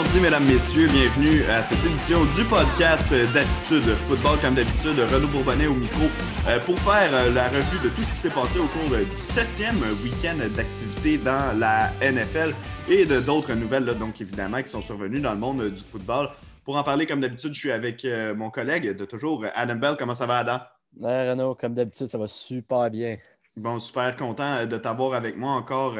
Mardi, 0.00 0.20
mesdames, 0.20 0.44
messieurs. 0.44 0.86
Bienvenue 0.86 1.42
à 1.46 1.60
cette 1.64 1.84
édition 1.84 2.24
du 2.26 2.44
podcast 2.44 3.08
d'Attitude 3.10 3.96
Football. 4.06 4.38
Comme 4.40 4.54
d'habitude, 4.54 4.96
Renaud 4.96 5.26
Bourbonnais 5.26 5.66
au 5.66 5.74
micro 5.74 6.04
euh, 6.46 6.60
pour 6.60 6.78
faire 6.78 7.12
euh, 7.12 7.32
la 7.32 7.48
revue 7.48 7.82
de 7.82 7.88
tout 7.88 8.02
ce 8.04 8.12
qui 8.12 8.16
s'est 8.16 8.30
passé 8.30 8.60
au 8.60 8.68
cours 8.68 8.92
euh, 8.92 9.02
du 9.02 9.16
septième 9.16 9.80
week-end 10.04 10.36
d'activité 10.54 11.18
dans 11.18 11.58
la 11.58 11.90
NFL 12.00 12.54
et 12.88 13.06
de 13.06 13.18
d'autres 13.18 13.54
nouvelles, 13.54 13.86
donc 13.86 14.20
évidemment, 14.20 14.62
qui 14.62 14.70
sont 14.70 14.82
survenues 14.82 15.18
dans 15.18 15.32
le 15.32 15.40
monde 15.40 15.68
du 15.68 15.82
football. 15.82 16.28
Pour 16.64 16.76
en 16.76 16.84
parler, 16.84 17.04
comme 17.04 17.20
d'habitude, 17.20 17.52
je 17.52 17.58
suis 17.58 17.72
avec 17.72 18.06
mon 18.36 18.50
collègue 18.50 18.96
de 18.96 19.04
toujours, 19.04 19.46
Adam 19.52 19.74
Bell. 19.74 19.96
Comment 19.98 20.14
ça 20.14 20.26
va, 20.26 20.38
Adam? 20.38 20.60
Ouais, 20.96 21.28
Renaud, 21.28 21.56
comme 21.56 21.74
d'habitude, 21.74 22.06
ça 22.06 22.18
va 22.18 22.28
super 22.28 22.88
bien. 22.88 23.16
Bon, 23.58 23.80
super 23.80 24.14
content 24.14 24.66
de 24.66 24.76
t'avoir 24.76 25.14
avec 25.14 25.36
moi 25.36 25.50
encore 25.50 25.96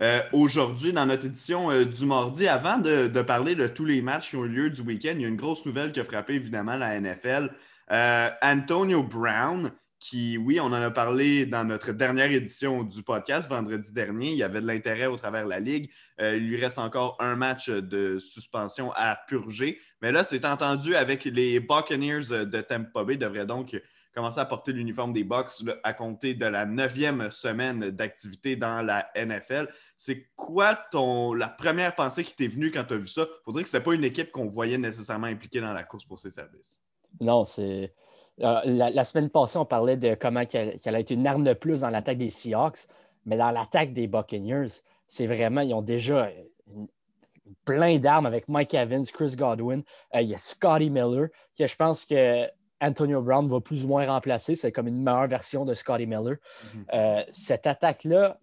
euh, 0.00 0.20
aujourd'hui, 0.32 0.92
dans 0.92 1.06
notre 1.06 1.26
édition 1.26 1.68
euh, 1.68 1.84
du 1.84 2.06
mardi, 2.06 2.46
avant 2.46 2.78
de, 2.78 3.08
parler 3.22 3.56
de 3.56 3.66
tous 3.66 3.84
les 3.84 4.00
matchs 4.00 4.30
qui 4.30 4.36
ont 4.36 4.44
eu 4.44 4.48
lieu 4.48 4.70
du 4.70 4.82
week-end, 4.82 5.14
il 5.16 5.22
y 5.22 5.24
a 5.24 5.28
une 5.28 5.34
grosse 5.34 5.66
nouvelle 5.66 5.90
qui 5.90 5.98
a 5.98 6.04
frappé 6.04 6.34
évidemment 6.34 6.76
la 6.76 7.00
NFL. 7.00 7.50
Euh, 7.90 8.30
Antonio 8.42 9.02
Brown, 9.02 9.72
qui, 9.98 10.38
oui, 10.38 10.60
on 10.60 10.66
en 10.66 10.74
a 10.74 10.90
parlé 10.92 11.46
dans 11.46 11.64
notre 11.64 11.90
dernière 11.90 12.30
édition 12.30 12.84
du 12.84 13.02
podcast 13.02 13.50
vendredi 13.50 13.92
dernier. 13.92 14.30
Il 14.30 14.38
y 14.38 14.44
avait 14.44 14.60
de 14.60 14.66
l'intérêt 14.68 15.06
au 15.06 15.16
travers 15.16 15.44
de 15.46 15.50
la 15.50 15.58
Ligue. 15.58 15.90
il 16.20 16.46
lui 16.46 16.60
reste 16.60 16.78
encore 16.78 17.16
un 17.18 17.34
match 17.34 17.70
de 17.70 18.20
suspension 18.20 18.92
à 18.94 19.18
purger. 19.26 19.80
Mais 20.00 20.12
là, 20.12 20.22
c'est 20.22 20.44
entendu 20.44 20.94
avec 20.94 21.24
les 21.24 21.58
Buccaneers 21.58 22.46
de 22.46 22.60
Tampa 22.60 23.02
Bay. 23.02 23.16
devrait 23.16 23.46
donc 23.46 23.76
commencer 24.14 24.40
à 24.40 24.44
porter 24.44 24.72
l'uniforme 24.72 25.12
des 25.12 25.24
Bucks 25.24 25.50
à 25.82 25.92
compter 25.92 26.34
de 26.34 26.46
la 26.46 26.66
neuvième 26.66 27.30
semaine 27.30 27.90
d'activité 27.90 28.56
dans 28.56 28.82
la 28.82 29.10
NFL. 29.14 29.68
C'est 29.96 30.28
quoi 30.36 30.74
ton, 30.90 31.32
la 31.32 31.48
première 31.48 31.94
pensée 31.94 32.24
qui 32.24 32.34
t'est 32.34 32.48
venue 32.48 32.70
quand 32.70 32.84
tu 32.84 32.94
as 32.94 32.98
vu 32.98 33.06
ça? 33.06 33.22
Il 33.22 33.44
faudrait 33.44 33.62
que 33.62 33.68
ce 33.68 33.76
n'était 33.76 33.84
pas 33.84 33.94
une 33.94 34.04
équipe 34.04 34.32
qu'on 34.32 34.48
voyait 34.48 34.78
nécessairement 34.78 35.26
impliquée 35.26 35.60
dans 35.60 35.72
la 35.72 35.82
course 35.82 36.04
pour 36.04 36.18
ses 36.18 36.30
services. 36.30 36.80
Non, 37.20 37.44
c'est. 37.44 37.94
Euh, 38.40 38.60
la, 38.64 39.04
semaine 39.04 39.28
passée, 39.28 39.58
on 39.58 39.66
parlait 39.66 39.96
de 39.96 40.14
comment 40.14 40.44
qu'elle, 40.46 40.78
a 40.84 41.00
été 41.00 41.14
une 41.14 41.26
arme 41.26 41.44
de 41.44 41.52
plus 41.52 41.80
dans 41.80 41.90
l'attaque 41.90 42.16
des 42.16 42.30
Seahawks, 42.30 42.86
mais 43.26 43.36
dans 43.36 43.50
l'attaque 43.50 43.92
des 43.92 44.06
Buccaneers, 44.06 44.68
c'est 45.06 45.26
vraiment, 45.26 45.60
ils 45.60 45.74
ont 45.74 45.82
déjà 45.82 46.30
plein 47.64 47.98
d'armes 47.98 48.26
avec 48.26 48.48
Mike 48.48 48.72
Evans, 48.74 49.04
Chris 49.12 49.34
Godwin, 49.36 49.82
euh, 50.14 50.22
il 50.22 50.28
y 50.30 50.34
a 50.34 50.38
Scotty 50.38 50.88
Miller, 50.88 51.28
que 51.58 51.66
je 51.66 51.76
pense 51.76 52.06
que 52.06 52.46
Antonio 52.80 53.20
Brown 53.22 53.48
va 53.48 53.60
plus 53.60 53.84
ou 53.84 53.88
moins 53.88 54.06
remplacer. 54.06 54.54
C'est 54.54 54.72
comme 54.72 54.88
une 54.88 55.02
meilleure 55.02 55.28
version 55.28 55.64
de 55.64 55.74
Scotty 55.74 56.06
Miller. 56.06 56.36
Mhm. 56.74 56.84
Euh, 56.94 57.24
cette 57.32 57.66
attaque-là 57.66 58.38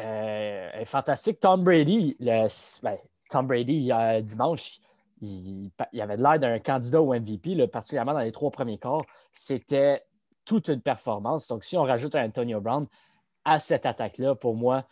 euh, 0.00 0.70
est 0.72 0.84
fantastique. 0.84 1.40
Tom 1.40 1.64
Brady, 1.64 2.16
le, 2.20 2.48
ben, 2.82 2.96
Tom 3.30 3.46
Brady, 3.46 3.90
dimanche, 4.22 4.80
il, 5.20 5.70
avait 6.00 6.16
l'air 6.16 6.38
d'un 6.38 6.58
candidat 6.58 7.00
au 7.00 7.14
MVP, 7.14 7.66
particulièrement 7.68 8.12
dans 8.12 8.20
les 8.20 8.32
trois 8.32 8.50
premiers 8.50 8.78
quarts. 8.78 9.04
C'était 9.32 10.02
toute 10.44 10.68
une 10.68 10.80
performance. 10.80 11.48
Donc, 11.48 11.64
si 11.64 11.76
on 11.76 11.82
rajoute 11.82 12.14
un 12.14 12.26
Antonio 12.26 12.60
Brown 12.60 12.86
à 13.44 13.60
cette 13.60 13.86
attaque-là, 13.86 14.34
pour 14.34 14.54
moi, 14.54 14.86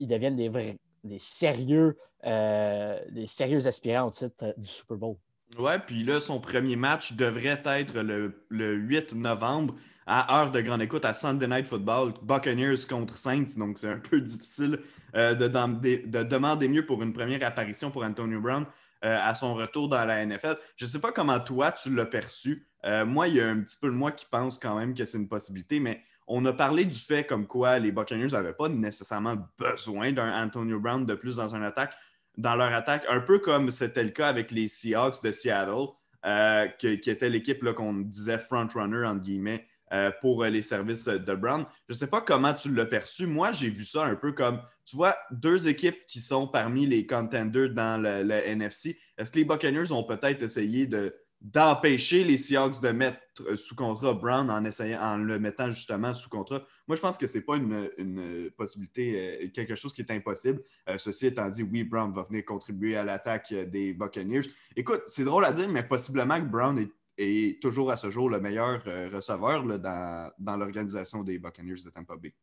ils 0.00 0.06
deviennent 0.06 0.36
des, 0.36 0.48
vrais, 0.48 0.78
des, 1.02 1.18
sérieux, 1.18 1.98
euh, 2.24 2.98
des 3.10 3.26
sérieux 3.26 3.66
aspirants 3.66 4.08
au 4.08 4.10
titre 4.10 4.54
du 4.56 4.68
Super 4.68 4.96
Bowl. 4.96 5.16
Ouais, 5.58 5.78
puis 5.78 6.02
là, 6.02 6.20
son 6.20 6.40
premier 6.40 6.74
match 6.74 7.12
devrait 7.12 7.62
être 7.64 8.00
le, 8.00 8.34
8 8.50 9.14
novembre 9.14 9.76
à 10.06 10.40
heure 10.40 10.50
de 10.50 10.60
grande 10.60 10.82
écoute 10.82 11.04
à 11.04 11.14
Sunday 11.14 11.46
Night 11.46 11.68
Football, 11.68 12.14
Buccaneers 12.22 12.86
contre 12.88 13.16
Saints. 13.16 13.56
Donc, 13.56 13.78
c'est 13.78 13.90
un 13.90 13.98
peu 13.98 14.20
difficile 14.20 14.80
euh, 15.14 15.34
de, 15.34 16.22
demander 16.24 16.68
mieux 16.68 16.84
pour 16.84 17.02
une 17.02 17.12
première 17.12 17.44
apparition 17.46 17.90
pour 17.90 18.02
Antonio 18.02 18.40
Brown 18.40 18.64
euh, 19.04 19.18
à 19.20 19.34
son 19.36 19.54
retour 19.54 19.88
dans 19.88 20.04
la 20.04 20.26
NFL. 20.26 20.56
Je 20.76 20.86
ne 20.86 20.90
sais 20.90 20.98
pas 20.98 21.12
comment 21.12 21.38
toi, 21.38 21.70
tu 21.70 21.94
l'as 21.94 22.06
perçu. 22.06 22.66
Euh, 22.84 23.06
moi, 23.06 23.28
il 23.28 23.36
y 23.36 23.40
a 23.40 23.48
un 23.48 23.60
petit 23.60 23.76
peu 23.80 23.86
de 23.86 23.94
moi 23.94 24.10
qui 24.10 24.26
pense 24.28 24.58
quand 24.58 24.76
même 24.76 24.92
que 24.92 25.04
c'est 25.04 25.18
une 25.18 25.28
possibilité, 25.28 25.78
mais 25.78 26.02
on 26.26 26.44
a 26.46 26.52
parlé 26.52 26.84
du 26.84 26.98
fait 26.98 27.24
comme 27.24 27.46
quoi 27.46 27.78
les 27.78 27.92
Buccaneers 27.92 28.32
n'avaient 28.32 28.54
pas 28.54 28.68
nécessairement 28.68 29.36
besoin 29.58 30.10
d'un 30.10 30.44
Antonio 30.44 30.80
Brown 30.80 31.06
de 31.06 31.14
plus 31.14 31.36
dans 31.36 31.54
une 31.54 31.62
attaque 31.62 31.94
dans 32.36 32.56
leur 32.56 32.72
attaque, 32.72 33.04
un 33.08 33.20
peu 33.20 33.38
comme 33.38 33.70
c'était 33.70 34.04
le 34.04 34.10
cas 34.10 34.28
avec 34.28 34.50
les 34.50 34.68
Seahawks 34.68 35.22
de 35.22 35.32
Seattle, 35.32 35.88
euh, 36.26 36.66
qui, 36.78 36.88
était 36.88 37.28
l'équipe 37.28 37.64
qu'on 37.74 37.94
disait 37.94 38.38
front-runner, 38.38 39.04
entre 39.06 39.22
guillemets, 39.22 39.66
euh, 39.92 40.10
pour 40.20 40.44
les 40.44 40.62
services 40.62 41.04
de 41.04 41.34
Brown. 41.34 41.66
Je 41.88 41.94
ne 41.94 41.98
sais 41.98 42.06
pas 42.06 42.22
comment 42.22 42.54
tu 42.54 42.74
l'as 42.74 42.86
perçu. 42.86 43.26
Moi, 43.26 43.52
j'ai 43.52 43.68
vu 43.68 43.84
ça 43.84 44.04
un 44.04 44.16
peu 44.16 44.32
comme, 44.32 44.60
tu 44.86 44.96
vois, 44.96 45.16
deux 45.30 45.68
équipes 45.68 46.06
qui 46.08 46.20
sont 46.20 46.48
parmi 46.48 46.86
les 46.86 47.06
contenders 47.06 47.70
dans 47.70 48.02
le 48.02 48.32
NFC. 48.32 48.98
Est-ce 49.18 49.30
que 49.30 49.38
les 49.38 49.44
Buccaneers 49.44 49.92
ont 49.92 50.04
peut-être 50.04 50.42
essayé 50.42 50.86
de 50.86 51.14
d'empêcher 51.44 52.24
les 52.24 52.38
Seahawks 52.38 52.80
de 52.80 52.88
mettre 52.88 53.20
sous 53.54 53.74
contrat 53.74 54.14
Brown 54.14 54.50
en, 54.50 54.64
essayant, 54.64 55.02
en 55.02 55.18
le 55.18 55.38
mettant 55.38 55.68
justement 55.68 56.14
sous 56.14 56.30
contrat? 56.30 56.62
Moi, 56.86 56.96
je 56.96 57.00
pense 57.00 57.16
que 57.16 57.26
ce 57.26 57.38
n'est 57.38 57.44
pas 57.44 57.56
une, 57.56 58.50
possibilité, 58.56 59.44
euh, 59.44 59.48
quelque 59.48 59.74
chose 59.74 59.92
qui 59.92 60.02
est 60.02 60.10
impossible. 60.10 60.62
Euh, 60.88 60.98
ceci 60.98 61.26
étant 61.26 61.48
dit, 61.48 61.62
oui, 61.62 61.84
Brown 61.84 62.12
va 62.12 62.22
venir 62.22 62.44
contribuer 62.44 62.96
à 62.96 63.04
l'attaque 63.04 63.52
des 63.52 63.94
Buccaneers. 63.94 64.42
Écoute, 64.76 65.02
c'est 65.06 65.24
drôle 65.24 65.44
à 65.44 65.52
dire, 65.52 65.68
mais 65.68 65.82
possiblement 65.82 66.38
que 66.38 66.46
Brown 66.46 66.86
est, 67.16 67.62
toujours 67.62 67.90
à 67.90 67.96
ce 67.96 68.10
jour 68.10 68.28
le 68.28 68.40
meilleur 68.40 68.82
euh, 68.86 69.08
receveur 69.08 69.64
dans, 69.78 70.56
l'organisation 70.58 71.22
des 71.22 71.38
Buccaneers 71.38 71.82
de 71.84 71.90
Tampa 71.90 72.16
Bay. 72.16 72.34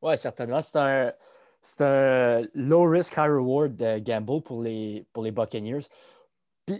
Oui, 0.00 0.16
certainement. 0.16 0.62
C'est 0.62 0.78
un, 0.78 1.12
un 1.80 2.42
low 2.54 2.84
risk, 2.84 3.14
high 3.18 3.30
reward 3.30 3.76
gamble 4.02 4.42
pour 4.42 4.62
les, 4.62 5.04
pour 5.12 5.24
les 5.24 5.32
Buccaneers 5.32 5.88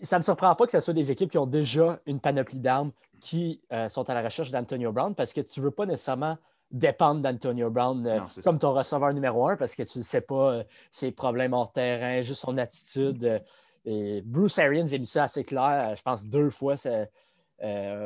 ça 0.02 0.16
ne 0.16 0.20
me 0.20 0.22
surprend 0.22 0.54
pas 0.54 0.66
que 0.66 0.72
ce 0.72 0.80
soit 0.80 0.94
des 0.94 1.10
équipes 1.10 1.30
qui 1.30 1.38
ont 1.38 1.46
déjà 1.46 2.00
une 2.06 2.20
panoplie 2.20 2.60
d'armes 2.60 2.92
qui 3.20 3.60
euh, 3.72 3.88
sont 3.88 4.08
à 4.08 4.14
la 4.14 4.22
recherche 4.22 4.50
d'Antonio 4.50 4.92
Brown 4.92 5.14
parce 5.14 5.32
que 5.32 5.40
tu 5.40 5.60
ne 5.60 5.66
veux 5.66 5.70
pas 5.70 5.86
nécessairement 5.86 6.38
dépendre 6.70 7.20
d'Antonio 7.20 7.70
Brown 7.70 8.06
euh, 8.06 8.20
comme 8.44 8.58
ton 8.58 8.72
receveur 8.72 9.12
numéro 9.12 9.48
un 9.48 9.56
parce 9.56 9.74
que 9.74 9.82
tu 9.82 9.98
ne 9.98 10.02
sais 10.02 10.20
pas 10.20 10.52
euh, 10.52 10.64
ses 10.92 11.12
problèmes 11.12 11.52
hors 11.52 11.72
terrain, 11.72 12.20
juste 12.22 12.40
son 12.40 12.58
attitude. 12.58 13.42
et 13.84 14.22
Bruce 14.22 14.58
Arians 14.58 14.86
a 14.92 14.98
mis 14.98 15.06
ça 15.06 15.24
assez 15.24 15.44
clair, 15.44 15.94
je 15.96 16.02
pense 16.02 16.24
deux 16.24 16.50
fois 16.50 16.76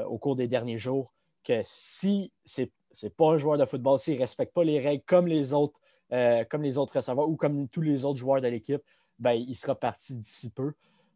au 0.07 0.19
cours 0.19 0.37
des 0.37 0.49
derniers 0.49 0.79
jours, 0.79 1.13
que 1.45 1.61
si 1.63 2.33
c'est 2.45 2.71
n'est 3.03 3.11
pas 3.11 3.33
un 3.33 3.39
joueur 3.39 3.59
de 3.59 3.65
football, 3.65 3.99
s'il 3.99 4.15
ne 4.15 4.21
respecte 4.21 4.55
pas 4.55 4.63
les 4.63 4.81
règles 4.81 5.03
comme 5.05 5.27
les 5.27 5.53
autres, 5.53 5.79
comme 6.49 6.63
les 6.63 6.79
autres 6.79 6.97
receveurs 6.97 7.29
ou 7.29 7.37
comme 7.37 7.69
tous 7.69 7.83
les 7.83 8.05
autres 8.05 8.19
joueurs 8.19 8.41
de 8.41 8.49
l'équipe, 8.49 8.83
ben, 9.19 9.33
il 9.33 9.55
sera 9.55 9.75
parti 9.75 10.17
d'ici 10.17 10.51
peu. 10.51 10.73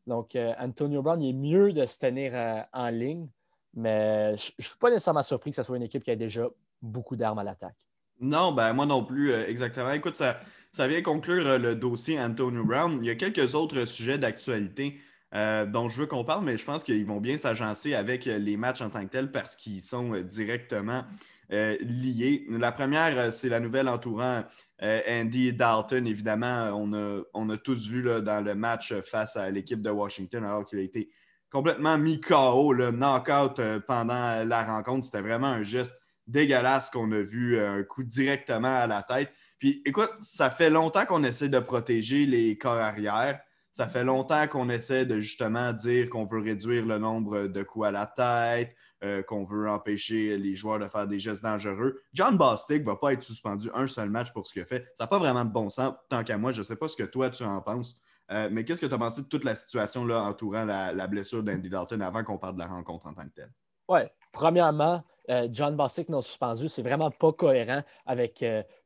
Donc, 0.08 0.37
euh, 0.37 0.54
Antonio 0.58 1.03
Brown, 1.03 1.20
il 1.22 1.31
est 1.31 1.32
mieux 1.32 1.72
de 1.72 1.84
se 1.84 1.98
tenir 1.98 2.34
euh, 2.34 2.62
en 2.72 2.88
ligne, 2.88 3.28
mais 3.75 4.34
je 4.37 4.53
ne 4.58 4.64
suis 4.64 4.78
pas 4.78 4.91
nécessairement 4.91 5.22
surpris 5.22 5.50
que 5.50 5.56
ce 5.56 5.62
soit 5.62 5.76
une 5.76 5.82
équipe 5.82 6.03
qui 6.03 6.10
a 6.10 6.16
déjà 6.16 6.48
beaucoup 6.83 7.16
d'armes 7.16 7.39
à 7.39 7.44
l'attaque. 7.44 7.77
Non, 8.21 8.53
ben 8.53 8.72
moi 8.72 8.87
non 8.87 9.05
plus, 9.05 9.33
euh, 9.33 9.47
exactement. 9.47 9.93
Écoute, 9.93 10.16
ça, 10.16 10.41
ça 10.72 10.89
vient 10.89 11.03
conclure 11.03 11.59
le 11.59 11.75
dossier 11.75 12.21
Antonio 12.21 12.65
Brown. 12.65 12.99
Il 13.03 13.06
y 13.06 13.11
a 13.11 13.15
quelques 13.15 13.55
autres 13.55 13.84
sujets 13.84 14.19
d'actualité 14.19 15.00
dont 15.31 15.88
je 15.91 16.00
veux 16.00 16.06
qu'on 16.06 16.25
parle, 16.25 16.43
mais 16.43 16.56
je 16.56 16.65
pense 16.65 16.83
qu'ils 16.83 17.05
vont 17.05 17.21
bien 17.21 17.37
s'agencer 17.37 17.94
avec 17.94 18.25
les 18.25 18.56
matchs 18.56 18.81
en 18.81 18.88
tant 18.88 19.05
que 19.05 19.11
tels 19.11 19.31
parce 19.31 19.56
qu'ils 19.56 19.83
sont 19.83 20.19
directement 20.22 21.05
liés. 21.50 22.47
La 22.49 22.72
première, 22.72 23.31
c'est 23.31 23.50
la 23.50 23.61
nouvelle 23.61 23.88
entourant 23.88 24.44
euh, 24.83 25.00
Andy 25.09 25.53
Dalton, 25.53 26.06
évidemment, 26.06 26.71
on 26.75 26.93
a, 26.93 27.22
on 27.34 27.50
a 27.50 27.56
tous 27.56 27.88
vu 27.88 28.02
là, 28.02 28.20
dans 28.20 28.41
le 28.41 28.55
match 28.55 28.94
face 29.02 29.37
à 29.37 29.50
l'équipe 29.50 29.82
de 29.82 29.91
Washington, 29.91 30.44
alors 30.44 30.64
qu'il 30.67 30.79
a 30.79 30.82
été 30.82 31.11
complètement 31.50 31.99
mis 31.99 32.20
KO, 32.20 32.73
le 32.73 32.93
knockout 32.93 33.58
euh, 33.58 33.81
pendant 33.81 34.44
la 34.44 34.64
rencontre. 34.64 35.05
C'était 35.05 35.23
vraiment 35.23 35.49
un 35.49 35.62
geste 35.62 35.99
dégueulasse 36.28 36.90
qu'on 36.90 37.10
a 37.12 37.20
vu, 37.20 37.56
euh, 37.56 37.80
un 37.80 37.82
coup 37.82 38.04
directement 38.04 38.76
à 38.76 38.86
la 38.86 39.02
tête. 39.02 39.32
Puis 39.58 39.82
écoute, 39.84 40.10
ça 40.20 40.50
fait 40.50 40.70
longtemps 40.70 41.06
qu'on 41.06 41.25
essaie 41.25 41.48
de 41.48 41.58
protéger 41.58 42.26
les 42.26 42.56
corps 42.56 42.76
arrière. 42.76 43.40
Ça 43.72 43.88
fait 43.88 44.04
longtemps 44.04 44.46
qu'on 44.48 44.69
essaie 44.70 45.04
de 45.04 45.20
justement 45.20 45.72
dire 45.72 46.08
qu'on 46.08 46.26
veut 46.26 46.40
réduire 46.40 46.86
le 46.86 46.98
nombre 46.98 47.46
de 47.46 47.62
coups 47.62 47.86
à 47.86 47.90
la 47.90 48.06
tête, 48.06 48.75
euh, 49.04 49.22
qu'on 49.22 49.44
veut 49.44 49.69
empêcher 49.69 50.36
les 50.36 50.54
joueurs 50.54 50.78
de 50.78 50.86
faire 50.86 51.06
des 51.06 51.19
gestes 51.19 51.42
dangereux. 51.42 52.00
John 52.12 52.36
Bostic 52.36 52.80
ne 52.80 52.86
va 52.86 52.96
pas 52.96 53.12
être 53.12 53.22
suspendu 53.22 53.70
un 53.75 53.86
seul 53.86 54.10
match 54.10 54.32
pour 54.32 54.46
ce 54.46 54.52
qu'il 54.52 54.64
fait. 54.64 54.86
Ça 54.96 55.04
n'a 55.04 55.06
pas 55.08 55.19
vraiment 55.19 55.44
de 55.44 55.50
bon 55.50 55.69
sens, 55.69 55.94
tant 56.08 56.25
qu'à 56.25 56.38
moi. 56.38 56.52
Je 56.52 56.58
ne 56.58 56.64
sais 56.64 56.76
pas 56.76 56.88
ce 56.88 56.96
que 56.96 57.04
toi, 57.04 57.30
tu 57.30 57.44
en 57.44 57.60
penses. 57.60 58.00
Euh, 58.30 58.48
mais 58.50 58.64
qu'est-ce 58.64 58.80
que 58.80 58.86
tu 58.86 58.94
as 58.94 58.98
pensé 58.98 59.22
de 59.22 59.28
toute 59.28 59.44
la 59.44 59.54
situation 59.54 60.04
là, 60.04 60.22
entourant 60.22 60.64
la, 60.64 61.06
blessure 61.06 61.42
d'Andy 61.42 61.70
Dalton 61.70 62.00
avant 62.02 62.25
qu'on 62.25 62.38
parle 62.38 62.54
de 62.54 62.60
la 62.60 62.66
rencontre 62.66 63.06
en 63.06 63.14
tant 63.14 63.25
que 63.25 63.34
telle? 63.34 63.52
Oui. 63.88 64.00
Premièrement, 64.32 65.02
euh, 65.30 65.48
John 65.50 65.76
Bostic 65.76 66.08
non 66.08 66.20
suspendu, 66.20 66.69
c'est 66.69 66.82
vraiment 66.82 67.10
pas 67.10 67.32
cohérent 67.32 67.82
avec 68.06 68.44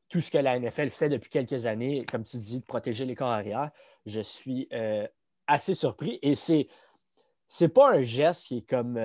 tout 0.09 0.21
ce 0.21 0.31
que 0.31 0.39
la 0.39 0.59
NFL 0.59 0.91
fait 0.91 1.09
depuis 1.09 1.31
quelques 1.31 1.67
années, 1.67 2.05
comme 2.11 2.25
tu 2.25 2.39
dis, 2.39 2.61
de 2.61 2.65
protéger 2.65 3.05
les 3.05 3.15
corps 3.15 3.31
arrière. 3.31 3.71
Je 4.07 4.21
suis 4.21 4.69
assez 5.47 5.75
surpris 5.75 6.19
et 6.23 6.35
c'est 6.35 6.67
c'est 7.49 7.69
pas 7.69 7.93
un 7.93 8.03
geste 8.03 8.47
qui 8.47 8.59
est 8.59 8.69
comme 8.69 8.99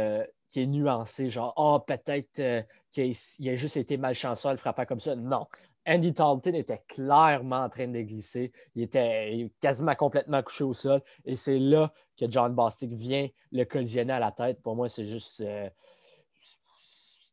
qui 0.49 0.61
est 0.61 0.67
nuancé, 0.67 1.29
genre, 1.29 1.53
ah, 1.57 1.83
peut-être 1.85 2.39
euh, 2.39 2.61
qu'il 2.91 3.49
a, 3.49 3.55
juste 3.55 3.77
été 3.77 3.97
malchanceux 3.97 4.49
à 4.49 4.51
le 4.51 4.57
frapper 4.57 4.85
comme 4.85 4.99
ça. 4.99 5.15
Non. 5.15 5.47
Andy 5.85 6.11
Dalton 6.11 6.53
était 6.53 6.83
clairement 6.87 7.63
en 7.63 7.69
train 7.69 7.87
de 7.87 8.01
glisser. 8.01 8.51
Il 8.75 8.83
était 8.83 9.49
quasiment 9.61 9.95
complètement 9.95 10.43
couché 10.43 10.63
au 10.63 10.73
sol. 10.73 11.01
Et 11.23 11.37
c'est 11.37 11.59
là 11.59 11.93
que 12.19 12.29
John 12.29 12.53
Bostic 12.53 12.91
vient 12.91 13.27
le 13.51 13.63
collisionner 13.63 14.13
à 14.13 14.19
la 14.19 14.31
tête. 14.31 14.61
Pour 14.61 14.75
moi, 14.75 14.89
c'est 14.89 15.05
juste. 15.05 15.41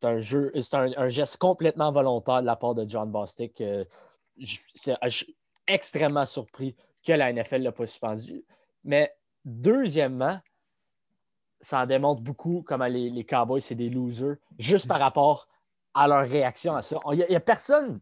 C'est 0.05 0.11
un 0.11 0.19
jeu, 0.19 0.53
c'est 0.61 0.75
un, 0.75 1.09
geste 1.09 1.39
complètement 1.39 1.91
volontaire 1.91 2.43
de 2.43 2.47
la 2.47 2.57
part 2.57 2.75
de 2.75 2.87
John 2.87 3.11
Bostic. 3.11 3.59
Euh, 3.63 3.87
je, 4.37 4.59
suis 5.09 5.37
extrêmement 5.67 6.27
surpris 6.27 6.77
que 7.03 7.13
la 7.13 7.33
NFL 7.33 7.61
ne 7.61 7.65
l'a 7.65 7.73
pas 7.73 7.87
suspendu. 7.87 8.45
Mais 8.85 9.17
deuxièmement, 9.47 10.39
ça 11.63 11.81
en 11.81 11.87
démontre 11.87 12.21
beaucoup 12.21 12.63
comment 12.67 12.85
les, 12.85 13.25
Cowboys, 13.25 13.63
c'est 13.63 13.75
des 13.75 13.89
losers, 13.89 14.37
juste 14.59 14.87
par 14.87 14.99
rapport 14.99 15.49
à 15.95 16.07
leur 16.07 16.29
réaction 16.29 16.77
à 16.77 16.83
ça. 16.83 16.99
Il 17.13 17.25
n'y 17.27 17.37
a, 17.37 17.41
personne. 17.41 17.99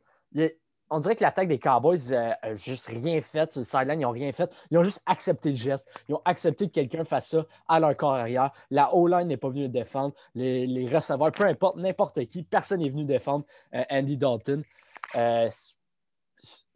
On 0.93 0.99
dirait 0.99 1.17
que 1.17 1.23
l'attaque 1.23 1.49
des 1.49 1.59
Cowboys 1.59 2.11
n'a 2.11 2.55
juste 2.55 2.87
rien 2.87 3.21
fait 3.21 3.51
sur 3.51 3.61
le 3.61 3.65
sideline. 3.65 4.01
Ils 4.01 4.03
n'ont 4.03 4.11
rien 4.11 4.31
fait. 4.33 4.51
Ils 4.71 4.79
ont 4.79 4.83
juste 4.83 5.03
accepté 5.07 5.51
le 5.51 5.57
geste. 5.57 5.89
Ils 6.09 6.15
ont 6.15 6.23
accepté 6.25 6.69
que 6.69 6.73
quelqu'un 6.73 7.05
fasse 7.05 7.31
ça 7.31 7.47
à 7.67 7.81
leur 7.81 7.97
corps 7.97 8.15
arrière. 8.15 8.51
La 8.71 8.95
O-line 8.95 9.27
n'est 9.27 9.39
pas 9.39 9.49
venue 9.49 9.69
défendre. 9.69 10.15
Les, 10.35 10.89
receveurs, 10.93 11.33
peu 11.33 11.45
importe, 11.45 11.77
n'importe 11.77 12.25
qui, 12.27 12.43
personne 12.43 12.81
n'est 12.81 12.91
venu 12.91 13.05
défendre 13.05 13.45
euh, 13.75 13.83
Andy 13.91 14.19
Dalton. 14.19 14.63
Euh, 15.17 15.49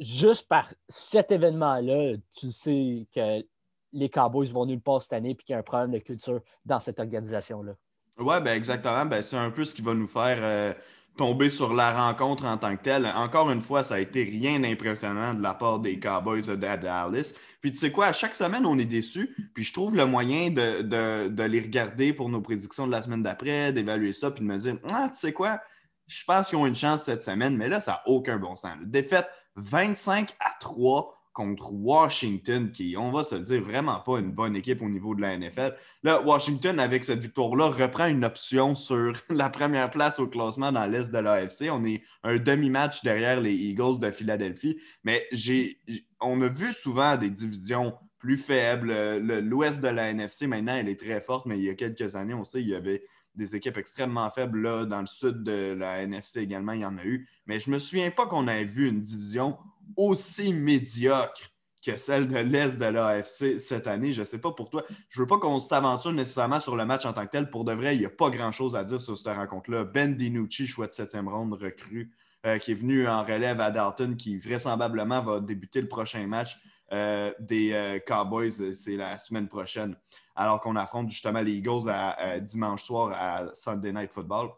juste 0.00 0.48
par 0.48 0.72
cet 0.88 1.30
événement-là, 1.30 2.16
tu 2.34 2.50
sais 2.50 3.06
que 3.14 3.44
les 3.92 4.08
Cowboys 4.08 4.50
vont 4.50 4.64
nulle 4.64 4.80
part 4.80 5.02
cette 5.02 5.12
année 5.12 5.30
et 5.30 5.34
qu'il 5.34 5.52
y 5.52 5.56
a 5.56 5.58
un 5.58 5.62
problème 5.62 5.90
de 5.90 5.98
culture 5.98 6.40
dans 6.64 6.80
cette 6.80 7.00
organisation-là. 7.00 7.72
Oui, 8.18 8.40
ben 8.40 8.54
exactement. 8.54 9.04
Ben, 9.04 9.20
c'est 9.20 9.36
un 9.36 9.50
peu 9.50 9.64
ce 9.64 9.74
qui 9.74 9.82
va 9.82 9.92
nous 9.92 10.06
faire 10.06 10.38
euh, 10.40 10.72
tomber 11.16 11.50
sur 11.50 11.74
la 11.74 11.92
rencontre 11.92 12.44
en 12.44 12.58
tant 12.58 12.76
que 12.76 12.82
telle. 12.82 13.06
Encore 13.06 13.50
une 13.50 13.60
fois, 13.60 13.82
ça 13.82 13.94
a 13.94 13.98
été 13.98 14.24
rien 14.24 14.60
d'impressionnant 14.60 15.34
de 15.34 15.42
la 15.42 15.54
part 15.54 15.80
des 15.80 15.98
Cowboys 15.98 16.46
de 16.46 16.54
Dallas. 16.54 17.34
Puis 17.60 17.72
tu 17.72 17.78
sais 17.78 17.90
quoi, 17.90 18.06
à 18.06 18.12
chaque 18.12 18.34
semaine, 18.34 18.66
on 18.66 18.78
est 18.78 18.84
déçus. 18.84 19.34
Puis 19.54 19.64
je 19.64 19.72
trouve 19.72 19.96
le 19.96 20.06
moyen 20.06 20.50
de, 20.50 21.46
les 21.46 21.60
regarder 21.60 22.12
pour 22.12 22.28
nos 22.28 22.40
prédictions 22.40 22.86
de 22.86 22.92
la 22.92 23.02
semaine 23.02 23.22
d'après, 23.22 23.72
d'évaluer 23.72 24.12
ça, 24.12 24.30
puis 24.30 24.44
de 24.44 24.48
me 24.48 24.58
dire 24.58 24.76
Ah, 24.90 25.08
tu 25.08 25.18
sais 25.18 25.32
quoi, 25.32 25.60
je 26.06 26.24
pense 26.24 26.48
qu'ils 26.48 26.58
ont 26.58 26.66
une 26.66 26.76
chance 26.76 27.04
cette 27.04 27.22
semaine, 27.22 27.56
mais 27.56 27.68
là, 27.68 27.80
ça 27.80 27.92
n'a 27.92 28.02
aucun 28.06 28.36
bon 28.36 28.54
sens. 28.54 28.76
Défaite 28.84 29.28
25 29.56 30.34
à 30.40 30.50
3 30.60 31.15
contre 31.36 31.70
Washington, 31.70 32.72
qui, 32.72 32.96
on 32.98 33.12
va 33.12 33.22
se 33.22 33.34
dire, 33.34 33.60
vraiment 33.60 34.00
pas 34.00 34.20
une 34.20 34.32
bonne 34.32 34.56
équipe 34.56 34.80
au 34.80 34.88
niveau 34.88 35.14
de 35.14 35.20
la 35.20 35.36
NFL. 35.36 35.76
Là, 36.02 36.22
Washington, 36.22 36.80
avec 36.80 37.04
cette 37.04 37.20
victoire-là, 37.20 37.66
reprend 37.66 38.06
une 38.06 38.24
option 38.24 38.74
sur 38.74 39.12
la 39.28 39.50
première 39.50 39.90
place 39.90 40.18
au 40.18 40.28
classement 40.28 40.72
dans 40.72 40.86
l'Est 40.86 41.12
de 41.12 41.18
l'AFC. 41.18 41.68
On 41.70 41.84
est 41.84 42.02
un 42.22 42.38
demi-match 42.38 43.02
derrière 43.02 43.38
les 43.38 43.52
Eagles 43.52 43.98
de 43.98 44.10
Philadelphie. 44.10 44.80
Mais 45.04 45.26
j'ai, 45.30 45.78
on 46.22 46.40
a 46.40 46.48
vu 46.48 46.72
souvent 46.72 47.18
des 47.18 47.28
divisions 47.28 47.92
plus 48.18 48.38
faibles. 48.38 49.18
L'Ouest 49.18 49.82
de 49.82 49.88
la 49.88 50.08
NFC, 50.08 50.46
maintenant, 50.46 50.76
elle 50.76 50.88
est 50.88 50.98
très 50.98 51.20
forte, 51.20 51.44
mais 51.44 51.58
il 51.58 51.64
y 51.64 51.68
a 51.68 51.74
quelques 51.74 52.16
années, 52.16 52.32
on 52.32 52.44
sait, 52.44 52.62
il 52.62 52.68
y 52.70 52.74
avait 52.74 53.02
des 53.34 53.54
équipes 53.54 53.76
extrêmement 53.76 54.30
faibles. 54.30 54.62
Là, 54.62 54.86
dans 54.86 55.00
le 55.00 55.06
sud 55.06 55.42
de 55.42 55.74
la 55.74 56.00
NFC 56.00 56.40
également, 56.40 56.72
il 56.72 56.80
y 56.80 56.86
en 56.86 56.96
a 56.96 57.04
eu. 57.04 57.28
Mais 57.44 57.60
je 57.60 57.68
ne 57.68 57.74
me 57.74 57.78
souviens 57.78 58.10
pas 58.10 58.26
qu'on 58.26 58.48
ait 58.48 58.64
vu 58.64 58.88
une 58.88 59.02
division 59.02 59.58
aussi 59.96 60.52
médiocre 60.52 61.50
que 61.86 61.96
celle 61.96 62.26
de 62.26 62.38
l'Est 62.38 62.78
de 62.78 62.84
l'AFC 62.84 63.58
cette 63.58 63.86
année. 63.86 64.12
Je 64.12 64.20
ne 64.20 64.24
sais 64.24 64.40
pas 64.40 64.50
pour 64.50 64.70
toi. 64.70 64.84
Je 65.08 65.20
ne 65.20 65.24
veux 65.24 65.28
pas 65.28 65.38
qu'on 65.38 65.60
s'aventure 65.60 66.12
nécessairement 66.12 66.58
sur 66.58 66.74
le 66.74 66.84
match 66.84 67.06
en 67.06 67.12
tant 67.12 67.24
que 67.24 67.30
tel. 67.30 67.48
Pour 67.48 67.64
de 67.64 67.72
vrai, 67.72 67.94
il 67.94 68.00
n'y 68.00 68.06
a 68.06 68.10
pas 68.10 68.28
grand-chose 68.28 68.74
à 68.74 68.82
dire 68.82 69.00
sur 69.00 69.16
cette 69.16 69.32
rencontre-là. 69.32 69.84
Ben 69.84 70.16
DiNucci, 70.16 70.66
choix 70.66 70.88
de 70.88 70.92
septième 70.92 71.28
ronde 71.28 71.54
recrue, 71.54 72.10
euh, 72.44 72.58
qui 72.58 72.72
est 72.72 72.74
venu 72.74 73.06
en 73.06 73.22
relève 73.22 73.60
à 73.60 73.70
Dalton, 73.70 74.16
qui 74.16 74.36
vraisemblablement 74.36 75.22
va 75.22 75.38
débuter 75.38 75.80
le 75.80 75.88
prochain 75.88 76.26
match 76.26 76.58
euh, 76.92 77.32
des 77.38 77.72
euh, 77.72 78.00
Cowboys. 78.04 78.72
C'est 78.72 78.96
la 78.96 79.18
semaine 79.18 79.46
prochaine, 79.46 79.96
alors 80.34 80.60
qu'on 80.60 80.74
affronte 80.74 81.10
justement 81.10 81.40
les 81.40 81.52
Eagles 81.52 81.88
à, 81.88 82.40
dimanche 82.40 82.82
soir 82.82 83.12
à 83.12 83.54
Sunday 83.54 83.92
Night 83.92 84.12
Football. 84.12 84.50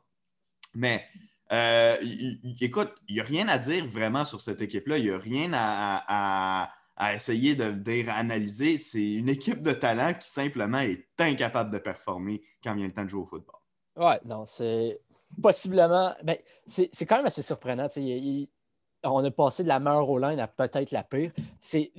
Mais 0.75 1.05
euh, 1.53 1.97
écoute, 2.61 2.95
il 3.09 3.15
n'y 3.15 3.21
a 3.21 3.25
rien 3.25 3.49
à 3.49 3.59
dire 3.59 3.87
vraiment 3.87 4.25
sur 4.25 4.41
cette 4.41 4.61
équipe-là. 4.61 4.99
Il 4.99 5.05
n'y 5.05 5.11
a 5.11 5.19
rien 5.19 5.51
à, 5.55 6.71
essayer 7.15 7.55
de 7.55 7.71
dire, 7.73 8.11
analyser. 8.11 8.79
C'est 8.79 9.13
une 9.13 9.29
équipe 9.29 9.63
de 9.63 9.73
talent 9.73 10.15
qui 10.15 10.29
simplement 10.29 10.81
est 10.81 11.07
incapable 11.19 11.71
de 11.71 11.79
performer 11.79 12.43
quand 12.63 12.75
vient 12.75 12.87
le 12.87 12.93
temps 12.93 13.05
de 13.05 13.09
jouer 13.09 13.23
au 13.23 13.27
football. 13.27 13.57
Ouais, 13.97 14.21
non, 14.25 14.45
c'est 14.47 15.01
possiblement. 15.41 16.15
Ben, 16.23 16.37
c'est 16.67 17.07
quand 17.07 17.17
même 17.17 17.27
assez 17.27 17.43
surprenant. 17.43 17.89
on 19.05 19.25
a 19.25 19.31
passé 19.31 19.63
de 19.63 19.69
la 19.69 19.81
meilleure 19.81 20.09
au 20.09 20.19
line 20.19 20.41
à 20.41 20.49
peut-être 20.49 20.91
la 20.91 21.05
pire. 21.05 21.33
C'est 21.61 21.93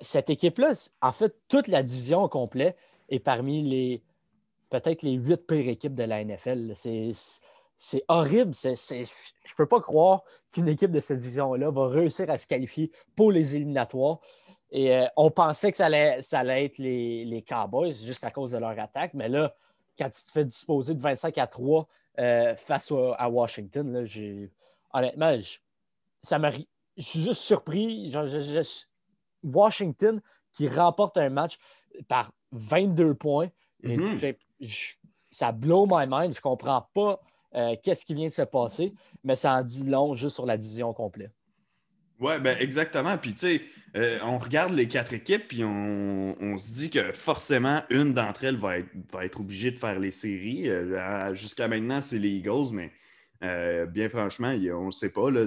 cette 0.00 0.30
équipe-là, 0.30 0.72
en 1.00 1.12
fait, 1.12 1.32
toute 1.48 1.68
la 1.68 1.82
division 1.82 2.24
au 2.24 2.28
complet 2.28 2.76
est 3.08 3.20
parmi 3.20 3.62
les 3.62 4.02
peut-être 4.68 5.02
les 5.02 5.12
huit 5.12 5.46
pires 5.46 5.68
équipes 5.68 5.94
de 5.94 6.02
la 6.02 6.24
NFL. 6.24 6.72
C'est 6.74 7.12
c'est 7.76 8.02
horrible. 8.08 8.54
je 8.54 8.94
ne 8.96 9.56
peux 9.56 9.66
pas 9.66 9.80
croire 9.80 10.22
qu'une 10.52 10.68
équipe 10.68 10.90
de 10.90 11.00
cette 11.00 11.20
division-là 11.20 11.70
va 11.70 11.88
réussir 11.88 12.30
à 12.30 12.38
se 12.38 12.46
qualifier 12.46 12.90
pour 13.14 13.32
les 13.32 13.56
éliminatoires. 13.56 14.20
Et 14.70 14.94
euh, 14.94 15.06
on 15.16 15.30
pensait 15.30 15.70
que 15.70 15.76
ça 15.76 15.86
allait, 15.86 16.22
ça 16.22 16.40
allait 16.40 16.64
être 16.64 16.78
les, 16.78 17.44
Cowboys 17.46 17.92
juste 17.92 18.24
à 18.24 18.30
cause 18.30 18.52
de 18.52 18.58
leur 18.58 18.78
attaque. 18.78 19.14
Mais 19.14 19.28
là, 19.28 19.54
quand 19.98 20.06
tu 20.06 20.22
te 20.22 20.30
fais 20.32 20.44
disposer 20.44 20.94
de 20.94 21.00
25 21.00 21.36
à 21.38 21.46
3 21.46 21.86
euh, 22.18 22.56
face 22.56 22.92
à, 23.18 23.28
Washington, 23.28 23.92
là, 23.92 24.48
honnêtement, 24.92 25.38
je, 25.38 25.58
ça 26.22 26.38
je 26.96 27.02
suis 27.02 27.20
juste 27.20 27.42
surpris. 27.42 28.12
Washington 29.44 30.20
qui 30.52 30.68
remporte 30.68 31.18
un 31.18 31.28
match 31.28 31.58
par 32.08 32.32
22 32.52 33.14
points. 33.14 33.48
Mm-hmm. 33.82 34.36
ça 35.30 35.52
blow 35.52 35.86
my 35.86 36.06
mind. 36.08 36.32
Je 36.32 36.38
ne 36.38 36.42
comprends 36.42 36.88
pas 36.94 37.20
euh, 37.56 37.74
qu'est-ce 37.82 38.04
qui 38.04 38.14
vient 38.14 38.26
de 38.26 38.32
se 38.32 38.42
passer, 38.42 38.92
mais 39.24 39.34
ça 39.34 39.54
en 39.54 39.62
dit 39.62 39.84
long 39.84 40.14
juste 40.14 40.34
sur 40.34 40.44
la 40.44 40.58
division 40.58 40.92
complète. 40.92 41.32
Oui, 42.20 42.34
ben 42.40 42.56
exactement. 42.60 43.16
Puis, 43.16 43.32
tu 43.32 43.40
sais, 43.40 43.62
euh, 43.96 44.18
on 44.22 44.38
regarde 44.38 44.72
les 44.72 44.88
quatre 44.88 45.14
équipes, 45.14 45.48
puis 45.48 45.64
on, 45.64 46.58
se 46.58 46.72
dit 46.72 46.90
que 46.90 47.12
forcément, 47.12 47.82
une 47.90 48.12
d'entre 48.12 48.44
elles 48.44 48.56
va 48.56 48.78
être, 48.78 49.40
obligée 49.40 49.70
de 49.70 49.78
faire 49.78 49.98
les 49.98 50.10
séries. 50.10 50.68
Euh, 50.68 51.34
jusqu'à 51.34 51.68
maintenant, 51.68 52.02
c'est 52.02 52.18
les 52.18 52.30
Eagles, 52.30 52.72
mais 52.72 52.92
bien 53.86 54.08
franchement, 54.08 54.48
on 54.48 54.86
ne 54.86 54.90
sait 54.90 55.10
pas. 55.10 55.30
Là, 55.30 55.44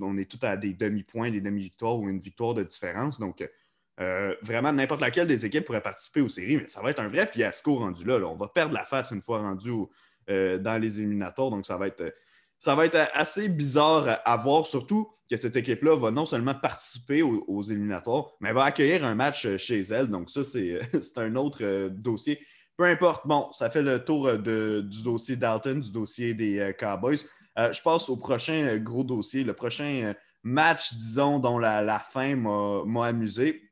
on 0.00 0.18
est 0.18 0.30
tous 0.30 0.44
à 0.44 0.56
des 0.56 0.72
demi-points, 0.72 1.30
des 1.30 1.40
demi-victoires 1.40 1.98
ou 1.98 2.08
une 2.08 2.20
victoire 2.20 2.54
de 2.54 2.64
différence. 2.64 3.18
Donc, 3.18 3.48
vraiment, 3.96 4.72
n'importe 4.72 5.00
laquelle 5.00 5.28
des 5.28 5.46
équipes 5.46 5.64
pourrait 5.64 5.80
participer 5.80 6.20
aux 6.20 6.28
séries, 6.28 6.56
mais 6.56 6.68
ça 6.68 6.80
va 6.80 6.90
être 6.90 7.00
un 7.00 7.08
vrai 7.08 7.26
fiasco 7.26 7.76
rendu 7.76 8.04
là. 8.04 8.18
On 8.26 8.36
va 8.36 8.48
perdre 8.48 8.74
la 8.74 8.84
face 8.84 9.12
une 9.12 9.22
fois 9.22 9.40
rendu 9.40 9.70
au, 9.70 9.90
euh, 10.30 10.58
dans 10.58 10.78
les 10.78 11.00
éliminatoires. 11.00 11.50
Donc, 11.50 11.66
ça 11.66 11.76
va 11.76 11.86
être, 11.86 12.14
ça 12.58 12.74
va 12.74 12.86
être 12.86 12.98
assez 13.14 13.48
bizarre 13.48 14.20
à 14.24 14.36
voir, 14.36 14.66
surtout 14.66 15.08
que 15.28 15.36
cette 15.36 15.56
équipe-là 15.56 15.96
va 15.96 16.10
non 16.10 16.26
seulement 16.26 16.54
participer 16.54 17.22
aux, 17.22 17.62
éliminatoires, 17.62 18.32
mais 18.40 18.52
va 18.52 18.64
accueillir 18.64 19.04
un 19.04 19.14
match 19.14 19.56
chez 19.56 19.80
elle. 19.80 20.08
Donc, 20.08 20.30
ça, 20.30 20.42
c'est 20.44 21.18
un 21.18 21.36
autre 21.36 21.58
euh, 21.62 21.88
dossier. 21.88 22.40
Peu 22.76 22.84
importe, 22.84 23.26
bon, 23.26 23.50
ça 23.52 23.70
fait 23.70 23.82
le 23.82 24.04
tour 24.04 24.38
de, 24.38 24.80
du 24.80 25.02
dossier 25.02 25.36
Dalton, 25.36 25.80
du 25.80 25.92
dossier 25.92 26.34
des 26.34 26.58
euh, 26.58 26.72
Cowboys. 26.72 27.18
je 27.56 27.82
passe 27.82 28.08
au 28.08 28.16
prochain 28.16 28.76
gros 28.78 29.04
dossier, 29.04 29.44
le 29.44 29.52
prochain 29.52 30.14
match, 30.42 30.94
disons, 30.94 31.38
dont 31.38 31.58
la, 31.58 31.98
fin 31.98 32.36
m'a 32.36 33.06
amusé. 33.06 33.62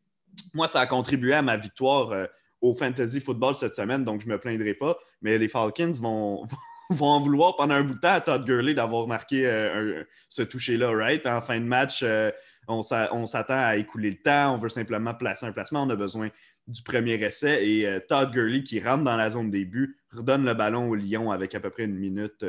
Moi, 0.53 0.69
ça 0.69 0.81
a 0.81 0.87
contribué 0.87 1.35
à 1.35 1.43
ma 1.43 1.57
victoire 1.57 2.29
au 2.61 2.75
fantasy 2.75 3.21
football 3.21 3.55
cette 3.55 3.75
semaine, 3.75 4.05
donc 4.05 4.21
je 4.21 4.27
ne 4.27 4.33
me 4.33 4.39
plaindrai 4.39 4.75
pas. 4.75 4.99
Mais 5.23 5.39
les 5.39 5.49
Falcons 5.49 5.93
vont, 5.93 6.47
vont 6.91 7.09
en 7.09 7.21
vouloir 7.21 7.57
pendant 7.57 7.75
un 7.75 7.83
bout 7.83 7.95
de 7.95 8.01
temps 8.01 8.13
à 8.13 8.21
Todd 8.21 8.45
Gurley 8.45 8.75
d'avoir 8.75 9.07
marqué 9.07 9.47
euh, 9.47 10.05
ce 10.29 10.43
toucher-là, 10.43 10.91
right? 10.91 11.27
En 11.27 11.41
fin 11.41 11.61
de 11.61 11.65
match, 11.65 12.01
euh, 12.03 12.31
on 12.67 12.83
s'attend 12.83 13.55
à 13.57 13.77
écouler 13.77 14.11
le 14.11 14.23
temps, 14.23 14.55
on 14.55 14.57
veut 14.57 14.69
simplement 14.69 15.15
placer 15.15 15.47
un 15.47 15.53
placement, 15.53 15.83
on 15.83 15.91
a 15.91 15.97
besoin 15.97 16.31
du 16.67 16.83
premier 16.83 17.15
essai. 17.23 17.67
Et 17.67 17.87
euh, 17.87 18.01
Todd 18.07 18.31
Gurley, 18.33 18.63
qui 18.63 18.81
rentre 18.81 19.05
dans 19.05 19.17
la 19.17 19.31
zone 19.31 19.51
début, 19.51 19.99
redonne 20.13 20.45
le 20.45 20.55
ballon 20.55 20.89
aux 20.89 20.95
Lions 20.95 21.31
avec 21.31 21.55
à 21.55 21.61
peu 21.61 21.71
près 21.71 21.85
une 21.85 21.97
minute 21.97 22.45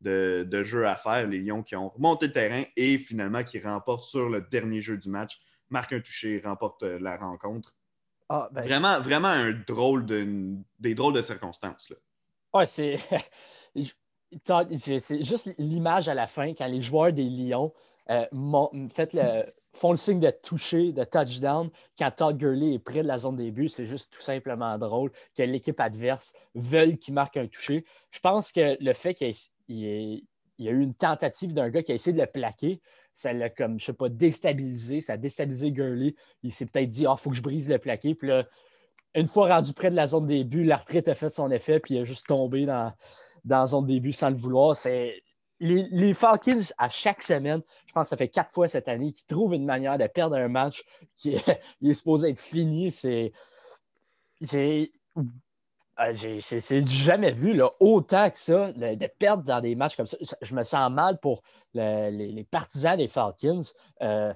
de, 0.00 0.44
de, 0.44 0.62
jeu 0.62 0.86
à 0.86 0.96
faire. 0.96 1.26
Les 1.26 1.40
Lions 1.40 1.62
qui 1.62 1.76
ont 1.76 1.88
remonté 1.88 2.26
le 2.26 2.32
terrain 2.32 2.64
et 2.76 2.98
finalement 2.98 3.44
qui 3.44 3.60
remportent 3.60 4.04
sur 4.04 4.28
le 4.28 4.42
dernier 4.42 4.80
jeu 4.80 4.96
du 4.96 5.08
match, 5.08 5.38
marquent 5.70 5.94
un 5.94 6.00
toucher, 6.00 6.40
remportent 6.44 6.82
la 6.82 7.16
rencontre. 7.16 7.74
Ah, 8.28 8.48
ben, 8.52 8.62
vraiment, 8.62 9.00
vraiment 9.00 9.28
un 9.28 9.52
drôle 9.52 10.06
de, 10.06 10.26
des 10.78 10.94
drôles 10.94 11.14
de 11.14 11.22
circonstances. 11.22 11.90
Là. 11.90 11.96
Ouais, 12.54 12.66
c'est. 12.66 12.96
c'est 14.76 15.24
juste 15.24 15.54
l'image 15.58 16.08
à 16.08 16.14
la 16.14 16.26
fin 16.26 16.54
quand 16.54 16.66
les 16.66 16.82
joueurs 16.82 17.12
des 17.12 17.24
Lions 17.24 17.72
euh, 18.10 18.26
font 19.72 19.90
le 19.90 19.96
signe 19.96 20.20
de 20.20 20.30
toucher, 20.30 20.92
de 20.92 21.04
touchdown, 21.04 21.70
quand 21.98 22.10
Todd 22.10 22.36
Gurley 22.36 22.74
est 22.74 22.78
près 22.78 23.02
de 23.02 23.08
la 23.08 23.18
zone 23.18 23.36
des 23.36 23.50
buts. 23.50 23.68
C'est 23.68 23.86
juste 23.86 24.12
tout 24.12 24.22
simplement 24.22 24.76
drôle 24.78 25.10
que 25.36 25.42
l'équipe 25.42 25.80
adverse 25.80 26.32
veuille 26.54 26.98
qu'il 26.98 27.14
marque 27.14 27.36
un 27.36 27.46
toucher. 27.46 27.84
Je 28.10 28.20
pense 28.20 28.52
que 28.52 28.76
le 28.82 28.92
fait 28.92 29.14
qu'il 29.14 29.28
ait, 29.28 30.24
il 30.58 30.66
y 30.66 30.68
a 30.68 30.72
eu 30.72 30.80
une 30.80 30.94
tentative 30.94 31.54
d'un 31.54 31.70
gars 31.70 31.82
qui 31.82 31.92
a 31.92 31.94
essayé 31.94 32.12
de 32.14 32.20
le 32.20 32.26
plaquer. 32.26 32.80
Ça 33.14 33.32
l'a, 33.32 33.50
comme, 33.50 33.80
je 33.80 33.86
sais 33.86 33.92
pas, 33.92 34.08
déstabilisé. 34.08 35.00
Ça 35.00 35.14
a 35.14 35.16
déstabilisé 35.16 35.72
Gurley. 35.72 36.14
Il 36.42 36.52
s'est 36.52 36.66
peut-être 36.66 36.88
dit, 36.88 37.06
ah, 37.06 37.14
il 37.18 37.20
faut 37.20 37.30
que 37.30 37.36
je 37.36 37.42
brise 37.42 37.70
le 37.70 37.78
plaqué. 37.78 38.14
Puis 38.14 38.28
là, 38.28 38.46
une 39.14 39.26
fois 39.26 39.48
rendu 39.48 39.72
près 39.72 39.90
de 39.90 39.96
la 39.96 40.06
zone 40.06 40.26
début, 40.26 40.64
l'arthrite 40.64 41.08
a 41.08 41.14
fait 41.14 41.30
son 41.30 41.50
effet, 41.50 41.80
puis 41.80 41.94
il 41.94 42.00
a 42.00 42.04
juste 42.04 42.26
tombé 42.26 42.66
dans, 42.66 42.92
dans 43.44 43.60
la 43.60 43.66
zone 43.66 43.86
début 43.86 44.12
sans 44.12 44.30
le 44.30 44.36
vouloir. 44.36 44.76
C'est. 44.76 45.22
Les, 45.64 46.12
Falcons, 46.12 46.64
à 46.76 46.88
chaque 46.88 47.22
semaine, 47.22 47.62
je 47.86 47.92
pense 47.92 48.06
que 48.06 48.08
ça 48.08 48.16
fait 48.16 48.26
quatre 48.26 48.50
fois 48.50 48.66
cette 48.66 48.88
année, 48.88 49.12
qui 49.12 49.24
trouvent 49.26 49.54
une 49.54 49.64
manière 49.64 49.96
de 49.96 50.08
perdre 50.08 50.34
un 50.34 50.48
match 50.48 50.82
qui 51.14 51.34
est, 51.34 51.94
supposé 51.94 52.30
être 52.30 52.40
fini. 52.40 52.90
C'est. 52.90 53.32
J'ai 54.40 54.92
ah, 55.96 56.12
c'est 56.14 56.86
jamais 56.88 57.30
vu 57.30 57.52
là, 57.52 57.70
autant 57.78 58.28
que 58.30 58.38
ça, 58.38 58.72
de, 58.72 59.06
perdre 59.18 59.44
dans 59.44 59.60
des 59.60 59.76
matchs 59.76 59.94
comme 59.94 60.06
ça. 60.06 60.16
Je 60.40 60.54
me 60.54 60.64
sens 60.64 60.90
mal 60.90 61.18
pour 61.20 61.42
les, 61.74 62.46
partisans 62.50 62.96
des 62.96 63.08
Falcons. 63.08 63.60
Euh, 64.00 64.32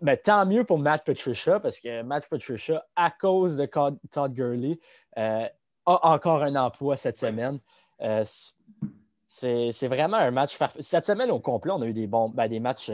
mais 0.00 0.16
tant 0.16 0.46
mieux 0.46 0.64
pour 0.64 0.78
Matt 0.78 1.04
Patricia, 1.04 1.60
parce 1.60 1.80
que 1.80 2.02
Matt 2.02 2.28
Patricia, 2.28 2.84
à 2.94 3.10
cause 3.10 3.56
de 3.56 3.66
Todd 3.66 4.32
Gurley, 4.32 4.78
euh, 5.18 5.46
a 5.86 6.08
encore 6.12 6.42
un 6.42 6.56
emploi 6.56 6.96
cette 6.96 7.16
semaine. 7.16 7.58
Euh, 8.02 8.24
c'est 9.28 9.88
vraiment 9.88 10.16
un 10.16 10.30
match. 10.30 10.56
Cette 10.80 11.06
semaine 11.06 11.30
au 11.30 11.40
complet, 11.40 11.72
on 11.72 11.82
a 11.82 11.86
eu 11.86 11.92
des 11.92 12.06
bons, 12.06 12.28
ben, 12.28 12.48
des 12.48 12.60
matchs, 12.60 12.90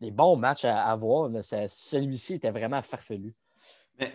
des 0.00 0.10
bons 0.10 0.36
matchs 0.36 0.64
à, 0.64 0.84
à 0.84 0.96
voir, 0.96 1.28
mais 1.28 1.42
celui-ci 1.42 2.34
était 2.34 2.50
vraiment 2.50 2.82
farfelu. 2.82 3.34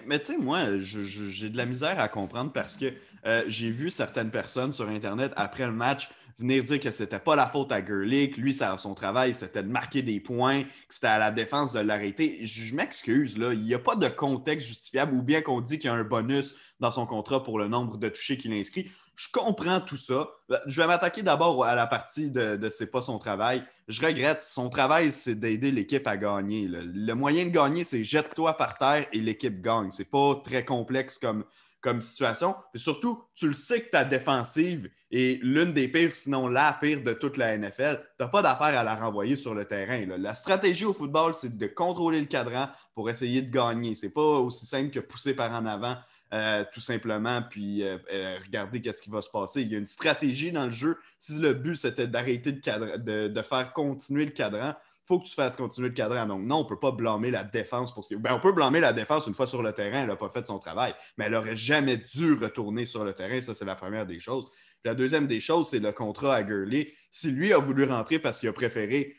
Mais, 0.06 0.20
tu 0.20 0.28
sais, 0.28 0.38
moi, 0.38 0.78
j'ai 0.78 1.50
de 1.50 1.58
la 1.58 1.66
misère 1.66 2.00
à 2.00 2.08
comprendre 2.08 2.54
parce 2.54 2.78
que 2.78 2.94
euh, 3.26 3.44
j'ai 3.48 3.70
vu 3.70 3.90
certaines 3.90 4.32
personnes 4.32 4.72
sur 4.72 4.88
Internet 4.88 5.34
après 5.36 5.66
le 5.66 5.74
match 5.74 6.10
venir 6.38 6.64
dire 6.64 6.80
que 6.80 6.92
c'était 6.92 7.20
pas 7.20 7.36
la 7.36 7.48
faute 7.48 7.72
à 7.72 7.82
que 7.82 7.94
lui, 7.94 8.54
ça, 8.54 8.78
son 8.78 8.94
travail, 8.94 9.34
c'était 9.34 9.64
de 9.64 9.70
marquer 9.70 10.02
des 10.02 10.20
points, 10.20 10.64
que 10.64 10.94
c'était 10.94 11.08
à 11.08 11.20
la 11.20 11.32
défense 11.32 11.74
de 11.74 11.80
l'arrêter. 11.80 12.40
Je, 12.46 12.76
m'excuse, 12.76 13.38
là, 13.38 13.54
il 13.54 13.62
n'y 13.62 13.74
a 13.74 13.80
pas 13.80 13.96
de 13.96 14.08
contexte 14.08 14.68
justifiable 14.68 15.14
ou 15.14 15.22
bien 15.22 15.42
qu'on 15.42 15.62
dit 15.62 15.80
qu'il 15.80 15.90
y 15.90 15.94
a 15.94 15.96
un 15.96 16.04
bonus 16.04 16.56
dans 16.80 16.92
son 16.92 17.06
contrat 17.06 17.44
pour 17.44 17.60
le 17.60 17.68
nombre 17.68 17.98
de 17.98 18.10
touchés 18.10 18.38
qu'il 18.38 18.54
inscrit. 18.54 18.92
Je 19.16 19.28
comprends 19.32 19.80
tout 19.80 19.98
ça. 19.98 20.28
Euh, 20.52 20.58
je 20.66 20.82
vais 20.82 20.88
m'attaquer 20.88 21.22
d'abord 21.22 21.64
à 21.64 21.76
la 21.76 21.86
partie 21.86 22.32
de, 22.32 22.56
de 22.56 22.70
c'est 22.70 22.88
pas 22.88 23.02
son 23.02 23.20
travail. 23.20 23.64
Je 23.88 24.04
regrette. 24.04 24.42
Son 24.42 24.70
travail, 24.70 25.12
c'est 25.12 25.36
d'aider 25.36 25.72
l'équipe 25.72 26.08
à 26.08 26.18
gagner. 26.18 26.68
Le, 26.68 27.14
moyen 27.14 27.46
de 27.46 27.52
gagner, 27.52 27.84
c'est 27.84 28.04
jette-toi 28.04 28.58
par 28.58 28.78
terre 28.78 29.06
et 29.12 29.20
l'équipe 29.20 29.62
gagne. 29.62 29.92
C'est 29.92 30.10
pas 30.10 30.42
très 30.44 30.66
complexe 30.66 31.20
comme, 31.20 31.46
comme 31.84 32.02
situation. 32.02 32.56
Et 32.74 32.78
surtout, 32.78 33.24
tu 33.36 33.48
le 33.48 33.54
sais 33.54 33.82
que 33.84 33.92
ta 33.92 34.06
défensive 34.06 34.90
est 35.12 35.44
l'une 35.44 35.74
des 35.74 35.88
pires, 35.88 36.14
sinon 36.14 36.48
la 36.48 36.78
pire 36.80 37.04
de 37.04 37.14
toute 37.14 37.38
la 37.38 37.56
NFL. 37.58 38.02
Tu 38.18 38.24
n'as 38.24 38.30
pas 38.30 38.42
d'affaire 38.42 38.80
à 38.80 38.84
la 38.84 38.96
renvoyer 38.96 39.36
sur 39.36 39.54
le 39.54 39.66
terrain. 39.66 40.06
La 40.18 40.34
stratégie 40.34 40.86
au 40.86 40.94
football, 40.94 41.36
c'est 41.36 41.56
de 41.56 41.68
contrôler 41.68 42.22
le 42.22 42.26
cadran 42.26 42.70
pour 42.96 43.10
essayer 43.10 43.42
de 43.42 43.52
gagner. 43.52 43.94
C'est 43.94 44.10
pas 44.10 44.22
aussi 44.22 44.66
simple 44.66 44.90
que 44.92 45.02
pousser 45.02 45.36
par 45.36 45.52
en 45.52 45.66
avant 45.66 45.98
euh, 46.34 46.66
tout 46.74 46.80
simplement, 46.80 47.44
puis 47.48 47.84
euh, 47.84 48.00
euh, 48.12 48.40
regarder 48.44 48.82
qu'est-ce 48.82 49.04
qui 49.04 49.12
va 49.12 49.22
se 49.22 49.30
passer. 49.30 49.62
Il 49.62 49.72
y 49.72 49.76
a 49.76 49.78
une 49.78 49.86
stratégie 49.86 50.52
dans 50.52 50.66
le 50.66 50.72
jeu. 50.72 50.98
Si 51.20 51.40
le 51.40 51.54
but, 51.54 51.76
c'était 51.76 52.08
d'arrêter 52.08 52.54
de, 52.54 53.28
de, 53.28 53.42
faire 53.44 53.72
continuer 53.72 54.26
le 54.26 54.32
cadran, 54.32 54.74
faut 55.06 55.20
que 55.20 55.26
tu 55.26 55.34
fasses 55.34 55.56
continuer 55.56 55.90
le 55.90 55.94
cadran. 55.94 56.26
Donc, 56.26 56.44
non, 56.44 56.58
on 56.58 56.64
ne 56.64 56.68
peut 56.68 56.80
pas 56.80 56.92
blâmer 56.92 57.32
la 57.32 57.44
défense 57.44 57.94
pour 57.94 58.04
ce 58.04 58.16
ben, 58.16 58.34
on 58.34 58.40
peut 58.40 58.52
blâmer 58.52 58.80
la 58.80 58.94
défense 58.94 59.28
une 59.28 59.34
fois 59.34 59.48
sur 59.48 59.62
le 59.62 59.74
terrain, 59.74 60.02
elle 60.02 60.08
n'a 60.08 60.16
pas 60.16 60.30
fait 60.30 60.46
son 60.46 60.60
travail, 60.60 60.94
mais 61.18 61.26
elle 61.26 61.34
n'aurait 61.34 61.56
jamais 61.56 61.98
dû 61.98 62.34
retourner 62.34 62.86
sur 62.86 63.04
le 63.04 63.14
terrain. 63.14 63.42
Ça, 63.42 63.54
c'est 63.54 63.66
la 63.66 63.76
première 63.76 64.06
des 64.06 64.20
choses. 64.20 64.50
la 64.86 64.96
deuxième 64.96 65.28
des 65.28 65.40
choses, 65.40 65.70
c'est 65.70 65.80
le 65.80 65.92
contrat 65.92 66.36
à 66.36 66.44
Gurley. 66.44 66.94
Si 67.12 67.32
lui 67.32 67.54
a 67.54 67.58
voulu 67.58 67.86
rentrer 67.86 68.20
parce 68.20 68.40
qu'il 68.40 68.50
a 68.50 68.54
préféré 68.54 69.16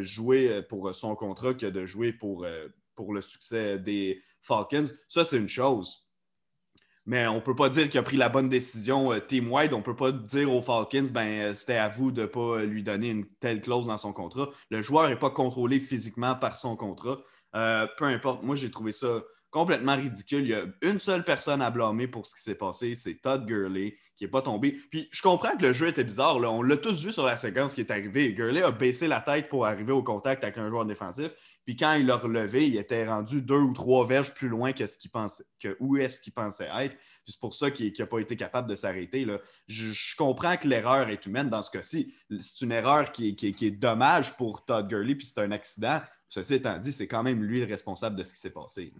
jouer 0.00 0.62
pour 0.68 0.94
son 0.94 1.14
contrat 1.14 1.54
que 1.54 1.66
de 1.66 1.84
jouer 1.84 2.12
pour, 2.12 2.46
pour 2.94 3.12
le 3.12 3.20
succès 3.20 3.78
des 3.78 4.22
Falcons, 4.40 4.86
ça, 5.08 5.24
c'est 5.24 5.38
une 5.38 5.48
chose 5.48 6.03
mais 7.06 7.26
on 7.26 7.36
ne 7.36 7.40
peut 7.40 7.54
pas 7.54 7.68
dire 7.68 7.88
qu'il 7.88 8.00
a 8.00 8.02
pris 8.02 8.16
la 8.16 8.28
bonne 8.28 8.48
décision 8.48 9.12
euh, 9.12 9.18
team-wide. 9.20 9.74
On 9.74 9.78
ne 9.78 9.82
peut 9.82 9.96
pas 9.96 10.12
dire 10.12 10.52
aux 10.52 10.62
Falcons, 10.62 11.08
ben, 11.12 11.26
euh, 11.26 11.54
c'était 11.54 11.76
à 11.76 11.88
vous 11.88 12.10
de 12.10 12.22
ne 12.22 12.26
pas 12.26 12.62
lui 12.62 12.82
donner 12.82 13.10
une 13.10 13.26
telle 13.40 13.60
clause 13.60 13.86
dans 13.86 13.98
son 13.98 14.12
contrat. 14.12 14.48
Le 14.70 14.80
joueur 14.80 15.08
n'est 15.08 15.16
pas 15.16 15.30
contrôlé 15.30 15.80
physiquement 15.80 16.34
par 16.34 16.56
son 16.56 16.76
contrat. 16.76 17.18
Euh, 17.54 17.86
peu 17.98 18.04
importe, 18.06 18.42
moi 18.42 18.56
j'ai 18.56 18.70
trouvé 18.70 18.92
ça 18.92 19.22
complètement 19.50 19.96
ridicule. 19.96 20.42
Il 20.42 20.48
y 20.48 20.54
a 20.54 20.64
une 20.82 20.98
seule 20.98 21.24
personne 21.24 21.62
à 21.62 21.70
blâmer 21.70 22.08
pour 22.08 22.26
ce 22.26 22.34
qui 22.34 22.40
s'est 22.40 22.56
passé, 22.56 22.94
c'est 22.94 23.20
Todd 23.20 23.46
Gurley 23.46 23.96
qui 24.16 24.24
n'est 24.24 24.30
pas 24.30 24.42
tombé. 24.42 24.78
Puis 24.90 25.08
je 25.10 25.22
comprends 25.22 25.56
que 25.56 25.62
le 25.62 25.72
jeu 25.72 25.88
était 25.88 26.04
bizarre. 26.04 26.36
On 26.36 26.62
l'a 26.62 26.76
tous 26.76 27.04
vu 27.04 27.12
sur 27.12 27.26
la 27.26 27.36
séquence 27.36 27.74
qui 27.74 27.80
est 27.80 27.90
arrivée. 27.90 28.32
Gurley 28.32 28.62
a 28.62 28.70
baissé 28.70 29.08
la 29.08 29.20
tête 29.20 29.48
pour 29.48 29.66
arriver 29.66 29.92
au 29.92 30.02
contact 30.02 30.44
avec 30.44 30.56
un 30.56 30.68
joueur 30.70 30.84
défensif. 30.84 31.32
Puis 31.64 31.76
quand 31.76 31.94
il 31.94 32.06
l'a 32.06 32.16
relevé, 32.16 32.68
il 32.68 32.76
était 32.76 33.06
rendu 33.06 33.40
deux 33.40 33.60
ou 33.60 33.72
trois 33.72 34.06
verges 34.06 34.34
plus 34.34 34.48
loin 34.48 34.72
que 34.72 34.86
ce 34.86 34.98
qu'il 34.98 35.10
pensait, 35.10 35.44
que 35.58 35.76
où 35.80 35.96
est-ce 35.96 36.20
qu'il 36.20 36.32
pensait 36.32 36.68
être. 36.80 36.96
C'est 37.26 37.40
pour 37.40 37.54
ça 37.54 37.70
qu'il 37.70 37.92
n'a 37.98 38.06
pas 38.06 38.18
été 38.18 38.36
capable 38.36 38.68
de 38.68 38.74
s'arrêter. 38.74 39.26
Je, 39.66 40.16
comprends 40.16 40.58
que 40.58 40.68
l'erreur 40.68 41.08
est 41.08 41.24
humaine 41.24 41.48
dans 41.48 41.62
ce 41.62 41.70
cas-ci. 41.70 42.14
C'est 42.38 42.64
une 42.64 42.72
erreur 42.72 43.12
qui 43.12 43.28
est, 43.28 43.70
dommage 43.70 44.36
pour 44.36 44.64
Todd 44.66 44.88
Gurley, 44.88 45.14
puis 45.14 45.26
c'est 45.26 45.40
un 45.40 45.50
accident. 45.52 46.02
Ceci 46.28 46.54
étant 46.54 46.76
dit, 46.78 46.92
c'est 46.92 47.08
quand 47.08 47.22
même 47.22 47.42
lui 47.42 47.60
le 47.60 47.66
responsable 47.66 48.16
de 48.16 48.24
ce 48.24 48.34
qui 48.34 48.40
s'est 48.40 48.50
passé. 48.50 48.92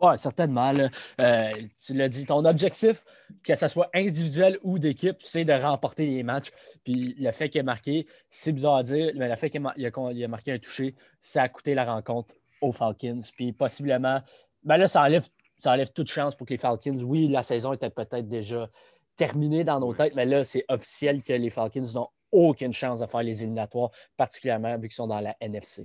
Oui, 0.00 0.18
certainement. 0.18 0.72
Euh, 1.20 1.50
tu 1.84 1.94
l'as 1.94 2.08
dit, 2.08 2.24
ton 2.24 2.44
objectif, 2.46 3.04
que 3.44 3.54
ce 3.54 3.68
soit 3.68 3.90
individuel 3.94 4.58
ou 4.62 4.78
d'équipe, 4.78 5.16
c'est 5.22 5.44
de 5.44 5.52
remporter 5.52 6.06
les 6.06 6.22
matchs. 6.22 6.50
Puis 6.84 7.14
le 7.18 7.30
fait 7.32 7.50
qu'il 7.50 7.60
ait 7.60 7.64
marqué, 7.64 8.06
c'est 8.30 8.52
bizarre 8.52 8.76
à 8.76 8.82
dire, 8.82 9.12
mais 9.16 9.28
le 9.28 9.36
fait 9.36 9.50
qu'il 9.50 9.66
a, 9.66 10.28
marqué 10.28 10.52
un 10.52 10.58
touché, 10.58 10.94
ça 11.20 11.42
a 11.42 11.48
coûté 11.48 11.74
la 11.74 11.84
rencontre 11.84 12.34
aux 12.62 12.72
Falcons. 12.72 13.18
Puis 13.36 13.52
possiblement, 13.52 14.22
ben 14.64 14.78
là, 14.78 14.88
ça 14.88 15.02
enlève, 15.02 15.28
ça 15.58 15.72
enlève 15.72 15.92
toute 15.92 16.10
chance 16.10 16.34
pour 16.34 16.46
que 16.46 16.54
les 16.54 16.58
Falcons. 16.58 17.02
Oui, 17.02 17.28
la 17.28 17.42
saison 17.42 17.74
était 17.74 17.90
peut-être 17.90 18.28
déjà 18.28 18.70
terminée 19.16 19.64
dans 19.64 19.80
nos 19.80 19.94
têtes, 19.94 20.14
mais 20.14 20.26
là, 20.26 20.44
c'est 20.44 20.64
officiel 20.68 21.22
que 21.22 21.32
les 21.32 21.50
Falcons 21.50 21.86
n'ont 21.94 22.08
aucune 22.32 22.72
chance 22.72 23.00
de 23.00 23.06
faire 23.06 23.22
les 23.22 23.42
éliminatoires, 23.42 23.90
particulièrement 24.16 24.76
vu 24.76 24.88
qu'ils 24.88 24.92
sont 24.92 25.08
dans 25.08 25.20
la 25.20 25.36
NFC. 25.40 25.84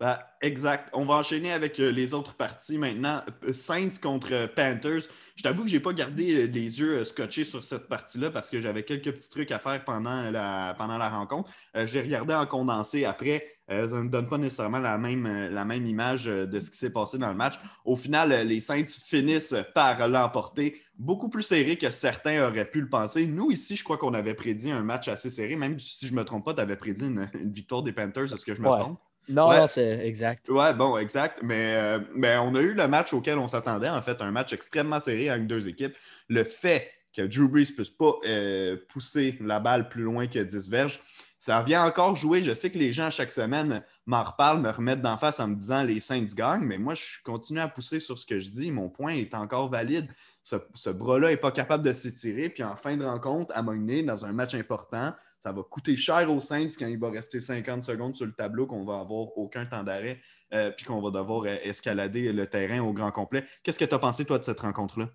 Ben, 0.00 0.18
exact. 0.42 0.90
On 0.92 1.04
va 1.04 1.14
enchaîner 1.14 1.52
avec 1.52 1.78
euh, 1.78 1.90
les 1.90 2.14
autres 2.14 2.34
parties 2.34 2.78
maintenant. 2.78 3.22
Euh, 3.44 3.52
Saints 3.52 4.00
contre 4.02 4.32
euh, 4.32 4.46
Panthers. 4.48 5.04
Je 5.34 5.42
t'avoue 5.42 5.64
que 5.64 5.68
je 5.68 5.74
n'ai 5.74 5.80
pas 5.80 5.92
gardé 5.92 6.46
les 6.46 6.80
yeux 6.80 7.04
scotchés 7.04 7.44
sur 7.44 7.64
cette 7.64 7.88
partie-là 7.88 8.30
parce 8.30 8.50
que 8.50 8.60
j'avais 8.60 8.84
quelques 8.84 9.12
petits 9.12 9.30
trucs 9.30 9.50
à 9.50 9.58
faire 9.58 9.82
pendant 9.84 10.30
la, 10.30 10.74
pendant 10.78 10.96
la 10.96 11.08
rencontre. 11.08 11.50
J'ai 11.86 12.02
regardé 12.02 12.34
en 12.34 12.46
condensé 12.46 13.04
après. 13.04 13.44
ça 13.68 13.86
ne 13.86 14.02
me 14.02 14.10
donne 14.10 14.28
pas 14.28 14.38
nécessairement 14.38 14.78
la 14.78 14.96
même, 14.96 15.26
la 15.50 15.64
même 15.64 15.86
image 15.86 16.26
de 16.26 16.60
ce 16.60 16.70
qui 16.70 16.76
s'est 16.76 16.92
passé 16.92 17.18
dans 17.18 17.30
le 17.30 17.34
match. 17.34 17.54
Au 17.84 17.96
final, 17.96 18.46
les 18.46 18.60
Saints 18.60 18.84
finissent 18.84 19.56
par 19.74 20.06
l'emporter. 20.06 20.80
Beaucoup 20.96 21.28
plus 21.28 21.42
serré 21.42 21.76
que 21.76 21.90
certains 21.90 22.46
auraient 22.46 22.70
pu 22.70 22.80
le 22.80 22.88
penser. 22.88 23.26
Nous, 23.26 23.50
ici, 23.50 23.74
je 23.74 23.82
crois 23.82 23.98
qu'on 23.98 24.14
avait 24.14 24.34
prédit 24.34 24.70
un 24.70 24.84
match 24.84 25.08
assez 25.08 25.30
serré. 25.30 25.56
Même 25.56 25.76
si 25.80 26.06
je 26.06 26.12
ne 26.12 26.18
me 26.18 26.24
trompe 26.24 26.44
pas, 26.44 26.54
tu 26.54 26.60
avais 26.60 26.76
prédit 26.76 27.06
une, 27.06 27.28
victoire 27.34 27.82
des 27.82 27.92
Panthers. 27.92 28.32
Est-ce 28.32 28.44
que 28.44 28.54
je 28.54 28.62
me 28.62 28.68
trompe? 28.68 29.00
Non, 29.28 29.66
c'est 29.66 30.06
exact. 30.06 30.48
Ouais, 30.48 30.74
bon, 30.74 30.96
exact. 30.98 31.40
Mais, 31.42 31.74
euh, 31.76 32.00
mais, 32.14 32.36
on 32.36 32.54
a 32.54 32.60
eu 32.60 32.74
le 32.74 32.88
match 32.88 33.12
auquel 33.12 33.38
on 33.38 33.48
s'attendait, 33.48 33.88
en 33.88 34.02
fait, 34.02 34.20
un 34.20 34.30
match 34.30 34.52
extrêmement 34.52 35.00
serré 35.00 35.30
avec 35.30 35.46
deux 35.46 35.68
équipes. 35.68 35.94
Le 36.28 36.44
fait 36.44 36.90
que 37.14 37.22
Drew 37.22 37.48
Brees 37.48 37.68
ne 37.70 37.74
puisse 37.74 37.90
pas 37.90 38.14
euh, 38.26 38.76
pousser 38.88 39.38
la 39.40 39.60
balle 39.60 39.88
plus 39.88 40.02
loin 40.02 40.26
que 40.26 40.40
10 40.40 40.68
verges, 40.68 41.00
ça 41.38 41.62
vient 41.62 41.84
encore 41.84 42.16
jouer. 42.16 42.42
Je 42.42 42.52
sais 42.52 42.70
que 42.70 42.78
les 42.78 42.90
gens, 42.90 43.10
chaque 43.10 43.30
semaine, 43.30 43.82
m'en 44.06 44.24
reparlent, 44.24 44.60
me 44.60 44.70
remettent 44.70 45.02
d'en 45.02 45.16
face 45.16 45.40
en 45.40 45.48
me 45.48 45.54
disant 45.54 45.82
les 45.82 46.00
Saints 46.00 46.24
gagnent, 46.34 46.64
mais 46.64 46.78
moi, 46.78 46.94
je 46.94 47.22
continue 47.22 47.60
à 47.60 47.68
pousser 47.68 48.00
sur 48.00 48.18
ce 48.18 48.26
que 48.26 48.38
je 48.38 48.50
dis. 48.50 48.70
Mon 48.70 48.88
point 48.88 49.14
est 49.14 49.34
encore 49.34 49.70
valide. 49.70 50.08
Ce, 50.42 50.90
bras-là 50.90 51.30
n'est 51.30 51.36
pas 51.36 51.52
capable 51.52 51.84
de 51.84 51.92
s'étirer. 51.92 52.48
Puis 52.48 52.64
en 52.64 52.76
fin 52.76 52.96
de 52.96 53.04
rencontre, 53.04 53.54
à 53.56 53.62
Mogné, 53.62 54.02
dans 54.02 54.26
un 54.26 54.32
match 54.32 54.54
important, 54.54 55.14
ça 55.44 55.52
va 55.52 55.62
coûter 55.62 55.94
cher 55.96 56.30
aux 56.32 56.40
Saints 56.40 56.70
quand 56.78 56.86
il 56.86 56.98
va 56.98 57.10
rester 57.10 57.38
50 57.38 57.82
secondes 57.82 58.16
sur 58.16 58.24
le 58.24 58.32
tableau, 58.32 58.66
qu'on 58.66 58.84
va 58.84 59.00
avoir 59.00 59.36
aucun 59.36 59.66
temps 59.66 59.82
d'arrêt, 59.82 60.18
euh, 60.54 60.70
puis 60.70 60.86
qu'on 60.86 61.02
va 61.02 61.10
devoir 61.10 61.42
euh, 61.42 61.56
escalader 61.62 62.32
le 62.32 62.46
terrain 62.46 62.80
au 62.80 62.94
grand 62.94 63.12
complet. 63.12 63.44
Qu'est-ce 63.62 63.78
que 63.78 63.84
tu 63.84 63.94
as 63.94 63.98
pensé, 63.98 64.24
toi, 64.24 64.38
de 64.38 64.44
cette 64.44 64.60
rencontre-là? 64.60 65.10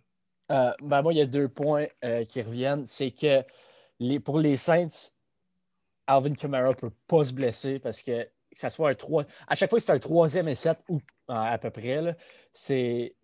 Euh, 0.52 0.72
ben 0.82 1.02
moi, 1.02 1.14
il 1.14 1.18
y 1.18 1.22
a 1.22 1.26
deux 1.26 1.50
points 1.50 1.88
qui 2.28 2.42
reviennent. 2.42 2.86
C'est 2.86 3.12
que 3.12 3.44
pour 4.20 4.40
les 4.40 4.58
Saints, 4.58 5.12
Alvin 6.06 6.34
Kamara 6.34 6.70
ne 6.70 6.74
peut 6.74 6.92
pas 7.08 7.24
se 7.24 7.34
blesser 7.34 7.80
parce 7.80 8.04
que, 8.04 8.24
que 8.24 8.30
ça 8.54 8.70
soit 8.70 8.90
un 8.90 8.94
3. 8.96 9.26
À 9.48 9.56
chaque 9.56 9.70
fois 9.70 9.80
que 9.80 9.86
c'est 9.86 9.92
un 9.92 10.00
troisième 10.00 10.48
et 10.48 10.56
7 10.56 10.78
ou 10.90 11.00
à 11.28 11.58
peu 11.58 11.72
près, 11.72 12.16
c'est 12.54 13.16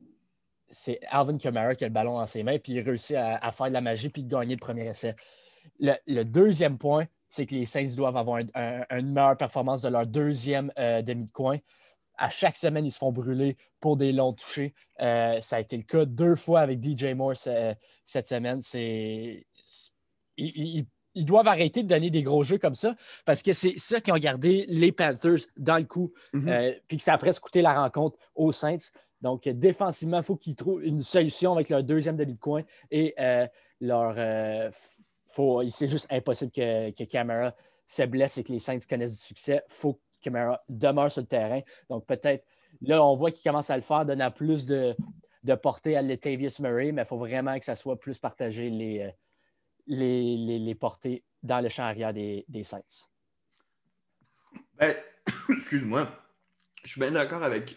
c'est 0.67 1.00
Alvin 1.09 1.38
Kamara 1.38 1.75
qui 1.75 1.83
a 1.83 1.88
le 1.88 1.93
ballon 1.93 2.17
dans 2.17 2.25
ses 2.25 2.41
mains, 2.41 2.57
puis 2.57 2.74
il 2.74 2.81
réussit 2.81 3.15
à, 3.15 3.35
à, 3.35 3.51
faire 3.51 3.67
de 3.67 3.74
la 3.74 3.81
magie 3.81 4.09
puis 4.09 4.24
de 4.24 4.29
gagner 4.29 4.55
le 4.55 4.59
premier 4.59 4.88
essai. 4.88 5.15
Le, 5.79 6.24
deuxième 6.24 6.77
point, 6.77 7.05
c'est 7.29 7.45
que 7.45 7.53
les 7.55 7.65
Saints 7.65 7.95
doivent 7.95 8.17
avoir 8.17 8.39
une 8.39 9.12
meilleure 9.13 9.38
performance 9.38 9.81
de 9.81 9.89
leur 9.89 10.07
deuxième 10.07 10.72
euh, 10.77 11.01
demi 11.01 11.25
de 11.25 11.31
coin. 11.31 11.57
À 12.17 12.29
chaque 12.29 12.55
semaine, 12.55 12.86
ils 12.86 12.91
se 12.91 12.98
font 12.98 13.12
brûler 13.12 13.57
pour 13.79 13.98
des 13.98 14.13
longs 14.13 14.34
touchés. 14.34 14.74
Euh, 15.01 15.41
ça 15.41 15.57
a 15.57 15.60
été 15.60 15.75
le 15.75 15.84
cas 15.84 16.05
deux 16.05 16.36
fois 16.36 16.62
avec 16.62 16.81
DJ 16.81 17.13
Moore 17.13 17.36
cette 17.36 18.27
semaine. 18.27 18.62
C'est, 18.62 19.45
il, 20.38 20.86
ils 21.15 21.25
doivent 21.25 21.48
arrêter 21.48 21.81
de 21.81 21.88
donner 21.88 22.10
des 22.10 22.22
gros 22.24 22.43
jeux 22.43 22.57
comme 22.57 22.75
ça 22.75 22.95
parce 23.25 23.41
que 23.41 23.53
c'est 23.53 23.77
ça 23.77 24.01
qui 24.01 24.12
ont 24.12 24.17
gardé 24.17 24.65
les 24.67 24.91
Panthers 24.91 25.39
dans 25.57 25.77
le 25.77 25.86
coup, 25.86 26.13
Mhm. 26.34 26.48
euh, 26.50 26.74
puis 26.88 26.98
que 26.98 27.03
ça 27.03 27.13
a 27.13 27.17
presque 27.17 27.41
coûté 27.41 27.62
la 27.62 27.74
rencontre 27.74 28.17
aux 28.36 28.51
Saints. 28.51 28.91
Donc, 29.22 29.48
euh, 29.48 29.53
défensivement, 29.53 30.17
il 30.17 30.24
faut 30.24 30.36
qu'ils 30.36 30.55
trouvent 30.55 30.84
une 30.84 31.01
solution 31.01 31.53
avec 31.53 31.69
leur 31.69 31.84
deuxième 31.84 32.17
demi 32.17 32.34
de 32.34 32.39
coin 32.39 32.63
et 32.91 33.15
euh, 33.19 33.48
leur. 33.81 34.15
C'est 35.25 35.88
juste 35.88 36.12
impossible 36.12 36.51
que, 36.51 36.91
que 36.91 37.03
Camara 37.03 37.53
se 37.86 38.03
blesse 38.03 38.38
et 38.38 38.44
que 38.44 38.51
les 38.51 38.60
Saints 38.60 38.79
connaissent 38.89 39.17
du 39.17 39.24
succès. 39.24 39.62
Il 39.70 39.74
faut 39.74 39.94
que 39.94 40.00
Camara 40.22 40.62
demeure 40.70 41.12
sur 41.12 41.22
le 41.22 41.27
terrain. 41.27 41.62
Donc, 41.89 42.05
peut-être, 42.05 42.46
là, 42.82 43.03
on 43.03 43.15
voit 43.15 43.32
qu'il 43.32 43.44
commence 43.44 43.70
à 43.70 43.75
le 43.75 43.84
faire, 43.84 44.05
donnant 44.05 44.32
plus 44.32 44.65
de, 44.65 44.96
de 45.44 45.55
portée 45.55 45.96
à 45.96 46.01
Latavius 46.01 46.60
Murray, 46.60 46.91
mais 46.91 47.03
il 47.03 47.08
faut 47.08 47.17
vraiment 47.17 47.58
que 47.60 47.65
ça 47.65 47.75
soit 47.75 48.00
plus 48.00 48.17
partagé 48.17 48.70
les, 48.70 49.01
euh, 49.01 49.12
les, 49.88 50.38
les, 50.38 50.60
les 50.60 50.75
portées 50.75 51.24
dans 51.44 51.62
le 51.62 51.70
champ 51.70 51.84
arrière 51.84 52.13
des, 52.13 52.46
des 52.48 52.63
Saints. 52.63 53.10
Ben, 54.77 54.96
excuse-moi. 55.50 56.10
Je 56.84 56.91
suis 56.91 57.01
bien 57.01 57.12
d'accord 57.12 57.44
avec. 57.44 57.75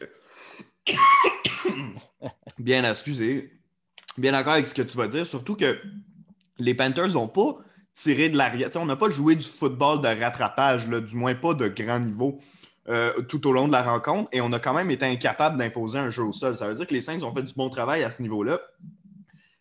bien, 2.59 2.88
excusez. 2.88 3.52
Bien 4.17 4.33
d'accord 4.33 4.55
avec 4.55 4.67
ce 4.67 4.75
que 4.75 4.83
tu 4.83 4.97
vas 4.97 5.09
dire. 5.09 5.26
Surtout 5.26 5.55
que 5.55 5.81
les 6.59 6.75
Panthers 6.75 7.09
n'ont 7.15 7.29
pas 7.29 7.59
tiré 7.95 8.29
de 8.29 8.37
l'arrière. 8.37 8.69
On 8.77 8.87
n'a 8.87 8.97
pas 8.97 9.11
joué 9.11 9.37
du 9.37 9.45
football 9.45 10.00
de 10.00 10.09
rattrapage, 10.09 10.87
du 10.88 11.17
moins 11.17 11.35
pas 11.35 11.55
de 11.55 11.69
grand 11.69 11.99
niveau. 12.00 12.38
euh, 12.88 13.12
tout 13.23 13.47
au 13.47 13.53
long 13.53 13.67
de 13.67 13.73
la 13.73 13.83
rencontre 13.83 14.29
et 14.33 14.41
on 14.41 14.53
a 14.53 14.59
quand 14.59 14.73
même 14.75 14.91
été 14.91 15.05
incapable 15.05 15.59
d'imposer 15.59 15.99
un 15.99 16.11
jeu 16.11 16.23
au 16.23 16.33
sol. 16.33 16.57
Ça 16.57 16.69
veut 16.69 16.75
dire 16.75 16.87
que 16.87 16.95
les 16.95 17.00
Saints 17.00 17.23
ont 17.23 17.35
fait 17.35 17.43
du 17.43 17.53
bon 17.55 17.69
travail 17.69 18.03
à 18.03 18.11
ce 18.11 18.23
niveau-là, 18.23 18.61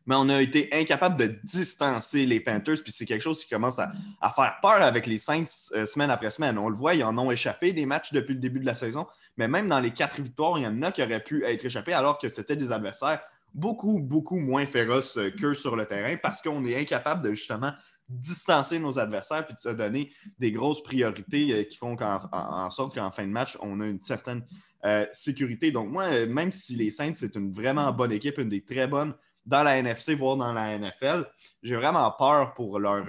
mais 0.06 0.16
on 0.16 0.30
a 0.30 0.42
été 0.42 0.70
incapable 0.72 1.18
de 1.18 1.38
distancer 1.44 2.26
les 2.26 2.40
Panthers, 2.40 2.78
puis 2.82 2.94
c'est 2.94 3.06
quelque 3.06 3.24
chose 3.24 3.44
qui 3.44 3.50
commence 3.50 3.80
à, 3.80 3.92
à 4.22 4.30
faire 4.30 4.58
peur 4.62 4.82
avec 4.82 5.06
les 5.06 5.18
Saints 5.18 5.44
euh, 5.76 5.86
semaine 5.86 6.10
après 6.10 6.32
semaine. 6.32 6.58
On 6.58 6.70
le 6.70 6.76
voit, 6.76 6.96
ils 6.96 7.04
en 7.04 7.18
ont 7.18 7.30
échappé 7.30 7.74
des 7.74 7.86
matchs 7.86 8.14
depuis 8.14 8.34
le 8.34 8.40
début 8.40 8.62
de 8.62 8.66
la 8.66 8.78
saison, 8.78 9.06
mais 9.36 9.50
même 9.50 9.68
dans 9.68 9.80
les 9.82 9.92
quatre 9.92 10.22
victoires, 10.22 10.58
il 10.58 10.64
y 10.64 10.68
en 10.68 10.82
a 10.82 10.92
qui 10.94 11.04
auraient 11.04 11.24
pu 11.24 11.44
être 11.44 11.66
échappés 11.66 11.94
alors 11.94 12.20
que 12.20 12.30
c'était 12.30 12.56
des 12.56 12.72
adversaires 12.72 13.20
beaucoup, 13.54 14.00
beaucoup 14.00 14.40
moins 14.40 14.66
féroces 14.66 15.18
euh, 15.18 15.32
qu'eux 15.32 15.54
sur 15.54 15.76
le 15.76 15.86
terrain 15.86 16.18
parce 16.22 16.42
qu'on 16.42 16.66
est 16.66 16.80
incapable 16.80 17.24
de 17.24 17.34
justement 17.34 17.72
distancer 18.10 18.80
nos 18.80 19.00
adversaires 19.00 19.46
puis 19.46 19.56
de 19.56 19.60
se 19.60 19.70
donner 19.70 20.12
des 20.40 20.52
grosses 20.52 20.82
priorités 20.82 21.52
euh, 21.54 21.64
qui 21.64 21.78
font 21.78 21.96
qu'en 21.96 22.20
en, 22.32 22.70
sorte 22.70 22.96
qu'en 22.96 23.12
fin 23.12 23.26
de 23.26 23.32
match, 23.32 23.58
on 23.62 23.80
a 23.82 23.88
une 23.88 24.00
certaine 24.00 24.46
euh, 24.86 25.06
sécurité. 25.12 25.72
Donc, 25.72 25.90
moi, 25.90 26.26
même 26.26 26.52
si 26.52 26.76
les 26.76 26.92
Saints, 26.92 27.14
c'est 27.14 27.36
une 27.36 27.52
vraiment 27.52 27.92
bonne 27.92 28.12
équipe, 28.12 28.38
une 28.38 28.50
des 28.50 28.64
très 28.64 28.88
bonnes 28.88 29.14
dans 29.46 29.64
la 29.64 29.78
NFC, 29.78 30.14
voire 30.14 30.36
dans 30.36 30.52
la 30.52 30.78
NFL, 30.78 31.26
j'ai 31.64 31.78
vraiment 31.78 32.12
peur 32.12 32.54
pour 32.54 32.80
leur, 32.80 33.06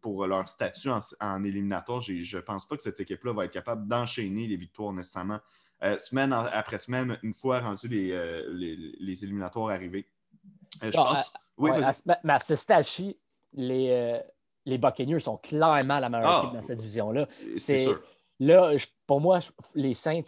pour 0.00 0.24
leur 0.28 0.48
statut 0.48 0.90
en, 1.20 1.44
éliminatoire. 1.44 2.00
Je 2.00 2.36
ne 2.36 2.40
pense 2.40 2.68
pas 2.68 2.76
que 2.76 2.82
cette 2.82 3.00
équipe-là 3.00 3.32
va 3.32 3.46
être 3.46 3.52
capable 3.52 3.88
d'enchaîner 3.88 4.46
les 4.46 4.56
victoires 4.56 4.92
nécessairement 4.92 5.40
euh, 5.82 5.98
semaine 5.98 6.32
après 6.32 6.78
semaine, 6.78 7.18
une 7.22 7.34
fois 7.34 7.60
rendu 7.60 7.88
les, 7.88 8.12
euh, 8.12 8.44
les, 8.52 8.76
les 8.76 9.24
éliminatoires 9.24 9.70
arrivés. 9.70 10.06
Euh, 10.82 10.90
je 10.90 10.96
Bon, 10.96 11.04
pense. 11.04 11.32
oui, 11.58 11.70
Ouais, 11.70 11.84
à 11.84 11.92
ce- 11.92 12.02
mais 12.24 12.32
à 12.32 12.38
ce 12.38 12.56
stade-ci, 12.56 13.18
les, 13.52 14.20
les 14.64 14.78
Buccaneers 14.78 15.20
sont 15.20 15.36
clairement 15.36 15.98
la 15.98 16.08
meilleure 16.08 16.28
Ah, 16.30 16.40
équipe 16.42 16.54
dans 16.54 16.62
cette 16.62 16.78
division-là. 16.78 17.26
c'est. 17.56 17.86
Là, 18.38 18.76
je- 18.76 18.86
pour 19.06 19.20
moi, 19.20 19.38
les 19.74 19.94
Saints, 19.94 20.20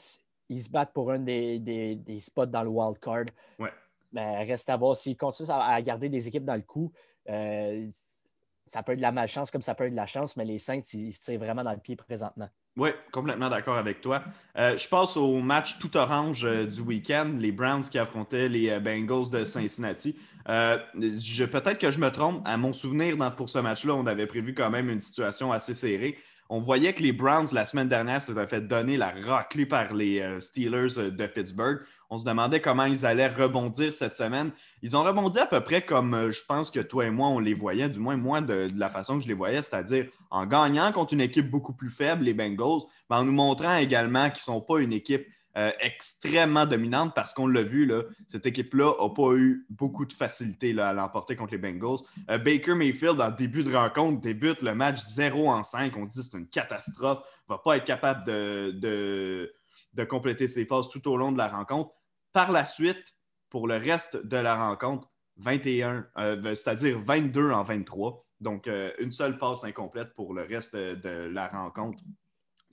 ils 0.49 0.63
se 0.63 0.71
battent 0.71 0.93
pour 0.95 1.11
un 1.13 1.19
des, 1.19 1.59
des- 1.59 1.97
des 1.97 2.21
spots 2.21 2.47
dans 2.47 2.63
le 2.63 2.71
wild 2.71 2.99
card. 2.99 3.25
Ouais. 3.59 3.73
Mais 4.13 4.45
reste 4.45 4.71
à 4.71 4.77
voir 4.79 4.97
s'ils 4.97 5.17
continuent 5.17 5.51
à, 5.51 5.65
à 5.75 5.83
garder 5.83 6.09
des 6.09 6.27
équipes 6.27 6.45
dans 6.47 6.55
le 6.55 6.63
coup. 6.63 6.91
ça 8.67 8.83
peut 8.83 8.93
être 8.93 8.99
de 8.99 9.03
la 9.03 9.13
malchance 9.13 9.51
comme 9.51 9.63
ça 9.63 9.75
peut 9.75 9.85
être 9.85 9.93
de 9.93 9.97
la 9.97 10.07
chance, 10.07 10.37
mais 10.37 10.45
les 10.45 10.59
Saints, 10.59 10.81
ils, 10.95 11.09
ils 11.09 11.13
se 11.13 11.23
tirent 11.23 11.39
vraiment 11.39 11.65
dans 11.65 11.73
le 11.73 11.79
pied 11.79 11.97
présentement. 11.97 12.49
Oui, 12.79 12.91
complètement 13.11 13.51
d'accord 13.51 13.77
avec 13.77 14.01
toi. 14.01 14.23
Euh, 14.57 14.79
je 14.79 14.89
passe 14.89 15.17
au 15.17 15.41
match 15.41 15.81
tout 15.81 15.97
orange 15.97 16.45
euh, 16.45 16.65
du 16.65 16.81
week-end, 16.81 17.29
les 17.37 17.51
Browns 17.51 17.83
qui 17.83 17.99
affrontaient 17.99 18.49
les 18.49 18.71
euh, 18.71 18.79
Bengals 18.79 19.31
de 19.31 19.45
Cincinnati. 19.45 20.17
Peut-être 20.47 21.79
que 21.79 21.91
je 21.91 21.99
me 21.99 22.09
trompe. 22.11 22.41
À 22.45 22.57
mon 22.57 22.73
souvenir, 22.73 23.17
pour 23.35 23.51
ce 23.51 23.59
match-là, 23.59 23.95
on 23.97 24.07
avait 24.07 24.27
prévu 24.27 24.55
quand 24.55 24.71
même 24.71 24.91
une 24.91 25.01
situation 25.01 25.51
assez 25.51 25.75
serrée. 25.75 26.19
On 26.49 26.61
voyait 26.61 26.93
que 26.93 27.03
les 27.03 27.13
Browns, 27.13 27.49
la 27.53 27.67
semaine 27.67 27.89
dernière, 27.89 28.23
s'étaient 28.23 28.47
fait 28.47 28.61
donner 28.61 28.97
la 28.97 29.11
raclée 29.11 29.67
par 29.67 29.93
les 29.93 30.25
Steelers 30.41 31.11
de 31.11 31.27
Pittsburgh. 31.27 31.81
On 32.11 32.19
se 32.19 32.25
demandait 32.25 32.61
comment 32.61 32.85
ils 32.85 33.05
allaient 33.05 33.29
rebondir 33.29 33.93
cette 33.93 34.17
semaine. 34.17 34.51
Ils 34.83 34.97
ont 34.97 35.03
rebondi 35.03 35.39
à 35.39 35.47
peu 35.47 35.61
près 35.61 35.83
comme 35.83 36.15
euh, 36.15 36.33
je 36.33 36.43
pense 36.47 36.71
que 36.71 36.81
toi 36.81 37.05
et 37.05 37.11
moi, 37.11 37.29
on 37.29 37.39
les 37.39 37.53
voyait, 37.53 37.89
du 37.89 37.99
moins 37.99 38.17
moi, 38.17 38.41
de, 38.41 38.71
la 38.75 38.89
façon 38.89 39.19
que 39.19 39.25
je 39.25 39.29
les 39.29 39.35
voyais, 39.35 39.61
c'est-à-dire 39.61 40.07
en 40.31 40.47
gagnant 40.47 40.91
contre 40.93 41.13
une 41.13 41.21
équipe 41.21 41.51
beaucoup 41.51 41.75
plus 41.75 41.91
faible, 41.91 42.25
les 42.25 42.33
Bengals, 42.33 42.83
mais 43.11 43.17
en 43.17 43.25
nous 43.25 43.33
montrant 43.33 43.77
également 43.77 44.31
qu'ils 44.31 44.41
ne 44.41 44.57
sont 44.57 44.61
pas 44.63 44.79
une 44.79 44.95
équipe 44.95 45.27
euh, 45.59 45.71
extrêmement 45.81 46.65
dominante 46.65 47.15
parce 47.15 47.35
qu'on 47.35 47.47
l'a 47.47 47.63
vu, 47.63 47.85
là, 47.85 48.05
cette 48.27 48.47
équipe-là 48.47 48.95
n'a 48.99 49.09
pas 49.11 49.35
eu 49.35 49.67
beaucoup 49.69 50.07
de 50.07 50.13
facilité 50.13 50.79
à 50.81 50.95
l'emporter 50.95 51.37
contre 51.37 51.53
les 51.53 51.59
Bengals. 51.59 51.99
Euh, 52.31 52.39
Baker 52.39 52.75
Mayfield, 52.75 53.21
en 53.21 53.31
début 53.31 53.65
de 53.65 53.75
rencontre, 53.75 54.21
débute 54.23 54.63
le 54.63 54.75
match 54.75 55.01
0 55.01 55.49
en 55.51 55.63
5. 55.63 55.95
On 55.97 56.07
dit 56.07 56.17
que 56.17 56.23
c'est 56.23 56.39
une 56.39 56.49
catastrophe. 56.49 57.19
Ne 57.49 57.55
va 57.55 57.59
pas 57.59 57.77
être 57.77 57.85
capable 57.85 58.25
de 58.25 59.53
compléter 60.09 60.49
ses 60.49 60.65
passes 60.65 60.89
tout 60.89 61.07
au 61.11 61.17
long 61.17 61.33
de 61.33 61.39
la 61.39 61.49
rencontre. 61.49 61.91
Par 62.33 62.53
la 62.53 62.65
suite, 62.65 63.15
pour 63.51 63.67
le 63.67 63.77
reste 63.77 64.17
de 64.17 64.37
la 64.37 64.55
rencontre, 64.55 65.09
21, 65.39 66.07
euh, 66.19 66.55
c'est-à-dire 66.55 67.01
22 67.01 67.53
en 67.53 67.63
23. 67.63 68.25
Donc, 68.41 68.67
euh, 68.67 68.93
une 68.99 69.13
seule 69.13 69.39
passe 69.39 69.65
incomplète 69.65 70.15
pour 70.15 70.35
le 70.35 70.43
reste 70.43 70.77
de, 70.77 70.95
de 70.95 71.09
la 71.09 71.49
rencontre. 71.49 72.03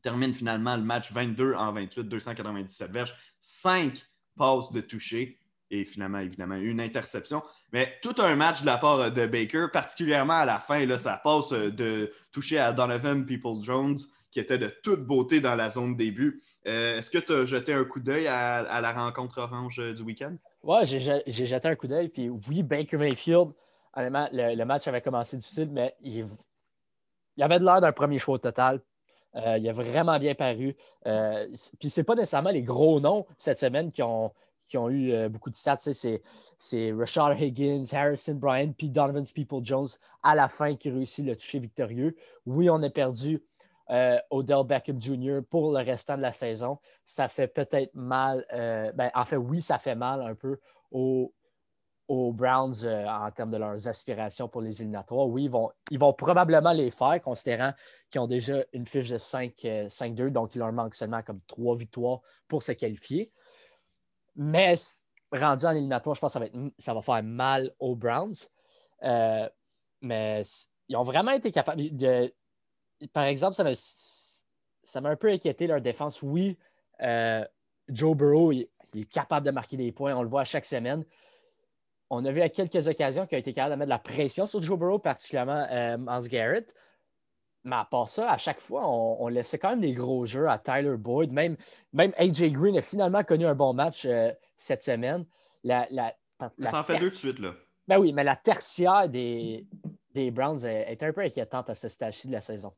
Termine 0.01 0.33
finalement 0.33 0.75
le 0.75 0.83
match 0.83 1.11
22 1.11 1.53
en 1.55 1.73
28, 1.73 2.03
297 2.03 2.91
verges, 2.91 3.15
5 3.41 4.05
passes 4.37 4.71
de 4.71 4.81
toucher 4.81 5.39
et 5.71 5.83
finalement, 5.83 6.19
évidemment, 6.19 6.55
une 6.55 6.79
interception. 6.79 7.43
Mais 7.71 7.97
tout 8.01 8.15
un 8.19 8.35
match 8.35 8.61
de 8.61 8.65
la 8.67 8.77
part 8.77 9.11
de 9.11 9.25
Baker, 9.25 9.67
particulièrement 9.73 10.33
à 10.33 10.45
la 10.45 10.59
fin, 10.59 10.85
là, 10.85 10.99
ça 10.99 11.17
passe 11.17 11.49
de 11.51 12.11
toucher 12.31 12.59
à 12.59 12.71
Donovan 12.71 13.25
Peoples-Jones, 13.25 13.97
qui 14.35 14.41
était 14.41 14.57
de 14.57 14.67
toute 14.67 15.05
beauté 15.05 15.39
dans 15.39 15.55
la 15.55 15.69
zone 15.69 15.95
début. 15.95 16.41
Euh, 16.67 16.97
Est-ce 16.97 17.09
que 17.09 17.19
tu 17.19 17.31
as 17.31 17.45
jeté 17.45 17.71
un 17.71 17.85
coup 17.85 18.01
d'œil 18.01 18.27
à, 18.27 18.81
la 18.81 18.91
rencontre 18.91 19.39
orange 19.39 19.79
euh, 19.79 19.93
du 19.93 20.01
week-end? 20.01 20.35
Ouais, 20.61 20.83
j'ai 20.83 21.45
jeté 21.45 21.69
un 21.69 21.75
coup 21.75 21.87
d'œil. 21.87 22.09
Puis 22.09 22.29
oui, 22.29 22.61
Baker 22.61 22.97
Mayfield, 22.97 23.51
honnêtement, 23.95 24.27
le, 24.33 24.61
match 24.65 24.89
avait 24.89 24.99
commencé 24.99 25.37
difficile, 25.37 25.69
mais 25.71 25.95
il, 26.01 26.25
il 27.37 27.43
avait 27.43 27.59
de 27.59 27.63
l'air 27.63 27.79
d'un 27.79 27.93
premier 27.93 28.19
choix 28.19 28.37
total. 28.37 28.81
Euh, 29.37 29.57
il 29.57 29.69
a 29.69 29.71
vraiment 29.71 30.19
bien 30.19 30.35
paru. 30.35 30.75
Euh, 31.07 31.47
puis 31.79 31.89
c'est 31.89 32.03
pas 32.03 32.15
nécessairement 32.15 32.51
les 32.51 32.63
gros 32.63 32.99
noms 32.99 33.25
cette 33.37 33.57
semaine 33.57 33.89
qui 33.89 34.03
ont, 34.03 34.33
qui 34.67 34.77
ont 34.77 34.89
eu 34.89 35.29
beaucoup 35.29 35.49
de 35.49 35.55
stats. 35.55 35.77
C'est 36.57 36.91
Rashard 36.91 37.41
Higgins, 37.41 37.85
Harrison 37.93 38.35
Bryant, 38.35 38.73
puis 38.77 38.89
Donovan 38.89 39.23
People 39.33 39.63
Jones 39.63 39.87
à 40.23 40.35
la 40.35 40.49
fin 40.49 40.75
qui 40.75 40.89
réussit 40.89 41.25
le 41.25 41.37
toucher 41.37 41.59
victorieux. 41.59 42.17
Oui, 42.45 42.69
on 42.69 42.83
a 42.83 42.89
perdu 42.89 43.41
euh, 43.89 44.17
Odell 44.29 44.63
Beckham 44.65 45.01
Jr. 45.01 45.41
pour 45.49 45.71
le 45.71 45.83
restant 45.83 46.17
de 46.17 46.21
la 46.21 46.31
saison. 46.31 46.79
Ça 47.03 47.27
fait 47.27 47.47
peut-être 47.47 47.93
mal. 47.93 48.45
Euh, 48.53 48.91
ben, 48.93 49.11
en 49.13 49.25
fait, 49.25 49.37
oui, 49.37 49.61
ça 49.61 49.77
fait 49.77 49.95
mal 49.95 50.21
un 50.21 50.35
peu 50.35 50.59
aux, 50.91 51.33
aux 52.07 52.33
Browns 52.33 52.83
euh, 52.83 53.07
en 53.07 53.29
termes 53.31 53.51
de 53.51 53.57
leurs 53.57 53.87
aspirations 53.87 54.47
pour 54.47 54.61
les 54.61 54.81
éliminatoires. 54.81 55.27
Oui, 55.27 55.45
ils 55.45 55.51
vont, 55.51 55.71
ils 55.91 55.99
vont 55.99 56.13
probablement 56.13 56.71
les 56.71 56.91
faire, 56.91 57.21
considérant 57.21 57.73
qu'ils 58.09 58.21
ont 58.21 58.27
déjà 58.27 58.63
une 58.73 58.85
fiche 58.85 59.09
de 59.09 59.17
5-2, 59.17 60.21
euh, 60.21 60.29
donc 60.29 60.55
il 60.55 60.59
leur 60.59 60.71
manque 60.71 60.95
seulement 60.95 61.21
comme 61.21 61.41
trois 61.47 61.75
victoires 61.75 62.21
pour 62.47 62.63
se 62.63 62.71
qualifier. 62.71 63.31
Mais 64.35 64.75
rendu 65.31 65.65
en 65.65 65.71
éliminatoire, 65.71 66.15
je 66.15 66.21
pense 66.21 66.33
que 66.33 66.33
ça 66.33 66.39
va, 66.39 66.45
être, 66.47 66.57
ça 66.77 66.93
va 66.93 67.01
faire 67.01 67.23
mal 67.23 67.71
aux 67.79 67.95
Browns. 67.95 68.33
Mais 70.01 70.43
ils 70.87 70.95
ont 70.95 71.03
vraiment 71.03 71.31
été 71.31 71.51
capables 71.51 71.95
de. 71.95 72.33
Par 73.13 73.25
exemple, 73.25 73.55
ça 73.55 73.63
m'a, 73.63 73.71
ça 73.75 75.01
m'a 75.01 75.09
un 75.09 75.15
peu 75.15 75.29
inquiété 75.29 75.67
leur 75.67 75.81
défense. 75.81 76.21
Oui, 76.21 76.57
euh, 77.01 77.43
Joe 77.89 78.15
Burrow, 78.15 78.51
il, 78.51 78.67
il, 78.93 79.01
est 79.01 79.11
capable 79.11 79.45
de 79.45 79.51
marquer 79.51 79.77
des 79.77 79.91
points, 79.91 80.15
on 80.15 80.23
le 80.23 80.29
voit 80.29 80.41
à 80.41 80.45
chaque 80.45 80.65
semaine. 80.65 81.03
On 82.09 82.23
a 82.23 82.31
vu 82.31 82.41
à 82.41 82.49
quelques 82.49 82.87
occasions 82.87 83.25
qu'il 83.25 83.35
a 83.35 83.39
été 83.39 83.51
capable 83.51 83.73
de 83.73 83.79
mettre 83.79 83.87
de 83.87 83.95
la 83.95 83.99
pression 83.99 84.45
sur 84.45 84.61
Joe 84.61 84.77
Burrow, 84.77 84.99
particulièrement 84.99 85.65
euh, 85.71 85.97
Miles 85.97 86.29
Garrett. 86.29 86.73
Mais 87.63 87.77
à 87.77 87.85
part 87.85 88.09
ça, 88.09 88.29
à 88.29 88.37
chaque 88.37 88.59
fois, 88.59 88.87
on, 88.87 89.23
on, 89.23 89.27
laissait 89.27 89.57
quand 89.57 89.71
même 89.71 89.81
des 89.81 89.93
gros 89.93 90.27
jeux 90.27 90.47
à 90.47 90.59
Tyler 90.59 90.97
Boyd. 90.97 91.31
Même, 91.31 91.57
même 91.93 92.13
AJ 92.17 92.51
Green 92.51 92.77
a 92.77 92.81
finalement 92.83 93.23
connu 93.23 93.45
un 93.47 93.55
bon 93.55 93.73
match 93.73 94.05
euh, 94.05 94.31
cette 94.55 94.83
semaine. 94.83 95.25
La, 95.63 95.87
la, 95.89 96.13
la 96.59 96.69
ça 96.69 96.81
en 96.81 96.83
fait 96.83 96.97
deux 96.97 97.09
de 97.09 97.15
suite, 97.15 97.39
là. 97.39 97.55
Ben 97.87 97.97
oui, 97.97 98.13
mais 98.13 98.23
la 98.23 98.35
tertiaire 98.35 99.09
des, 99.09 99.65
des 100.13 100.29
Browns 100.29 100.63
est, 100.63 100.91
est, 100.91 101.03
un 101.03 101.11
peu 101.11 101.21
inquiétante 101.21 101.69
à 101.71 101.75
ce 101.75 101.89
stage-ci 101.89 102.27
de 102.27 102.33
la 102.33 102.41
saison. 102.41 102.71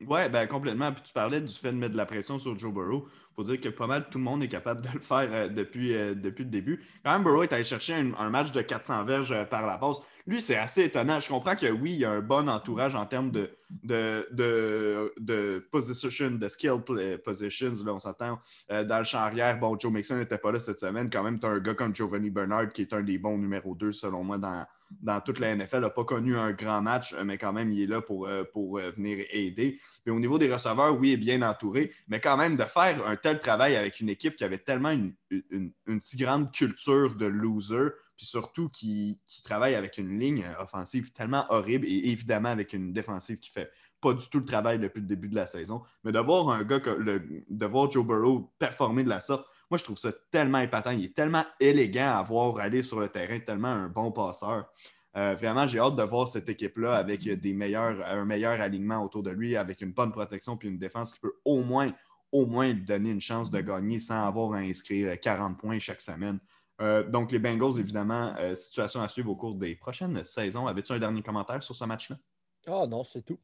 Oui, 0.00 0.28
ben 0.30 0.46
complètement. 0.46 0.92
Puis 0.92 1.02
tu 1.04 1.12
parlais 1.12 1.40
du 1.40 1.52
fait 1.52 1.72
de 1.72 1.76
mettre 1.76 1.92
de 1.92 1.96
la 1.96 2.06
pression 2.06 2.38
sur 2.38 2.58
Joe 2.58 2.72
Burrow. 2.72 3.06
Il 3.06 3.34
faut 3.36 3.42
dire 3.44 3.60
que 3.60 3.68
pas 3.68 3.86
mal 3.86 4.08
tout 4.10 4.18
le 4.18 4.24
monde 4.24 4.42
est 4.42 4.48
capable 4.48 4.80
de 4.80 4.88
le 4.92 5.00
faire 5.00 5.28
euh, 5.30 5.48
depuis, 5.48 5.94
euh, 5.94 6.14
depuis 6.14 6.44
le 6.44 6.50
début. 6.50 6.84
Quand 7.04 7.12
même, 7.12 7.22
Burrow 7.22 7.42
est 7.44 7.52
allé 7.52 7.64
chercher 7.64 7.94
un, 7.94 8.30
match 8.30 8.50
de 8.52 8.62
400 8.62 9.04
verges 9.04 9.32
euh, 9.32 9.44
par 9.44 9.66
la 9.66 9.78
passe. 9.78 9.98
Lui, 10.26 10.42
c'est 10.42 10.56
assez 10.56 10.84
étonnant. 10.84 11.20
Je 11.20 11.28
comprends 11.28 11.54
que 11.54 11.70
oui, 11.70 11.92
il 11.92 11.98
y 12.00 12.04
a 12.04 12.10
un 12.10 12.20
bon 12.20 12.48
entourage 12.48 12.94
en 12.94 13.06
termes 13.06 13.30
de, 13.30 13.50
de, 13.70 14.28
de, 14.32 15.12
de 15.18 15.66
position, 15.70 16.30
de 16.30 16.48
skill 16.48 16.80
positions. 17.24 17.72
Là, 17.84 17.94
on 17.94 18.00
s'entend 18.00 18.38
dans 18.68 18.98
le 18.98 19.04
champ 19.04 19.20
arrière. 19.20 19.58
Bon, 19.58 19.78
Joe 19.78 19.90
Mixon 19.90 20.16
n'était 20.16 20.36
pas 20.36 20.52
là 20.52 20.60
cette 20.60 20.80
semaine. 20.80 21.08
Quand 21.08 21.22
même, 21.22 21.40
tu 21.40 21.46
as 21.46 21.50
un 21.50 21.60
gars 21.60 21.72
comme 21.72 21.94
Giovanni 21.94 22.28
Bernard 22.28 22.68
qui 22.68 22.82
est 22.82 22.92
un 22.92 23.00
des 23.00 23.16
bons 23.16 23.38
numéro 23.38 23.74
2 23.74 23.90
selon 23.90 24.22
moi 24.22 24.36
dans, 24.36 24.66
dans 24.90 25.20
toute 25.20 25.38
la 25.38 25.54
NFL, 25.54 25.80
n'a 25.80 25.90
pas 25.90 26.04
connu 26.04 26.36
un 26.36 26.52
grand 26.52 26.80
match, 26.80 27.12
euh, 27.14 27.24
mais 27.24 27.38
quand 27.38 27.52
même, 27.52 27.72
il 27.72 27.82
est 27.82 27.86
là 27.86 28.00
pour, 28.00 28.26
euh, 28.26 28.44
euh, 28.56 28.90
venir 28.90 29.24
aider. 29.30 29.80
Puis 30.04 30.12
au 30.12 30.18
niveau 30.18 30.38
des 30.38 30.52
receveurs, 30.52 30.98
oui, 30.98 31.10
il 31.10 31.12
est 31.14 31.16
bien 31.16 31.42
entouré, 31.42 31.92
mais 32.08 32.20
quand 32.20 32.36
même, 32.36 32.56
de 32.56 32.64
faire 32.64 33.06
un 33.06 33.16
tel 33.16 33.38
travail 33.40 33.76
avec 33.76 34.00
une 34.00 34.08
équipe 34.08 34.36
qui 34.36 34.44
avait 34.44 34.58
tellement 34.58 34.90
une, 34.90 35.12
si 36.00 36.16
grande 36.16 36.52
culture 36.52 37.14
de 37.14 37.26
loser, 37.26 37.90
puis 38.16 38.26
surtout 38.26 38.68
qui, 38.68 39.20
travaille 39.44 39.74
avec 39.74 39.98
une 39.98 40.18
ligne 40.18 40.44
offensive 40.58 41.12
tellement 41.12 41.44
horrible 41.50 41.86
et 41.86 42.10
évidemment 42.10 42.50
avec 42.50 42.72
une 42.72 42.92
défensive 42.92 43.38
qui 43.38 43.50
fait 43.50 43.70
pas 44.00 44.12
du 44.12 44.28
tout 44.28 44.38
le 44.38 44.44
travail 44.44 44.78
depuis 44.78 45.00
le 45.00 45.06
début 45.06 45.28
de 45.28 45.34
la 45.34 45.46
saison. 45.46 45.82
Mais 46.04 46.12
de 46.12 46.18
voir 46.18 46.50
un 46.50 46.64
gars, 46.64 46.78
de 46.78 47.66
voir 47.66 47.90
Joe 47.90 48.06
Burrow 48.06 48.52
performer 48.58 49.04
de 49.04 49.08
la 49.08 49.20
sorte, 49.20 49.46
moi, 49.70 49.78
je 49.78 49.84
trouve 49.84 49.98
ça 49.98 50.10
tellement 50.30 50.60
épatant. 50.60 50.90
Il 50.90 51.04
est 51.04 51.14
tellement 51.14 51.44
élégant 51.60 52.16
à 52.16 52.22
voir 52.22 52.58
aller 52.58 52.82
sur 52.82 53.00
le 53.00 53.08
terrain, 53.08 53.38
tellement 53.40 53.68
un 53.68 53.88
bon 53.88 54.12
passeur. 54.12 54.66
Euh, 55.16 55.34
vraiment, 55.34 55.66
j'ai 55.66 55.78
hâte 55.78 55.96
de 55.96 56.02
voir 56.02 56.28
cette 56.28 56.48
équipe-là 56.48 56.94
avec 56.94 57.22
des 57.22 57.52
meilleurs, 57.52 58.04
un 58.06 58.24
meilleur 58.24 58.60
alignement 58.60 59.02
autour 59.02 59.22
de 59.22 59.30
lui, 59.30 59.56
avec 59.56 59.80
une 59.80 59.92
bonne 59.92 60.12
protection 60.12 60.56
puis 60.56 60.68
une 60.68 60.78
défense 60.78 61.12
qui 61.12 61.20
peut 61.20 61.34
au 61.44 61.62
moins, 61.62 61.90
au 62.32 62.46
moins 62.46 62.68
lui 62.68 62.82
donner 62.82 63.10
une 63.10 63.20
chance 63.20 63.50
de 63.50 63.60
gagner 63.60 63.98
sans 63.98 64.26
avoir 64.26 64.52
à 64.52 64.58
inscrire 64.58 65.18
40 65.18 65.58
points 65.58 65.78
chaque 65.78 66.00
semaine. 66.00 66.38
Euh, 66.80 67.02
donc, 67.02 67.32
les 67.32 67.38
Bengals, 67.38 67.80
évidemment, 67.80 68.34
euh, 68.38 68.54
situation 68.54 69.02
à 69.02 69.08
suivre 69.08 69.30
au 69.30 69.36
cours 69.36 69.54
des 69.54 69.74
prochaines 69.74 70.24
saisons. 70.24 70.66
Avais-tu 70.66 70.92
un 70.92 70.98
dernier 70.98 71.22
commentaire 71.22 71.62
sur 71.62 71.74
ce 71.74 71.84
match-là? 71.84 72.16
Ah 72.68 72.86
non, 72.86 73.02
c'est 73.02 73.22
tout. 73.22 73.40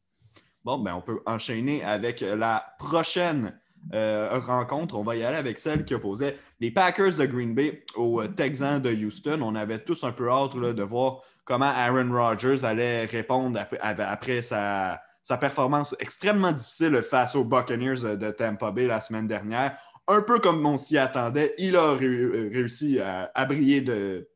Bon, 0.63 0.79
ben, 0.79 0.95
on 0.95 1.01
peut 1.01 1.21
enchaîner 1.25 1.83
avec 1.83 2.21
la 2.21 2.65
prochaine 2.79 3.59
euh, 3.93 4.39
rencontre. 4.39 4.97
On 4.97 5.03
va 5.03 5.15
y 5.15 5.23
aller 5.23 5.37
avec 5.37 5.59
celle 5.59 5.85
qui 5.85 5.93
opposait 5.93 6.39
les 6.59 6.71
Packers 6.71 7.17
de 7.17 7.25
Green 7.25 7.53
Bay 7.53 7.83
aux 7.95 8.19
euh, 8.19 8.27
Texans 8.27 8.81
de 8.81 8.91
Houston. 8.91 9.39
On 9.43 9.53
avait 9.53 9.79
tous 9.79 10.03
un 10.03 10.11
peu 10.11 10.29
hâte 10.29 10.55
de 10.55 10.83
voir 10.83 11.21
comment 11.45 11.69
Aaron 11.69 12.11
Rodgers 12.11 12.63
allait 12.63 13.05
répondre 13.05 13.59
après, 13.81 14.41
sa, 14.41 15.01
performance 15.39 15.95
extrêmement 15.99 16.51
difficile 16.51 16.99
face 17.03 17.35
aux 17.35 17.43
Buccaneers 17.43 18.17
de 18.17 18.31
Tampa 18.31 18.71
Bay 18.71 18.87
la 18.87 19.01
semaine 19.01 19.27
dernière. 19.27 19.77
Un 20.07 20.21
peu 20.21 20.39
comme 20.39 20.65
on 20.65 20.77
s'y 20.77 20.97
attendait, 20.97 21.53
il 21.59 21.75
a 21.75 21.93
euh, 21.93 22.49
réussi 22.51 22.99
à, 22.99 23.45
briller 23.45 23.81
de, 23.81 24.27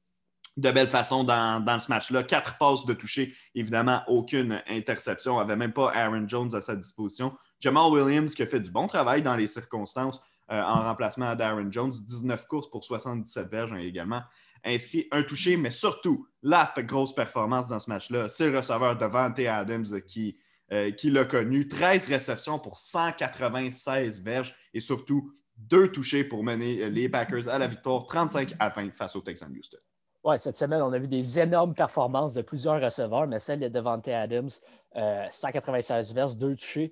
de 0.58 0.72
belle 0.72 0.88
façon 0.88 1.24
dans, 1.24 1.64
dans 1.64 1.80
ce 1.80 1.90
match-là. 1.90 2.22
Quatre 2.22 2.60
passes 2.60 2.86
de 2.86 2.94
toucher, 2.94 3.34
évidemment, 3.56 4.04
aucune 4.08 4.62
interception. 4.68 5.38
On 5.38 5.40
n'avait 5.40 5.56
même 5.56 5.74
pas 5.74 5.92
Aaron 5.92 6.28
Jones 6.28 6.54
à 6.54 6.62
sa 6.62 6.76
disposition. 6.76 7.34
Jamal 7.60 7.92
Williams 7.92 8.34
qui 8.34 8.44
a 8.44 8.46
fait 8.46 8.60
du 8.60 8.72
bon 8.72 8.88
travail 8.88 9.22
dans 9.22 9.36
les 9.36 9.48
circonstances 9.48 10.22
euh, 10.52 10.62
en 10.62 10.84
remplacement 10.84 11.36
d'Aaron 11.36 11.72
Jones. 11.72 11.92
19 11.92 12.48
courses 12.48 12.70
pour 12.70 12.84
77 12.84 13.50
verges 13.50 13.74
également 13.74 14.22
inscrit 14.66 15.08
un 15.12 15.24
touché, 15.24 15.58
mais 15.58 15.72
surtout 15.72 16.28
la 16.42 16.74
grosse 16.80 17.14
performance 17.14 17.68
dans 17.68 17.80
ce 17.80 17.90
match-là, 17.90 18.30
c'est 18.30 18.50
le 18.50 18.58
receveur 18.58 18.98
Devante 18.98 19.40
Adams 19.40 20.02
qui, 20.08 20.38
euh, 20.72 20.92
qui 20.92 21.10
l'a 21.12 21.26
connu. 21.26 21.68
13 21.68 22.08
réceptions 22.08 22.60
pour 22.60 22.78
196 22.78 24.22
verges 24.22 24.56
et 24.74 24.80
surtout 24.80 25.32
deux 25.56 25.92
touchés 25.92 26.24
pour 26.24 26.44
mener 26.44 26.82
euh, 26.82 26.90
les 26.90 27.10
Packers 27.10 27.48
à 27.48 27.58
la 27.58 27.68
victoire 27.68 28.06
35 28.06 28.56
à 28.60 28.70
20 28.70 28.94
face 28.94 29.16
aux 29.16 29.22
Texans 29.22 29.54
Houston. 29.56 29.78
Oui, 30.26 30.38
cette 30.38 30.58
semaine, 30.58 30.82
on 30.82 30.92
a 30.92 31.00
vu 31.00 31.08
des 31.08 31.40
énormes 31.40 31.74
performances 31.74 32.34
de 32.34 32.42
plusieurs 32.42 32.82
receveurs, 32.82 33.28
mais 33.28 33.40
celle 33.40 33.62
de 33.62 33.70
Devante 33.70 34.10
Adams, 34.10 34.50
196 34.94 36.14
verges, 36.14 36.36
deux 36.36 36.56
touchés 36.56 36.92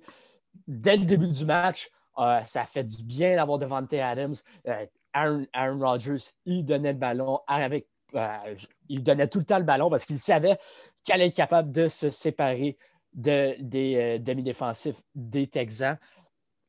dès 0.66 0.96
le 0.96 1.04
début 1.04 1.28
du 1.28 1.44
match, 1.44 1.90
euh, 2.18 2.40
ça 2.46 2.64
fait 2.64 2.84
du 2.84 3.02
bien 3.04 3.36
d'avoir 3.36 3.58
Devante 3.58 3.92
Adams. 3.92 4.34
Euh, 4.66 4.86
Aaron, 5.12 5.78
Rodgers, 5.78 6.32
il 6.44 6.64
donnait 6.64 6.92
le 6.92 6.98
ballon 6.98 7.40
avec. 7.46 7.88
Euh, 8.14 8.54
il 8.88 9.02
donnait 9.02 9.28
tout 9.28 9.38
le 9.38 9.44
temps 9.44 9.58
le 9.58 9.64
ballon 9.64 9.90
parce 9.90 10.04
qu'il 10.04 10.18
savait 10.18 10.58
qu'il 11.04 11.14
allait 11.14 11.30
capable 11.30 11.70
de 11.70 11.88
se 11.88 12.10
séparer 12.10 12.76
des 13.12 14.18
demi-défensifs 14.20 15.02
des 15.14 15.46
Texans. 15.46 15.96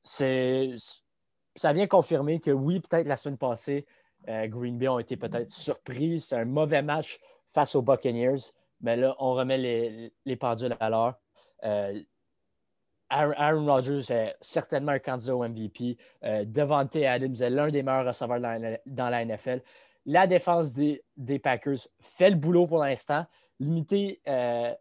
Ça 0.03 1.73
vient 1.73 1.87
confirmer 1.87 2.39
que 2.39 2.51
oui, 2.51 2.79
peut-être 2.79 3.07
la 3.07 3.17
semaine 3.17 3.37
passée, 3.37 3.85
Green 4.27 4.77
Bay 4.77 4.87
ont 4.87 4.99
été 4.99 5.17
peut-être 5.17 5.51
surpris. 5.51 6.21
C'est 6.21 6.37
un 6.37 6.45
mauvais 6.45 6.81
match 6.81 7.19
face 7.51 7.75
aux 7.75 7.81
Buccaneers, 7.81 8.39
mais 8.81 8.95
là, 8.95 9.15
on 9.19 9.33
remet 9.33 9.57
les, 9.57 10.13
les 10.25 10.35
pendules 10.35 10.75
à 10.79 10.89
l'heure. 10.89 11.19
Aaron 13.09 13.65
Rodgers 13.65 14.11
est 14.11 14.35
certainement 14.41 14.91
un 14.91 14.99
candidat 14.99 15.35
au 15.35 15.47
MVP. 15.47 15.97
Euh, 16.23 16.45
Devante 16.45 16.95
Adams 16.95 17.35
est 17.39 17.49
l'un 17.49 17.69
des 17.69 17.81
meilleurs 17.81 18.05
receveurs 18.05 18.39
dans 18.39 19.09
la, 19.09 19.25
NFL. 19.25 19.63
La 20.05 20.27
défense 20.27 20.73
des, 20.73 21.39
Packers 21.39 21.87
fait 21.99 22.29
le 22.29 22.35
boulot 22.35 22.67
pour 22.67 22.83
l'instant. 22.83 23.25
Limité, 23.59 24.21
euh, 24.27 24.73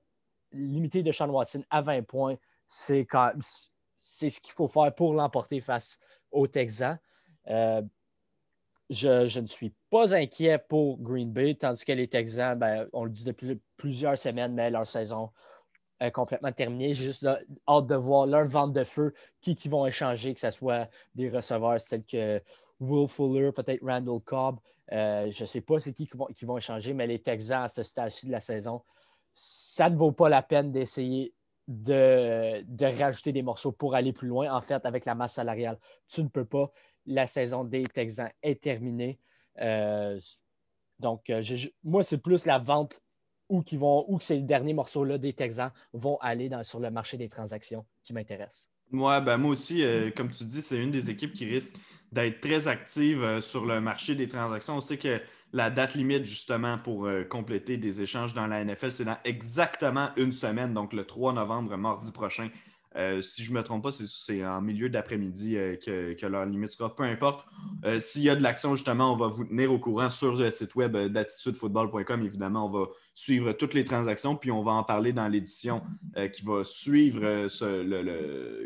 de 0.53 1.13
Sean 1.13 1.29
Watson 1.31 1.63
à 1.71 1.81
20 1.81 2.03
points, 2.03 2.37
c'est 2.69 3.07
ce 3.09 4.41
qu'il 4.41 4.53
faut 4.53 4.69
faire 4.69 4.95
pour 4.95 5.15
l'emporter 5.15 5.61
face 5.61 5.99
aux 6.31 6.47
Texans. 6.47 6.99
Euh, 7.49 7.83
je, 8.91 9.41
ne 9.41 9.47
suis 9.47 9.75
pas 9.91 10.15
inquiet 10.15 10.59
pour 10.59 10.99
Green 10.99 11.33
Bay, 11.33 11.55
tandis 11.55 11.85
que 11.85 11.93
les 11.93 12.09
Texans, 12.09 12.59
ben, 12.59 12.89
on 12.93 13.05
le 13.05 13.11
dit 13.11 13.25
depuis 13.25 13.61
plusieurs 13.77 14.17
semaines, 14.17 14.55
mais 14.55 14.71
leur 14.71 14.87
saison 14.87 15.31
euh, 16.03 16.11
complètement 16.11 16.53
terminé. 16.53 16.95
J'ai 16.95 17.07
juste 17.07 17.27
hâte 17.69 17.87
de 17.87 17.95
voir 17.95 18.27
leur 18.27 18.47
vente 18.47 18.73
de 18.73 18.85
feu, 18.85 19.13
qui, 19.41 19.57
qui 19.57 19.69
vont 19.69 19.87
échanger, 19.87 20.35
que 20.35 20.41
ce 20.41 20.51
soit 20.51 20.89
des 21.15 21.29
receveurs 21.29 21.79
tels 21.83 22.05
que 22.05 22.41
Will 22.81 23.09
Fuller, 23.09 23.53
peut-être 23.53 23.85
Randall 23.85 24.21
Cobb. 24.21 24.59
Euh, 24.93 25.31
je 25.31 25.43
ne 25.43 25.47
sais 25.47 25.61
pas 25.61 25.81
c'est 25.81 25.93
qui 25.93 26.07
qui 26.07 26.17
vont, 26.17 26.27
qui 26.27 26.45
vont 26.45 26.57
échanger, 26.57 26.95
mais 26.95 27.07
les 27.07 27.19
Texans 27.19 27.65
à 27.65 27.69
ce 27.69 27.83
stade-ci 27.83 28.27
de 28.27 28.33
la 28.33 28.41
saison, 28.41 28.83
ça 29.35 29.91
ne 29.91 29.97
vaut 29.97 30.13
pas 30.13 30.29
la 30.29 30.43
peine 30.43 30.73
d'essayer 30.73 31.35
de, 31.67 32.63
de, 32.63 32.87
rajouter 32.87 33.33
des 33.33 33.43
morceaux 33.43 33.73
pour 33.73 33.95
aller 33.95 34.13
plus 34.13 34.29
loin. 34.29 34.53
En 34.55 34.63
fait, 34.63 34.87
avec 34.87 35.05
la 35.05 35.15
masse 35.15 35.35
salariale, 35.35 35.79
tu 36.07 36.23
ne 36.23 36.29
peux 36.29 36.47
pas. 36.47 36.71
La 37.07 37.27
saison 37.27 37.65
des 37.65 37.85
Texans 37.85 38.31
est 38.43 38.63
terminée. 38.63 39.19
Euh, 39.61 40.19
donc, 40.99 41.31
moi, 41.85 42.03
c'est 42.03 42.19
plus 42.19 42.47
la 42.47 42.59
vente 42.59 43.01
ou, 43.49 43.63
qui 43.63 43.77
vont, 43.77 44.05
ou 44.09 44.19
que 44.19 44.25
ces 44.25 44.43
derniers 44.43 44.75
morceaux-là 44.75 45.19
des 45.19 45.33
Texans 45.33 45.71
vont 45.93 46.19
aller 46.21 46.51
sur 46.63 46.81
le 46.81 46.91
marché 46.91 47.17
des 47.17 47.29
transactions 47.29 47.85
qui 48.03 48.13
m'intéressent. 48.13 48.71
Ouais, 48.93 49.21
ben 49.21 49.37
moi 49.37 49.51
aussi, 49.51 49.83
euh, 49.85 50.11
comme 50.11 50.31
tu 50.31 50.45
dis, 50.45 50.63
c'est 50.63 50.79
une 50.79 50.91
des 50.91 51.11
équipes 51.11 51.35
qui 51.35 51.45
risque 51.45 51.77
d'être 52.11 52.41
très 52.41 52.69
active 52.69 53.23
euh, 53.23 53.41
sur 53.41 53.67
le 53.67 53.81
marché 53.81 54.15
des 54.15 54.29
transactions. 54.29 54.77
On 54.77 54.81
sait 54.81 54.97
que 54.97 55.21
la 55.53 55.71
date 55.71 55.95
limite, 55.95 56.25
justement, 56.25 56.79
pour 56.79 57.07
euh, 57.07 57.25
compléter 57.25 57.77
des 57.77 58.01
échanges 58.01 58.33
dans 58.33 58.47
la 58.47 58.65
NFL, 58.65 58.93
c'est 58.93 59.05
dans 59.05 59.19
exactement 59.25 60.11
une 60.17 60.33
semaine, 60.33 60.73
donc 60.73 60.93
le 60.93 61.05
3 61.05 61.35
novembre, 61.35 61.77
mardi 61.77 62.13
prochain. 62.13 62.49
Euh, 62.99 63.21
si 63.21 63.45
je 63.45 63.53
ne 63.53 63.59
me 63.59 63.63
trompe 63.63 63.85
pas, 63.85 63.93
c'est 63.93 64.45
en 64.45 64.61
milieu 64.61 64.89
d'après-midi 64.89 65.57
euh, 65.57 65.77
que, 65.77 66.27
leur 66.27 66.45
limite 66.47 66.71
sera. 66.71 66.95
Peu 66.95 67.05
importe. 67.05 67.47
Euh, 67.85 68.01
s'il 68.01 68.23
y 68.23 68.31
a 68.31 68.35
de 68.35 68.43
l'action, 68.43 68.75
justement, 68.75 69.13
on 69.13 69.17
va 69.17 69.29
vous 69.29 69.45
tenir 69.45 69.73
au 69.73 69.79
courant 69.79 70.11
sur 70.11 70.35
le 70.35 70.51
site 70.51 70.75
web 70.75 70.97
d'attitudefootball.com. 70.97 72.23
Évidemment, 72.23 72.67
on 72.67 72.71
va 72.71 72.87
suivre 73.15 73.53
toutes 73.53 73.75
les 73.75 73.85
transactions, 73.85 74.35
puis 74.35 74.51
on 74.51 74.65
va 74.65 74.73
en 74.73 74.83
parler 74.83 75.13
dans 75.13 75.29
l'édition 75.29 75.83
qui, 76.33 76.45
va 76.45 76.65
suivre 76.65 77.47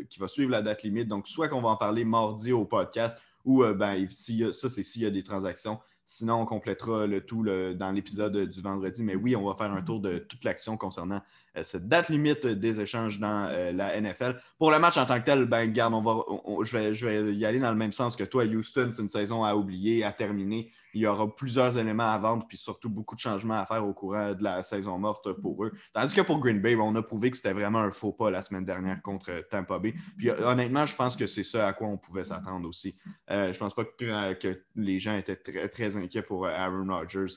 qui 0.03 0.19
va 0.19 0.27
suivre 0.27 0.51
la 0.51 0.61
date 0.61 0.83
limite. 0.83 1.07
Donc, 1.07 1.27
soit 1.27 1.47
qu'on 1.47 1.61
va 1.61 1.69
en 1.69 1.77
parler 1.77 2.03
mardi 2.03 2.51
au 2.51 2.65
podcast, 2.65 3.19
ou 3.45 3.63
ben, 3.63 4.07
ça, 4.09 4.69
c'est 4.69 4.83
s'il 4.83 5.01
y 5.03 5.05
a 5.05 5.11
des 5.11 5.23
transactions. 5.23 5.79
Sinon, 6.05 6.41
on 6.41 6.45
complétera 6.45 7.07
le 7.07 7.21
tout 7.21 7.43
dans 7.43 7.91
l'épisode 7.91 8.49
du 8.49 8.61
vendredi. 8.61 9.03
Mais 9.03 9.15
oui, 9.15 9.35
on 9.35 9.45
va 9.45 9.55
faire 9.55 9.71
un 9.71 9.81
tour 9.81 9.99
de 9.99 10.17
toute 10.17 10.43
l'action 10.43 10.77
concernant 10.77 11.21
cette 11.61 11.87
date 11.87 12.09
limite 12.09 12.47
des 12.47 12.81
échanges 12.81 13.19
dans 13.19 13.47
euh, 13.51 13.71
la 13.71 13.99
NFL. 13.99 14.39
Pour 14.57 14.71
le 14.71 14.79
match 14.79 14.97
en 14.97 15.05
tant 15.05 15.19
que 15.19 15.25
tel, 15.25 15.45
ben, 15.45 15.71
garde, 15.71 15.93
on 15.93 16.01
va, 16.01 16.23
je, 16.63 17.05
vais, 17.05 17.35
y 17.35 17.45
aller 17.45 17.59
dans 17.59 17.69
le 17.69 17.77
même 17.77 17.93
sens 17.93 18.15
que 18.15 18.23
toi. 18.23 18.43
Houston, 18.43 18.89
c'est 18.91 19.01
une 19.01 19.09
saison 19.09 19.43
à 19.43 19.55
oublier, 19.55 20.03
à 20.03 20.11
terminer. 20.11 20.71
Il 20.95 21.01
y 21.01 21.07
aura 21.07 21.35
plusieurs 21.35 21.77
éléments 21.77 22.11
à 22.11 22.17
vendre, 22.17 22.45
puis 22.47 22.57
surtout 22.57 22.89
beaucoup 22.89 23.15
de 23.15 23.19
changements 23.19 23.59
à 23.59 23.65
faire 23.65 23.85
au 23.85 23.93
courant 23.93 24.33
de 24.33 24.43
la 24.43 24.63
saison 24.63 24.97
morte 24.97 25.31
pour 25.33 25.63
eux. 25.65 25.71
Tandis 25.93 26.13
que 26.13 26.21
pour 26.21 26.39
Green 26.39 26.59
Bay, 26.59 26.75
ben, 26.75 26.83
on 26.83 26.95
a 26.95 27.03
prouvé 27.03 27.29
que 27.29 27.37
c'était 27.37 27.53
vraiment 27.53 27.79
un 27.79 27.91
faux 27.91 28.13
pas 28.13 28.31
la 28.31 28.41
semaine 28.41 28.65
dernière 28.65 29.01
contre 29.01 29.47
Tampa 29.49 29.77
Bay. 29.77 29.93
Puis 30.17 30.31
honnêtement, 30.31 30.85
je 30.85 30.95
pense 30.95 31.15
que 31.15 31.27
c'est 31.27 31.43
ça 31.43 31.67
à 31.67 31.73
quoi 31.73 31.87
on 31.87 31.97
pouvait 31.97 32.25
s'attendre 32.25 32.67
aussi. 32.67 32.97
Euh, 33.29 33.53
je 33.53 33.59
pense 33.59 33.75
pas 33.75 33.85
que, 33.85 34.63
les 34.75 34.99
gens 34.99 35.15
étaient 35.15 35.35
très 35.35 35.97
inquiets 35.97 36.21
pour 36.23 36.47
Aaron 36.47 36.87
Rodgers 36.87 37.33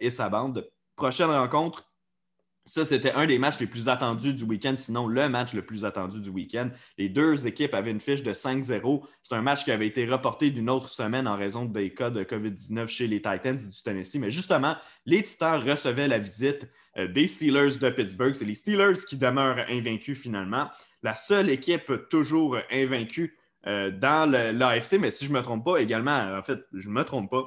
et 0.00 0.10
sa 0.10 0.28
bande. 0.28 0.68
Prochaine 0.96 1.30
rencontre, 1.30 1.86
Ça, 2.68 2.84
c'était 2.84 3.12
un 3.12 3.26
des 3.26 3.38
matchs 3.38 3.60
les 3.60 3.68
plus 3.68 3.88
attendus 3.88 4.34
du 4.34 4.42
week-end, 4.42 4.74
sinon 4.76 5.06
le 5.06 5.28
match 5.28 5.54
le 5.54 5.62
plus 5.62 5.84
attendu 5.84 6.20
du 6.20 6.30
week-end. 6.30 6.68
Les 6.98 7.08
deux 7.08 7.46
équipes 7.46 7.74
avaient 7.74 7.92
une 7.92 8.00
fiche 8.00 8.24
de 8.24 8.32
5-0. 8.32 9.02
C'est 9.22 9.36
un 9.36 9.40
match 9.40 9.64
qui 9.64 9.70
avait 9.70 9.86
été 9.86 10.04
reporté 10.04 10.50
d'une 10.50 10.68
autre 10.68 10.88
semaine 10.88 11.28
en 11.28 11.36
raison 11.36 11.64
des 11.64 11.94
cas 11.94 12.10
de 12.10 12.24
COVID-19 12.24 12.88
chez 12.88 13.06
les 13.06 13.22
Titans 13.22 13.56
du 13.56 13.82
Tennessee. 13.84 14.16
Mais 14.16 14.32
justement, 14.32 14.74
les 15.04 15.22
Titans 15.22 15.62
recevaient 15.62 16.08
la 16.08 16.18
visite 16.18 16.68
euh, 16.98 17.06
des 17.06 17.28
Steelers 17.28 17.78
de 17.80 17.88
Pittsburgh. 17.88 18.34
C'est 18.34 18.44
les 18.44 18.56
Steelers 18.56 18.98
qui 19.08 19.16
demeurent 19.16 19.64
invaincus 19.70 20.18
finalement. 20.20 20.68
La 21.04 21.14
seule 21.14 21.50
équipe 21.50 22.08
toujours 22.10 22.58
invaincue 22.72 23.38
euh, 23.68 23.92
dans 23.92 24.28
l'AFC, 24.28 24.98
mais 24.98 25.12
si 25.12 25.24
je 25.24 25.30
ne 25.30 25.36
me 25.36 25.42
trompe 25.42 25.64
pas, 25.64 25.76
également, 25.76 26.36
en 26.36 26.42
fait, 26.42 26.58
je 26.72 26.88
ne 26.88 26.94
me 26.94 27.04
trompe 27.04 27.30
pas, 27.30 27.46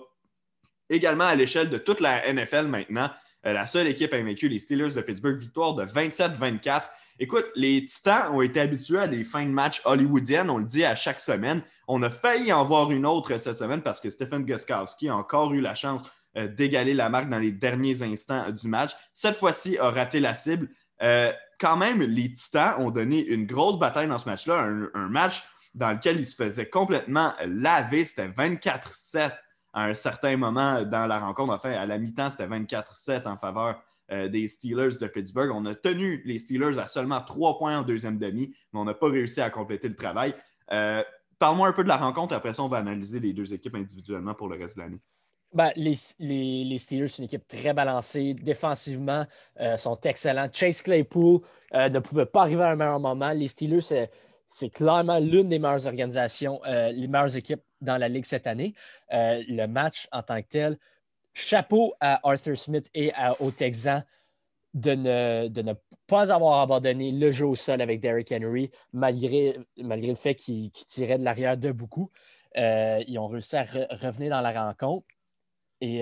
également 0.89 1.25
à 1.25 1.35
l'échelle 1.35 1.69
de 1.69 1.77
toute 1.77 1.99
la 1.99 2.31
NFL 2.31 2.67
maintenant. 2.67 3.09
Euh, 3.45 3.53
la 3.53 3.67
seule 3.67 3.87
équipe 3.87 4.13
invaincue, 4.13 4.49
les 4.49 4.59
Steelers 4.59 4.93
de 4.95 5.01
Pittsburgh, 5.01 5.37
victoire 5.37 5.75
de 5.75 5.85
27-24. 5.85 6.83
Écoute, 7.19 7.45
les 7.55 7.83
Titans 7.85 8.33
ont 8.33 8.41
été 8.41 8.59
habitués 8.59 8.99
à 8.99 9.07
des 9.07 9.23
fins 9.23 9.45
de 9.45 9.49
match 9.49 9.81
hollywoodiennes, 9.85 10.49
on 10.49 10.57
le 10.57 10.65
dit 10.65 10.85
à 10.85 10.95
chaque 10.95 11.19
semaine. 11.19 11.61
On 11.87 12.01
a 12.03 12.09
failli 12.09 12.53
en 12.53 12.63
voir 12.63 12.91
une 12.91 13.05
autre 13.05 13.37
cette 13.37 13.57
semaine 13.57 13.81
parce 13.81 13.99
que 13.99 14.09
Stephen 14.09 14.45
Guskowski 14.45 15.09
a 15.09 15.15
encore 15.15 15.53
eu 15.53 15.61
la 15.61 15.75
chance 15.75 16.01
euh, 16.37 16.47
d'égaler 16.47 16.93
la 16.93 17.09
marque 17.09 17.29
dans 17.29 17.39
les 17.39 17.51
derniers 17.51 18.03
instants 18.03 18.49
du 18.51 18.67
match. 18.67 18.91
Cette 19.13 19.35
fois-ci, 19.35 19.77
a 19.77 19.89
raté 19.89 20.19
la 20.19 20.35
cible. 20.35 20.69
Euh, 21.01 21.31
quand 21.59 21.75
même, 21.75 22.01
les 22.01 22.31
Titans 22.31 22.75
ont 22.77 22.91
donné 22.91 23.25
une 23.25 23.45
grosse 23.45 23.79
bataille 23.79 24.07
dans 24.07 24.17
ce 24.17 24.29
match-là, 24.29 24.69
un, 24.93 25.09
match 25.09 25.43
dans 25.73 25.91
lequel 25.91 26.19
ils 26.19 26.25
se 26.25 26.35
faisaient 26.35 26.69
complètement 26.69 27.33
laver. 27.45 28.05
C'était 28.05 28.27
24-7 28.27 29.31
à 29.73 29.85
un 29.85 29.93
certain 29.93 30.37
moment 30.37 30.83
dans 30.83 31.07
la 31.07 31.19
rencontre. 31.19 31.53
Enfin, 31.53 31.71
à 31.71 31.85
la 31.85 31.97
mi-temps, 31.97 32.31
c'était 32.31 32.47
24-7 32.47 33.27
en 33.27 33.37
faveur 33.37 33.81
euh, 34.11 34.27
des 34.27 34.47
Steelers 34.47 34.97
de 34.99 35.07
Pittsburgh. 35.07 35.51
On 35.53 35.65
a 35.65 35.75
tenu 35.75 36.23
les 36.25 36.39
Steelers 36.39 36.79
à 36.79 36.87
seulement 36.87 37.21
trois 37.21 37.59
points 37.59 37.77
en 37.77 37.83
deuxième 37.83 38.17
demi, 38.17 38.55
mais 38.73 38.79
on 38.79 38.85
n'a 38.85 38.95
pas 38.95 39.07
réussi 39.07 39.39
à 39.39 39.51
compléter 39.51 39.87
le 39.87 39.95
travail. 39.95 40.33
Euh, 40.71 41.03
parle-moi 41.37 41.67
un 41.67 41.73
peu 41.73 41.83
de 41.83 41.89
la 41.89 41.97
rencontre, 41.97 42.33
après 42.33 42.53
ça, 42.53 42.63
on 42.63 42.67
va 42.67 42.77
analyser 42.77 43.19
les 43.19 43.33
deux 43.33 43.53
équipes 43.53 43.75
individuellement 43.75 44.33
pour 44.33 44.47
le 44.47 44.57
reste 44.57 44.77
de 44.77 44.81
l'année. 44.81 44.99
Ben, 45.53 45.69
les, 45.75 45.95
les, 46.19 46.77
Steelers, 46.77 47.07
c'est 47.07 47.19
une 47.19 47.25
équipe 47.25 47.47
très 47.47 47.73
balancée. 47.73 48.33
Défensivement, 48.33 49.25
euh, 49.59 49.77
sont 49.77 49.99
excellents. 50.03 50.47
Chase 50.51 50.81
Claypool 50.81 51.41
ne 51.73 51.99
pouvait 51.99 52.27
pas 52.27 52.41
arriver 52.41 52.63
à 52.63 52.69
un 52.69 52.75
meilleur 52.75 52.99
moment. 52.99 53.31
Les 53.31 53.47
Steelers, 53.47 54.07
c'est 54.51 54.71
clairement 54.71 55.19
l'une 55.19 55.47
des 55.47 55.59
meilleures 55.59 55.85
organisations, 55.85 56.59
euh, 56.65 56.91
les 56.91 57.07
meilleures 57.07 57.37
équipes 57.37 57.61
dans 57.81 57.97
la 57.97 58.09
Ligue 58.09 58.25
cette 58.25 58.47
année. 58.47 58.73
Euh, 59.13 59.43
le 59.47 59.67
match 59.67 60.07
en 60.11 60.23
tant 60.23 60.41
que 60.41 60.47
tel, 60.47 60.77
chapeau 61.35 61.93
à 61.99 62.19
Arthur 62.27 62.57
Smith 62.57 62.89
et 62.95 63.11
aux 63.39 63.51
Texans 63.51 64.03
de 64.73 64.95
ne, 64.95 65.73
pas 66.07 66.33
avoir 66.33 66.61
abandonné 66.61 67.11
le 67.11 67.31
jeu 67.31 67.45
au 67.45 67.55
sol 67.55 67.79
avec 67.79 67.99
Derrick 67.99 68.31
Henry, 68.31 68.71
malgré, 68.91 69.55
malgré 69.77 70.09
le 70.09 70.15
fait 70.15 70.33
qu'il 70.33 70.71
tirait 70.71 71.19
de 71.19 71.23
l'arrière 71.23 71.55
de 71.55 71.71
beaucoup. 71.71 72.09
Euh, 72.57 73.03
ils 73.07 73.19
ont 73.19 73.27
réussi 73.27 73.55
à 73.55 73.63
revenir 73.63 74.31
dans 74.31 74.41
la 74.41 74.63
rencontre. 74.63 75.05
Et 75.79 76.01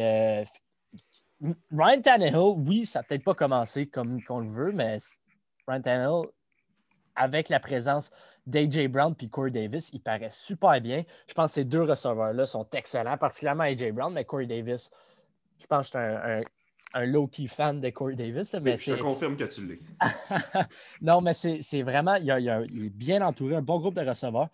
Ryan 1.69 2.01
Tannehill, 2.01 2.55
oui, 2.65 2.85
ça 2.85 2.99
n'a 2.99 3.03
peut-être 3.03 3.25
pas 3.25 3.35
commencé 3.35 3.87
comme 3.87 4.21
on 4.29 4.39
le 4.39 4.49
veut, 4.49 4.71
mais 4.71 4.99
Ryan 5.67 5.81
Tannehill 5.81 6.31
avec 7.17 7.49
la 7.49 7.59
présence 7.59 8.11
d'AJ 8.47 8.87
Brown 8.87 9.13
et 9.21 9.27
Corey 9.27 9.51
Davis, 9.51 9.91
il 9.93 9.99
paraît 9.99 10.31
super 10.31 10.79
bien. 10.81 11.03
Je 11.27 11.33
pense 11.33 11.51
que 11.51 11.55
ces 11.55 11.65
deux 11.65 11.83
receveurs-là 11.83 12.45
sont 12.45 12.67
excellents, 12.71 13.17
particulièrement 13.17 13.65
AJ 13.65 13.91
Brown, 13.91 14.11
mais 14.13 14.25
Corey 14.25 14.47
Davis, 14.47 14.89
je 15.59 15.67
pense 15.67 15.91
que 15.91 15.99
je 15.99 16.39
suis 16.39 16.47
un, 16.93 17.05
low-key 17.05 17.47
fan 17.47 17.81
de 17.81 17.89
Corey 17.89 18.15
Davis. 18.15 18.55
Mais 18.61 18.77
je 18.77 18.95
confirme 18.95 19.35
que 19.35 19.43
tu 19.43 19.67
l'es. 19.67 19.79
non, 21.01 21.21
mais 21.21 21.33
c'est 21.33 21.81
vraiment, 21.83 22.15
il, 22.15 22.29
est 22.29 22.89
bien 22.89 23.21
entouré, 23.21 23.55
un 23.55 23.61
bon 23.61 23.79
groupe 23.79 23.95
de 23.95 24.07
receveurs. 24.07 24.49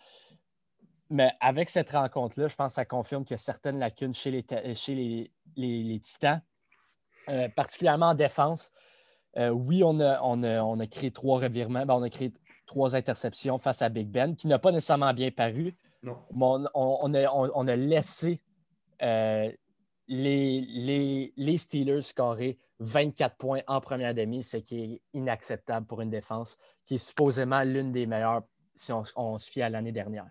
Mais 1.09 1.31
avec 1.39 1.69
cette 1.69 1.91
rencontre-là, 1.91 2.47
je 2.47 2.55
pense 2.55 2.71
que 2.71 2.75
ça 2.75 2.85
confirme 2.85 3.23
qu'il 3.23 3.35
y 3.35 3.35
a 3.35 3.37
certaines 3.37 3.77
lacunes 3.77 4.15
chez 4.15 4.31
les, 4.31 4.73
chez 4.73 5.29
les, 5.55 5.99
Titans, 5.99 6.41
euh, 7.29 7.47
particulièrement 7.49 8.07
en 8.07 8.15
défense. 8.15 8.71
Euh, 9.37 9.49
oui, 9.49 9.83
on 9.83 9.99
a, 9.99 10.19
on, 10.23 10.79
a, 10.79 10.87
créé 10.87 11.11
trois 11.11 11.39
revirements. 11.39 11.85
Ben, 11.85 11.93
on 11.93 12.03
a 12.03 12.09
créé 12.09 12.31
trois 12.73 12.95
interceptions 12.95 13.59
face 13.59 13.83
à 13.83 13.89
Big 13.89 14.07
Ben, 14.07 14.35
qui 14.35 14.47
n'a 14.47 14.57
pas 14.57 14.71
nécessairement 14.71 15.13
bien 15.13 15.29
paru. 15.29 15.75
Non. 16.01 16.17
on, 16.73 17.67
a, 17.67 17.75
laissé 17.75 18.41
euh, 19.03 19.51
les, 20.07 21.31
les, 21.37 21.57
Steelers 21.57 22.01
scorer 22.01 22.57
24 22.79 23.37
points 23.37 23.59
en 23.67 23.79
première 23.79 24.15
demi, 24.15 24.41
ce 24.41 24.57
qui 24.57 24.79
est 24.79 25.01
inacceptable 25.13 25.85
pour 25.85 26.01
une 26.01 26.09
défense 26.09 26.57
qui 26.83 26.95
est 26.95 26.97
supposément 26.97 27.61
l'une 27.61 27.91
des 27.91 28.07
meilleures 28.07 28.41
si 28.75 28.91
on, 28.91 29.37
se 29.37 29.51
fie 29.51 29.61
à 29.61 29.69
l'année 29.69 29.91
dernière. 29.91 30.25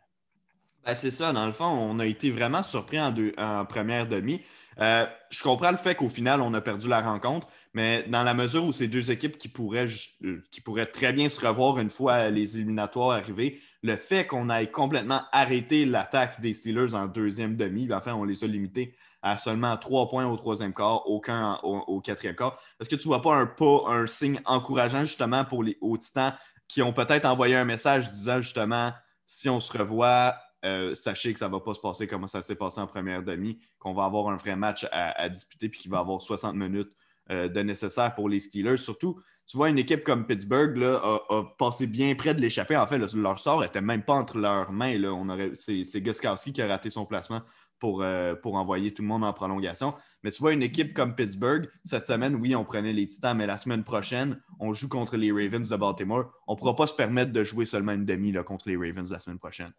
Ben, 0.84 0.94
c'est 0.94 1.12
ça, 1.12 1.32
dans 1.32 1.46
le 1.46 1.52
fond, 1.52 1.66
on 1.66 2.00
a 2.00 2.06
été 2.06 2.32
vraiment 2.32 2.64
surpris 2.64 3.00
en, 3.00 3.14
en 3.38 3.64
première 3.64 4.08
demi. 4.08 4.42
Euh, 4.80 5.06
je 5.30 5.42
comprends 5.42 5.70
le 5.70 5.76
fait 5.76 5.94
qu'au 5.94 6.08
final, 6.08 6.40
on 6.40 6.54
a 6.54 6.60
perdu 6.60 6.88
la 6.88 7.00
rencontre, 7.00 7.46
mais 7.74 8.04
dans 8.08 8.22
la 8.22 8.34
mesure 8.34 8.64
où 8.64 8.72
ces 8.72 8.88
deux 8.88 9.10
équipes 9.10 9.38
qui 9.38 9.48
pourraient, 9.48 9.86
euh, 10.24 10.42
qui 10.50 10.60
pourraient 10.60 10.86
très 10.86 11.12
bien 11.12 11.28
se 11.28 11.44
revoir 11.46 11.78
une 11.78 11.90
fois 11.90 12.28
les 12.30 12.56
éliminatoires 12.56 13.10
arrivés, 13.10 13.60
le 13.82 13.96
fait 13.96 14.26
qu'on 14.26 14.48
ait 14.50 14.70
complètement 14.70 15.22
arrêté 15.32 15.84
l'attaque 15.84 16.40
des 16.40 16.54
Steelers 16.54 16.94
en 16.94 17.06
deuxième 17.06 17.56
demi, 17.56 17.86
ben, 17.86 17.98
enfin, 17.98 18.14
on 18.14 18.24
les 18.24 18.44
a 18.44 18.46
limités 18.46 18.94
à 19.22 19.36
seulement 19.36 19.76
trois 19.76 20.08
points 20.08 20.26
au 20.26 20.36
troisième 20.36 20.74
quart, 20.74 21.08
aucun 21.08 21.58
au, 21.62 22.00
quatrième 22.00 22.34
quart. 22.34 22.58
Est-ce 22.80 22.88
que 22.88 22.96
tu 22.96 23.06
ne 23.08 23.14
vois 23.14 23.22
pas 23.22 23.34
un 23.34 23.46
pas, 23.46 23.84
un 23.86 24.06
signe 24.06 24.40
encourageant 24.44 25.04
justement 25.04 25.44
pour 25.44 25.62
les 25.62 25.78
aux 25.80 25.96
Titans 25.96 26.34
qui 26.66 26.82
ont 26.82 26.92
peut-être 26.92 27.24
envoyé 27.24 27.54
un 27.54 27.64
message 27.64 28.10
disant 28.10 28.40
justement 28.40 28.92
si 29.26 29.48
on 29.48 29.60
se 29.60 29.76
revoit, 29.76 30.34
euh, 30.64 30.94
sachez 30.94 31.32
que 31.32 31.38
ça 31.38 31.48
ne 31.48 31.52
va 31.52 31.60
pas 31.60 31.74
se 31.74 31.80
passer 31.80 32.06
comme 32.06 32.26
ça 32.28 32.42
s'est 32.42 32.54
passé 32.54 32.80
en 32.80 32.86
première 32.86 33.22
demi, 33.22 33.58
qu'on 33.78 33.94
va 33.94 34.04
avoir 34.04 34.28
un 34.28 34.36
vrai 34.36 34.56
match 34.56 34.86
à, 34.92 35.28
disputer 35.28 35.68
puis 35.68 35.80
qu'il 35.80 35.90
va 35.90 35.98
avoir 35.98 36.22
60 36.22 36.54
minutes 36.54 36.92
euh, 37.30 37.48
de 37.48 37.60
nécessaire 37.60 38.14
pour 38.14 38.28
les 38.28 38.40
Steelers. 38.40 38.76
Surtout, 38.76 39.20
tu 39.46 39.56
vois, 39.56 39.70
une 39.70 39.78
équipe 39.78 40.04
comme 40.04 40.26
Pittsburgh 40.26 40.76
là, 40.76 41.00
a, 41.28 41.42
passé 41.58 41.86
bien 41.86 42.14
près 42.14 42.34
de 42.34 42.40
l'échapper. 42.40 42.76
En 42.76 42.86
fait, 42.86 42.98
leur 42.98 43.38
sort 43.38 43.60
n'était 43.60 43.80
même 43.80 44.02
pas 44.02 44.14
entre 44.14 44.38
leurs 44.38 44.72
mains. 44.72 44.96
Là. 44.98 45.12
On 45.12 45.28
aurait, 45.28 45.50
c'est, 45.54 46.00
Guskowski 46.00 46.52
qui 46.52 46.62
a 46.62 46.68
raté 46.68 46.90
son 46.90 47.06
placement 47.06 47.42
pour, 47.78 48.02
euh, 48.02 48.36
pour 48.36 48.54
envoyer 48.54 48.94
tout 48.94 49.02
le 49.02 49.08
monde 49.08 49.24
en 49.24 49.32
prolongation. 49.32 49.94
Mais 50.22 50.30
tu 50.30 50.40
vois, 50.40 50.52
une 50.52 50.62
équipe 50.62 50.94
comme 50.94 51.16
Pittsburgh, 51.16 51.68
cette 51.84 52.06
semaine, 52.06 52.36
oui, 52.36 52.54
on 52.54 52.64
prenait 52.64 52.92
les 52.92 53.08
Titans, 53.08 53.36
mais 53.36 53.46
la 53.46 53.58
semaine 53.58 53.82
prochaine, 53.82 54.40
on 54.60 54.72
joue 54.72 54.88
contre 54.88 55.16
les 55.16 55.32
Ravens 55.32 55.68
de 55.68 55.76
Baltimore. 55.76 56.32
On 56.46 56.54
ne 56.54 56.58
pourra 56.58 56.76
pas 56.76 56.86
se 56.86 56.94
permettre 56.94 57.32
de 57.32 57.42
jouer 57.42 57.66
seulement 57.66 57.92
une 57.92 58.04
demi 58.04 58.30
là, 58.30 58.44
contre 58.44 58.68
les 58.68 58.76
Ravens 58.76 59.10
la 59.10 59.18
semaine 59.18 59.40
prochaine. 59.40 59.72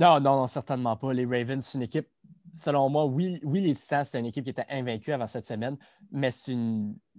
Non, 0.00 0.18
non, 0.18 0.36
non, 0.36 0.46
certainement 0.46 0.96
pas. 0.96 1.12
Les 1.12 1.26
Ravens, 1.26 1.62
c'est 1.62 1.76
une 1.76 1.82
équipe, 1.82 2.08
selon 2.54 2.88
moi, 2.88 3.04
oui, 3.04 3.38
oui 3.42 3.60
les 3.60 3.74
Titans, 3.74 4.02
c'est 4.02 4.18
une 4.18 4.24
équipe 4.24 4.44
qui 4.44 4.50
était 4.50 4.64
invaincue 4.70 5.12
avant 5.12 5.26
cette 5.26 5.44
semaine, 5.44 5.76
mais 6.10 6.30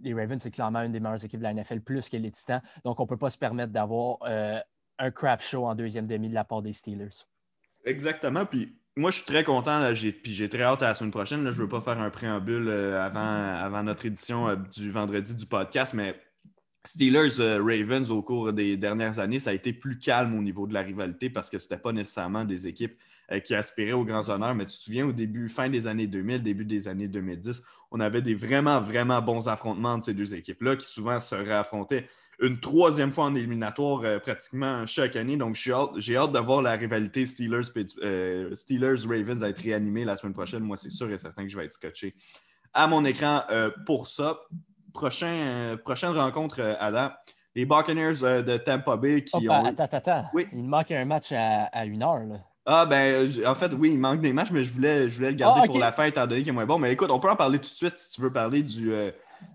les 0.01 0.13
Ravens, 0.15 0.41
c'est 0.41 0.49
clairement 0.49 0.81
une 0.81 0.91
des 0.91 0.99
meilleures 0.99 1.23
équipes 1.23 1.39
de 1.41 1.43
la 1.43 1.53
NFL, 1.53 1.81
plus 1.81 2.09
que 2.09 2.17
les 2.17 2.31
Titans. 2.31 2.61
Donc, 2.83 2.99
on 2.99 3.03
ne 3.03 3.07
peut 3.07 3.17
pas 3.17 3.29
se 3.29 3.37
permettre 3.37 3.71
d'avoir 3.71 4.17
euh, 4.23 4.59
un 4.97 5.11
crap 5.11 5.43
show 5.43 5.65
en 5.67 5.75
deuxième 5.75 6.07
demi 6.07 6.27
de 6.27 6.33
la 6.33 6.43
part 6.43 6.63
des 6.63 6.73
Steelers. 6.73 7.27
Exactement. 7.85 8.47
Puis 8.47 8.75
moi, 8.97 9.11
je 9.11 9.17
suis 9.17 9.25
très 9.25 9.43
content. 9.43 9.93
puis 9.93 10.33
j'ai 10.33 10.49
très 10.49 10.63
hâte 10.63 10.81
à 10.81 10.87
la 10.87 10.95
semaine 10.95 11.11
prochaine. 11.11 11.43
je 11.43 11.49
ne 11.49 11.51
veux 11.51 11.69
pas 11.69 11.81
faire 11.81 11.99
un 11.99 12.09
préambule 12.09 12.67
euh, 12.67 12.99
avant, 12.99 13.19
avant 13.21 13.83
notre 13.83 14.07
édition 14.07 14.47
euh, 14.47 14.55
du 14.55 14.89
vendredi 14.89 15.35
du 15.35 15.45
podcast, 15.45 15.93
mais 15.93 16.15
Steelers-Ravens 16.85 18.09
euh, 18.09 18.13
au 18.13 18.21
cours 18.21 18.53
des 18.53 18.75
dernières 18.75 19.19
années, 19.19 19.39
ça 19.39 19.51
a 19.51 19.53
été 19.53 19.71
plus 19.71 19.99
calme 19.99 20.37
au 20.37 20.41
niveau 20.41 20.65
de 20.65 20.73
la 20.73 20.81
rivalité 20.81 21.29
parce 21.29 21.49
que 21.49 21.59
ce 21.59 21.65
n'était 21.65 21.77
pas 21.77 21.91
nécessairement 21.91 22.43
des 22.43 22.67
équipes 22.67 22.97
euh, 23.31 23.39
qui 23.39 23.53
aspiraient 23.53 23.91
aux 23.91 24.03
grands 24.03 24.27
honneurs. 24.29 24.55
Mais 24.55 24.65
tu 24.65 24.77
te 24.77 24.83
souviens, 24.83 25.05
au 25.05 25.11
début, 25.11 25.47
fin 25.49 25.69
des 25.69 25.85
années 25.85 26.07
2000, 26.07 26.41
début 26.41 26.65
des 26.65 26.87
années 26.87 27.07
2010, 27.07 27.63
on 27.91 27.99
avait 27.99 28.23
des 28.23 28.33
vraiment, 28.33 28.79
vraiment 28.81 29.21
bons 29.21 29.47
affrontements 29.47 29.97
de 29.97 30.03
ces 30.03 30.13
deux 30.13 30.33
équipes-là 30.33 30.75
qui 30.75 30.87
souvent 30.87 31.19
se 31.19 31.35
réaffrontaient 31.35 32.07
une 32.39 32.59
troisième 32.59 33.11
fois 33.11 33.25
en 33.25 33.35
éliminatoire 33.35 34.01
euh, 34.03 34.17
pratiquement 34.17 34.87
chaque 34.87 35.15
année. 35.15 35.37
Donc, 35.37 35.55
j'ai 35.55 35.73
hâte, 36.15 36.31
de 36.31 36.39
voir 36.39 36.63
la 36.63 36.71
rivalité 36.71 37.27
Steelers-Ravens 37.27 38.55
Steelers, 38.55 39.43
être 39.43 39.61
réanimée 39.61 40.03
la 40.03 40.17
semaine 40.17 40.33
prochaine. 40.33 40.63
Moi, 40.63 40.77
c'est 40.77 40.89
sûr 40.89 41.11
et 41.11 41.19
certain 41.19 41.43
que 41.43 41.49
je 41.49 41.57
vais 41.57 41.65
être 41.65 41.73
scotché 41.73 42.15
à 42.73 42.87
mon 42.87 43.03
écran 43.03 43.43
pour 43.85 44.07
ça 44.07 44.39
prochain, 44.91 45.27
euh, 45.27 45.77
prochaine 45.77 46.11
rencontre, 46.11 46.59
euh, 46.59 46.73
Adam. 46.79 47.11
Les 47.55 47.65
Buccaneers 47.65 48.23
euh, 48.23 48.41
de 48.41 48.57
Tampa 48.57 48.95
Bay 48.95 49.23
qui 49.23 49.49
ont. 49.49 49.65
Attends, 49.65 49.83
attends, 49.83 50.25
Oui. 50.33 50.47
Il 50.53 50.63
manque 50.63 50.91
un 50.91 51.03
match 51.05 51.33
à, 51.33 51.85
une 51.85 52.01
heure. 52.01 52.23
Là. 52.23 52.35
Ah, 52.65 52.85
ben, 52.85 53.27
en 53.45 53.55
fait, 53.55 53.73
oui, 53.73 53.91
il 53.93 53.99
manque 53.99 54.21
des 54.21 54.31
matchs, 54.31 54.51
mais 54.51 54.63
je 54.63 54.71
voulais, 54.71 55.09
je 55.09 55.17
voulais 55.17 55.31
le 55.31 55.35
garder 55.35 55.61
ah, 55.63 55.67
pour 55.67 55.79
la 55.79 55.91
fin, 55.91 56.05
étant 56.05 56.27
donné 56.27 56.41
qu'il 56.41 56.49
est 56.49 56.53
moins 56.53 56.65
bon. 56.65 56.79
Mais 56.79 56.93
écoute, 56.93 57.09
on 57.11 57.19
peut 57.19 57.29
en 57.29 57.35
parler 57.35 57.59
tout 57.59 57.69
de 57.69 57.75
suite 57.75 57.97
si 57.97 58.11
tu 58.11 58.21
veux 58.21 58.31
parler 58.31 58.63
du, 58.63 58.91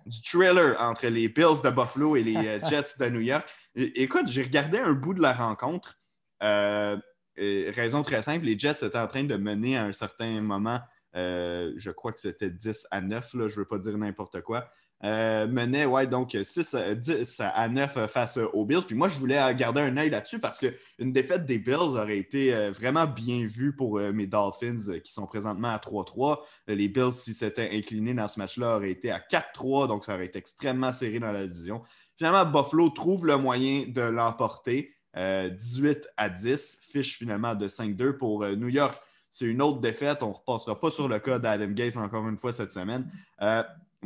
du 0.07 0.23
thriller 0.23 0.77
entre 0.81 1.07
les 1.07 1.29
Bills 1.29 1.63
de 1.63 1.71
Buffalo 1.71 2.17
et 2.17 2.23
les 2.23 2.35
Jets 2.69 2.99
de 2.99 3.07
New 3.09 3.21
York. 3.21 3.49
écoute, 3.75 4.27
j'ai 4.27 4.43
regardé 4.43 4.79
un 4.79 4.93
bout 4.93 5.15
de 5.15 5.23
la 5.23 5.33
rencontre. 5.33 5.99
raison 6.41 8.03
très 8.03 8.21
simple, 8.23 8.45
les 8.45 8.59
Jets 8.59 8.85
étaient 8.85 8.99
en 8.99 9.07
train 9.07 9.25
de 9.25 9.37
mener 9.37 9.79
à 9.79 9.85
un 9.85 9.93
certain 9.93 10.43
moment, 10.43 10.81
je 11.15 11.91
crois 11.93 12.13
que 12.13 12.21
c'était 12.21 12.51
10 12.51 12.89
à 12.91 13.01
9, 13.01 13.35
là, 13.35 13.49
je 13.49 13.55
ne 13.55 13.61
veux 13.61 13.65
pas 13.65 13.79
dire 13.79 13.97
n'importe 13.97 14.43
quoi. 14.43 14.69
Euh, 15.05 15.47
menait 15.47 15.87
donc 16.07 16.37
6 16.43 16.75
à, 16.75 16.95
10 16.95 17.41
à 17.41 17.69
9 17.69 18.07
face 18.07 18.39
aux 18.39 18.65
Bills. 18.65 18.85
Puis 18.87 18.97
moi, 18.97 19.09
je 19.09 19.19
voulais 19.19 19.55
garder 19.55 19.83
un 19.83 19.97
œil 19.97 20.09
là-dessus 20.09 20.39
parce 20.39 20.59
qu'une 20.59 21.13
défaite 21.13 21.45
des 21.45 21.59
Bills 21.59 21.77
aurait 21.77 22.19
été 22.19 22.55
euh, 22.55 22.71
vraiment 22.71 23.07
bien 23.07 23.45
vue 23.47 23.75
pour 23.75 23.99
euh, 23.99 24.13
mes 24.13 24.27
Dolphins 24.27 24.99
qui 25.05 25.13
sont 25.13 25.27
présentement 25.27 25.69
à 25.69 25.77
3-3. 25.77 26.39
Les 26.69 26.89
Bills, 26.89 27.13
si 27.13 27.35
c'était 27.35 27.71
incliné 27.73 28.15
dans 28.15 28.29
ce 28.29 28.39
match-là, 28.39 28.77
auraient 28.77 28.91
été 28.91 29.11
à 29.11 29.19
4-3, 29.19 29.89
donc 29.89 30.07
ça 30.07 30.15
aurait 30.15 30.27
été 30.27 30.39
extrêmement 30.39 30.93
serré 30.93 31.19
dans 31.19 31.33
la 31.33 31.47
division. 31.47 31.83
Finalement, 32.17 32.47
Buffalo 32.47 32.89
trouve 32.89 33.27
le 33.27 33.37
moyen 33.37 33.85
de 33.89 34.03
l'emporter. 34.03 34.93
18 35.15 36.09
à 36.19 36.29
10, 36.29 36.79
fiche 36.83 37.17
finalement 37.17 37.55
de 37.55 37.69
5-2 37.69 38.19
pour 38.19 38.47
New 38.49 38.69
York. 38.69 38.99
C'est 39.31 39.47
une 39.47 39.63
autre 39.63 39.81
défaite. 39.81 40.23
On 40.23 40.29
ne 40.29 40.35
repassera 40.35 40.79
pas 40.79 40.91
sur 40.91 41.09
le 41.09 41.19
cas 41.19 41.39
d'Adam 41.39 41.71
Gates 41.71 41.97
encore 41.97 42.29
une 42.29 42.37
fois 42.37 42.53
cette 42.53 42.71
semaine 42.71 43.11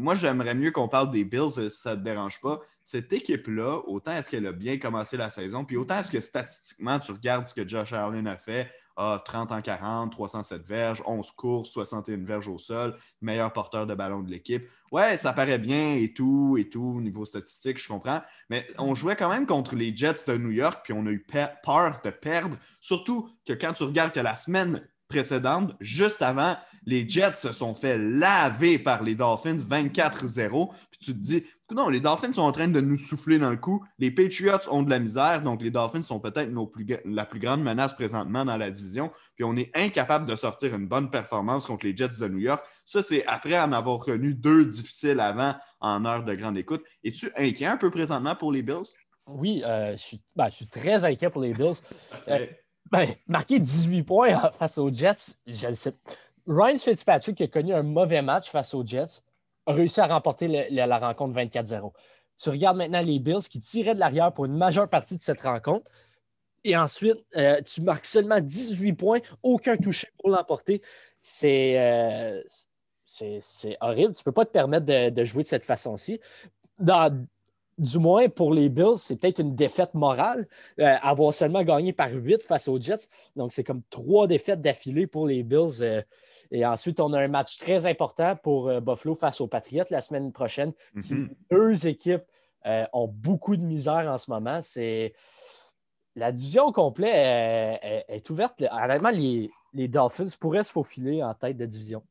moi, 0.01 0.15
j'aimerais 0.15 0.55
mieux 0.55 0.71
qu'on 0.71 0.89
parle 0.89 1.11
des 1.11 1.25
Bills, 1.25 1.51
si 1.51 1.71
ça 1.71 1.93
ne 1.93 1.97
te 1.97 2.01
dérange 2.01 2.41
pas. 2.41 2.61
Cette 2.83 3.13
équipe-là, 3.13 3.83
autant 3.87 4.13
est-ce 4.13 4.31
qu'elle 4.31 4.47
a 4.47 4.53
bien 4.53 4.79
commencé 4.79 5.17
la 5.17 5.31
saison, 5.31 5.65
puis 5.65 5.77
autant 5.77 5.99
est-ce 5.99 6.11
que 6.11 6.21
statistiquement, 6.21 6.99
tu 6.99 7.13
regardes 7.13 7.47
ce 7.47 7.55
que 7.55 7.67
Josh 7.67 7.93
Allen 7.93 8.27
a 8.27 8.37
fait, 8.37 8.71
ah, 8.97 9.23
30 9.25 9.53
en 9.53 9.61
40, 9.61 10.13
307 10.13 10.67
verges, 10.67 11.03
11 11.07 11.31
courses, 11.33 11.71
61 11.71 12.25
verges 12.25 12.49
au 12.49 12.59
sol, 12.59 12.99
meilleur 13.21 13.53
porteur 13.53 13.87
de 13.87 13.95
ballon 13.95 14.21
de 14.21 14.31
l'équipe. 14.31 14.69
Ouais, 14.93 15.17
ça 15.17 15.33
paraît 15.33 15.59
bien 15.59 15.95
et 15.95 16.13
tout, 16.13 16.57
et 16.59 16.69
tout, 16.69 16.95
au 16.97 17.01
niveau 17.01 17.25
statistique, 17.25 17.81
je 17.81 17.89
comprends. 17.89 18.23
Mais 18.49 18.67
on 18.79 18.95
jouait 18.95 19.17
quand 19.17 19.31
même 19.31 19.47
contre 19.47 19.75
les 19.75 19.95
Jets 19.97 20.25
de 20.27 20.37
New 20.37 20.51
York, 20.51 20.81
puis 20.85 20.93
on 20.93 21.07
a 21.07 21.11
eu 21.11 21.25
peur 21.25 22.01
de 22.05 22.11
perdre. 22.11 22.57
Surtout 22.81 23.31
que 23.47 23.53
quand 23.53 23.73
tu 23.73 23.85
regardes 23.85 24.13
que 24.13 24.21
la 24.21 24.37
semaine 24.37 24.87
précédente, 25.11 25.75
juste 25.81 26.23
avant, 26.23 26.57
les 26.87 27.07
Jets 27.07 27.35
se 27.35 27.53
sont 27.53 27.75
fait 27.75 27.99
laver 27.99 28.79
par 28.79 29.03
les 29.03 29.15
Dolphins 29.15 29.59
24-0. 29.59 30.71
Puis 30.91 31.01
tu 31.01 31.13
te 31.13 31.19
dis, 31.19 31.45
non, 31.71 31.89
les 31.89 32.01
Dolphins 32.01 32.33
sont 32.33 32.43
en 32.43 32.53
train 32.53 32.69
de 32.69 32.81
nous 32.81 32.97
souffler 32.97 33.39
dans 33.39 33.51
le 33.51 33.57
cou. 33.57 33.85
Les 33.99 34.11
Patriots 34.11 34.69
ont 34.71 34.83
de 34.83 34.91
la 34.91 34.99
misère, 34.99 35.43
donc 35.43 35.63
les 35.63 35.71
Dolphins 35.71 36.03
sont 36.03 36.19
peut-être 36.19 36.51
la 37.05 37.25
plus 37.25 37.39
grande 37.39 37.63
menace 37.63 37.95
présentement 37.95 38.45
dans 38.45 38.57
la 38.57 38.71
division. 38.71 39.11
Puis 39.35 39.45
on 39.45 39.57
est 39.57 39.71
incapable 39.75 40.27
de 40.27 40.35
sortir 40.35 40.75
une 40.75 40.89
bonne 40.89 41.11
performance 41.11 41.67
contre 41.67 41.87
les 41.87 41.97
Jets 41.97 42.19
de 42.19 42.29
New 42.29 42.39
York. 42.39 42.65
Ça, 42.85 43.03
c'est 43.03 43.25
après 43.27 43.59
en 43.61 43.73
avoir 43.73 43.99
connu 43.99 44.35
deux 44.35 44.65
difficiles 44.65 45.21
avant 45.21 45.55
en 45.81 46.05
heure 46.05 46.25
de 46.25 46.35
grande 46.35 46.59
écoute. 46.59 46.83
Es-tu 47.05 47.31
inquiet 47.37 47.67
un 47.67 47.77
peu 47.77 47.91
présentement 47.91 48.35
pour 48.35 48.53
les 48.53 48.63
Bills? 48.63 48.95
Oui, 49.27 49.63
euh, 49.65 49.95
ben, 50.35 50.49
je, 50.49 50.55
suis, 50.55 50.67
très 50.67 51.05
inquiet 51.05 51.31
pour 51.31 51.43
les 51.43 51.55
Bills. 51.55 51.81
Euh, 52.29 52.47
ben, 52.91 53.07
marquer 53.27 53.59
18 53.59 54.03
points 54.03 54.51
face 54.53 54.79
aux 54.79 54.93
Jets, 54.93 55.37
je 55.47 55.69
ne 55.69 55.75
sais. 55.75 55.95
Ryan 56.47 56.79
Fitzpatrick, 56.79 57.37
qui 57.37 57.45
a 57.45 57.49
connu 57.49 57.73
un 57.73 57.83
mauvais 57.83 58.23
match 58.23 58.51
face 58.51 58.75
aux 58.75 58.85
Jets, 58.85 59.23
a 59.67 59.73
réussi 59.73 60.01
à 60.01 60.07
remporter 60.07 60.69
la 60.71 60.97
rencontre 60.97 61.39
24-0. 61.39 61.93
Tu 62.43 62.49
regardes 62.49 62.79
maintenant 62.79 63.03
les 63.03 63.19
Bills 63.19 63.43
qui 63.51 63.61
tiraient 63.61 63.95
de 63.95 64.01
l'arrière 64.01 64.33
pour 64.33 64.47
une 64.47 64.57
majeure 64.57 64.89
partie 64.89 65.17
de 65.17 65.23
cette 65.23 65.43
rencontre. 65.43 65.91
Et 66.65 66.77
ensuite, 66.77 67.25
euh, 67.37 67.61
tu 67.63 67.83
marques 67.83 68.07
seulement 68.07 68.41
18 68.41 68.95
points, 68.95 69.21
aucun 69.43 69.77
touché 69.77 70.09
pour 70.19 70.31
l'emporter. 70.31 70.83
Euh, 71.45 72.43
c'est 73.05 73.77
horrible. 73.81 74.15
Tu 74.15 74.21
ne 74.21 74.25
peux 74.25 74.33
pas 74.33 74.45
te 74.45 74.51
permettre 74.51 74.87
de, 74.87 75.11
de 75.11 75.25
jouer 75.25 75.43
de 75.43 75.49
cette 75.49 75.65
façon-ci. 75.65 76.21
Dans, 76.79 77.27
du 77.81 77.99
moins 77.99 78.29
pour 78.29 78.53
les 78.53 78.69
Bills, 78.69 78.99
c'est 78.99 79.17
peut-être 79.17 79.41
une 79.41 79.55
défaite 79.55 79.95
morale, 79.95 80.47
euh, 80.79 80.97
avoir 81.01 81.33
seulement 81.33 81.65
gagné 81.65 81.93
par 81.95 82.11
8 82.13 82.43
face 82.43 82.69
aux 82.69 82.79
Jets. 82.79 83.09
Donc, 83.37 83.53
c'est 83.53 83.65
comme 83.65 83.83
trois 83.89 84.27
défaites 84.27 84.61
d'affilée 84.61 85.07
pour 85.07 85.27
les 85.27 85.43
Bills. 85.43 85.81
Euh, 85.81 86.03
et 86.51 86.67
ensuite, 86.67 87.01
on 87.01 87.13
a 87.15 87.21
un 87.21 87.29
match 87.29 87.57
très 87.57 87.87
important 87.87 88.37
pour 88.37 88.69
euh, 88.69 88.81
Buffalo 88.81 89.15
face 89.15 89.41
aux 89.41 89.47
Patriots 89.47 89.85
la 89.91 90.03
semaine 90.03 90.31
prochaine. 90.31 90.73
Mhm. 90.95 91.31
Deux 91.51 91.87
équipes 91.87 92.25
ont 92.93 93.09
beaucoup 93.09 93.57
de 93.57 93.63
misère 93.63 94.07
en 94.07 94.19
ce 94.19 94.31
moment. 94.31 94.61
C'est 94.61 95.15
La 96.15 96.31
division 96.31 96.67
au 96.67 96.73
complet 96.73 97.79
est, 98.07 98.29
ouverte. 98.29 98.63
Honnêtement, 98.71 99.09
les, 99.09 99.51
les 99.73 99.89
Dolphins 99.89 100.27
pourraient 100.39 100.63
se 100.63 100.71
faufiler 100.71 101.23
en 101.23 101.33
tête 101.33 101.57
de 101.57 101.65
division. 101.65 102.03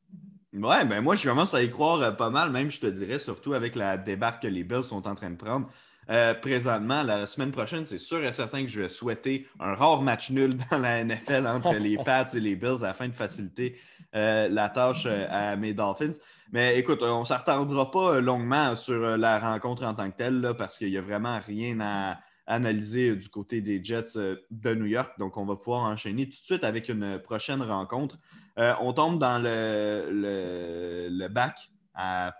Ouais, 0.54 0.84
ben 0.84 1.02
moi, 1.02 1.16
je 1.16 1.28
commence 1.28 1.54
à 1.54 1.62
y 1.62 1.70
croire 1.70 2.02
euh, 2.02 2.12
pas 2.12 2.32
mal, 2.32 2.50
même, 2.50 2.72
je 2.72 2.80
te 2.80 2.88
dirais, 2.88 3.20
surtout 3.20 3.54
avec 3.54 3.76
la 3.76 3.98
débarque 3.98 4.42
que 4.42 4.48
les 4.48 4.64
Bills 4.64 4.84
sont 4.84 5.08
en 5.08 5.14
train 5.14 5.30
de 5.30 5.36
prendre. 5.36 5.70
Euh, 6.10 6.34
présentement, 6.34 7.04
la 7.04 7.28
semaine 7.28 7.52
prochaine, 7.52 7.86
c'est 7.86 8.00
sûr 8.00 8.24
et 8.24 8.34
certain 8.34 8.64
que 8.64 8.68
je 8.68 8.82
vais 8.82 8.90
souhaiter 8.90 9.48
un 9.60 9.76
rare 9.76 10.02
match 10.02 10.32
nul 10.32 10.58
dans 10.72 10.80
la 10.80 11.04
NFL 11.04 11.46
entre 11.46 11.76
les 11.76 11.98
Pats 12.04 12.26
et 12.34 12.40
les 12.40 12.56
Bills 12.56 12.84
afin 12.84 13.08
de 13.10 13.14
faciliter 13.14 13.80
euh, 14.16 14.48
la 14.48 14.70
tâche 14.70 15.06
à 15.06 15.56
mes 15.56 15.76
Dolphins. 15.76 16.18
Mais 16.52 16.80
écoute, 16.80 17.04
on 17.04 17.20
ne 17.20 17.26
s'attardera 17.26 17.92
pas 17.92 18.20
longuement 18.20 18.76
sur 18.76 19.18
la 19.18 19.38
rencontre 19.38 19.84
en 19.84 19.94
tant 19.94 20.10
que 20.10 20.18
telle, 20.18 20.56
parce 20.58 20.80
qu'il 20.80 20.90
n'y 20.90 20.98
a 20.98 21.02
vraiment 21.02 21.40
rien 21.46 21.80
à 21.80 22.18
analyser 22.48 23.16
du 23.16 23.30
côté 23.30 23.62
des 23.62 23.84
Jets 23.84 24.18
de 24.50 24.74
New 24.74 24.88
York. 24.88 25.12
Donc, 25.20 25.38
on 25.38 25.46
va 25.46 25.56
pouvoir 25.56 25.84
enchaîner 25.84 26.26
tout 26.26 26.40
de 26.42 26.46
suite 26.46 26.64
avec 26.64 26.90
une 26.90 27.20
prochaine 27.20 27.62
rencontre. 27.62 28.18
Euh, 28.60 28.74
on 28.82 28.92
tombe 28.92 29.20
dans 29.20 29.40
le, 29.42 31.10
le, 31.10 31.28
bac 31.30 31.70
à, 31.94 32.34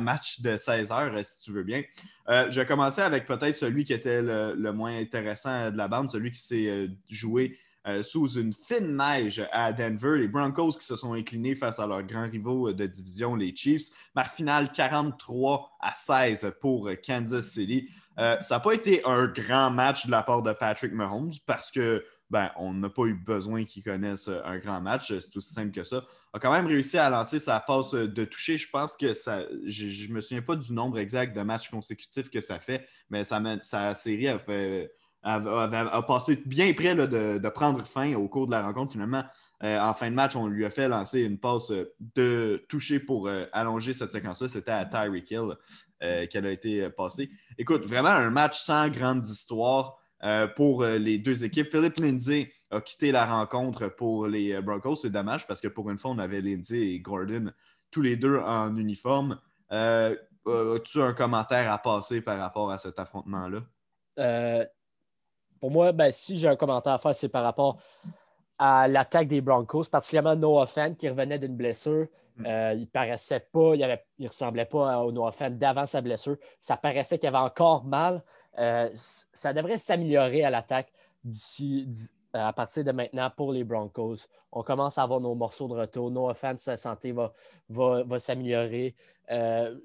match 0.00 0.40
de 0.42 0.56
16 0.56 0.92
heures, 0.92 1.24
si 1.24 1.44
tu 1.44 1.52
veux 1.52 1.62
bien. 1.62 1.82
Euh, 2.28 2.50
je 2.50 2.60
vais 2.60 2.66
commencer 2.66 3.00
avec 3.00 3.24
peut-être 3.24 3.56
celui 3.56 3.84
qui 3.84 3.94
était 3.94 4.20
le, 4.22 4.72
moins 4.72 4.98
intéressant 4.98 5.70
de 5.70 5.76
la 5.76 5.88
bande, 5.88 6.10
celui 6.10 6.32
qui 6.32 6.40
s'est 6.40 6.68
euh, 6.68 6.88
joué 7.08 7.58
sous 8.02 8.38
une 8.38 8.54
fine 8.54 8.96
neige 8.96 9.46
à 9.52 9.70
Denver. 9.70 10.16
Les 10.16 10.26
Broncos 10.26 10.78
qui 10.78 10.86
se 10.86 10.96
sont 10.96 11.12
inclinés 11.12 11.54
face 11.54 11.78
à 11.78 11.86
leurs 11.86 12.02
grands 12.02 12.30
rivaux 12.30 12.72
de 12.72 12.86
division, 12.86 13.36
les 13.36 13.54
Chiefs. 13.54 13.90
Marque 14.16 14.32
finale 14.32 14.72
43 14.72 15.70
à 15.82 15.92
16 15.94 16.54
pour 16.62 16.90
Kansas 17.06 17.44
City. 17.44 17.90
ça 18.16 18.40
n'a 18.48 18.60
pas 18.60 18.72
été 18.72 19.04
un 19.04 19.26
grand 19.26 19.70
match 19.70 20.06
de 20.06 20.12
la 20.12 20.22
part 20.22 20.40
de 20.40 20.54
Patrick 20.54 20.94
Mahomes 20.94 21.32
parce 21.46 21.70
que 21.70 22.02
ben, 22.34 22.50
on 22.56 22.74
n'a 22.74 22.90
pas 22.90 23.04
eu 23.04 23.14
besoin 23.14 23.64
qu'ils 23.64 23.84
connaissent 23.84 24.26
euh, 24.26 24.40
un 24.44 24.58
grand 24.58 24.80
match. 24.80 25.16
C'est 25.20 25.36
aussi 25.36 25.54
simple 25.54 25.70
que 25.70 25.84
ça. 25.84 26.04
A 26.32 26.40
quand 26.40 26.50
même 26.50 26.66
réussi 26.66 26.98
à 26.98 27.08
lancer 27.08 27.38
sa 27.38 27.60
passe 27.60 27.94
euh, 27.94 28.08
de 28.08 28.24
toucher. 28.24 28.58
Je 28.58 28.68
pense 28.68 28.96
que 28.96 29.14
ça. 29.14 29.44
Je 29.66 30.08
ne 30.08 30.14
me 30.14 30.20
souviens 30.20 30.42
pas 30.42 30.56
du 30.56 30.72
nombre 30.72 30.98
exact 30.98 31.36
de 31.36 31.40
matchs 31.42 31.70
consécutifs 31.70 32.30
que 32.30 32.40
ça 32.40 32.58
fait, 32.58 32.88
mais 33.08 33.22
sa 33.22 33.94
série 33.94 34.26
a, 34.26 34.40
passé 36.02 36.42
bien 36.44 36.72
près 36.72 36.96
de, 36.96 37.48
prendre 37.50 37.86
fin 37.86 38.12
au 38.16 38.26
cours 38.26 38.48
de 38.48 38.50
la 38.50 38.64
rencontre. 38.64 38.90
Finalement, 38.90 39.22
euh, 39.62 39.78
en 39.78 39.92
fin 39.92 40.10
de 40.10 40.16
match, 40.16 40.34
on 40.34 40.48
lui 40.48 40.64
a 40.64 40.70
fait 40.70 40.88
lancer 40.88 41.20
une 41.20 41.38
passe 41.38 41.70
de 42.16 42.66
toucher 42.68 42.98
pour 42.98 43.30
allonger 43.52 43.92
cette 43.92 44.10
séquence-là. 44.10 44.48
C'était 44.48 44.72
à 44.72 44.84
Tyreek 44.86 45.30
Hill 45.30 45.54
qu'elle 46.00 46.46
a 46.46 46.50
été 46.50 46.90
passée. 46.90 47.30
Écoute, 47.58 47.84
vraiment 47.84 48.08
un 48.08 48.30
match 48.30 48.60
sans 48.60 48.88
grande 48.88 49.24
histoire. 49.24 50.00
Euh, 50.24 50.46
pour 50.46 50.82
euh, 50.82 50.96
les 50.96 51.18
deux 51.18 51.44
équipes. 51.44 51.70
Philippe 51.70 51.98
Lindsay 51.98 52.50
a 52.70 52.80
quitté 52.80 53.12
la 53.12 53.26
rencontre 53.26 53.88
pour 53.88 54.26
les 54.26 54.54
euh, 54.54 54.62
Broncos. 54.62 54.96
C'est 54.96 55.10
dommage 55.10 55.46
parce 55.46 55.60
que 55.60 55.68
pour 55.68 55.90
une 55.90 55.98
fois, 55.98 56.12
on 56.12 56.18
avait 56.18 56.40
Lindsay 56.40 56.78
et 56.78 57.00
Gordon 57.00 57.52
tous 57.90 58.00
les 58.00 58.16
deux 58.16 58.38
en 58.38 58.74
uniforme. 58.74 59.38
As-tu 59.68 61.02
un 61.02 61.12
commentaire 61.12 61.70
à 61.70 61.76
passer 61.76 62.22
par 62.22 62.38
rapport 62.38 62.70
à 62.70 62.78
cet 62.78 62.98
affrontement-là? 62.98 63.60
pour 65.60 65.70
moi, 65.70 65.92
ben, 65.92 66.10
si 66.10 66.38
j'ai 66.38 66.48
un 66.48 66.56
commentaire 66.56 66.94
à 66.94 66.98
faire, 66.98 67.14
c'est 67.14 67.28
par 67.28 67.42
rapport 67.42 67.78
à 68.58 68.86
l'attaque 68.86 69.28
des 69.28 69.40
Broncos, 69.40 69.84
particulièrement 69.90 70.36
Noah 70.36 70.66
Fan 70.66 70.94
qui 70.94 71.08
revenait 71.08 71.38
d'une 71.38 71.56
blessure. 71.56 72.06
Mm. 72.36 72.46
il 72.76 72.88
paraissait 72.92 73.46
pas, 73.52 73.74
il, 73.74 73.98
ne 74.18 74.28
ressemblait 74.28 74.64
pas 74.64 75.00
au 75.00 75.12
Noah 75.12 75.32
Fan 75.32 75.58
d'avant 75.58 75.86
sa 75.86 76.00
blessure. 76.00 76.36
Ça 76.60 76.76
paraissait 76.76 77.18
qu'il 77.18 77.28
avait 77.28 77.38
encore 77.38 77.84
mal. 77.84 78.22
Euh, 78.58 78.88
ça 78.94 79.52
devrait 79.52 79.78
s'améliorer 79.78 80.44
à 80.44 80.50
l'attaque 80.50 80.92
d'ici 81.24 81.88
à 82.32 82.52
partir 82.52 82.84
de 82.84 82.92
maintenant 82.92 83.30
pour 83.30 83.52
les 83.52 83.64
Broncos. 83.64 84.26
On 84.52 84.62
commence 84.62 84.98
à 84.98 85.02
avoir 85.02 85.20
nos 85.20 85.34
morceaux 85.34 85.68
de 85.68 85.74
retour. 85.74 86.10
Nos 86.10 86.28
offense, 86.28 86.60
sa 86.60 86.76
santé 86.76 87.12
va, 87.12 88.18
s'améliorer. 88.18 88.94
Euh, 89.30 89.78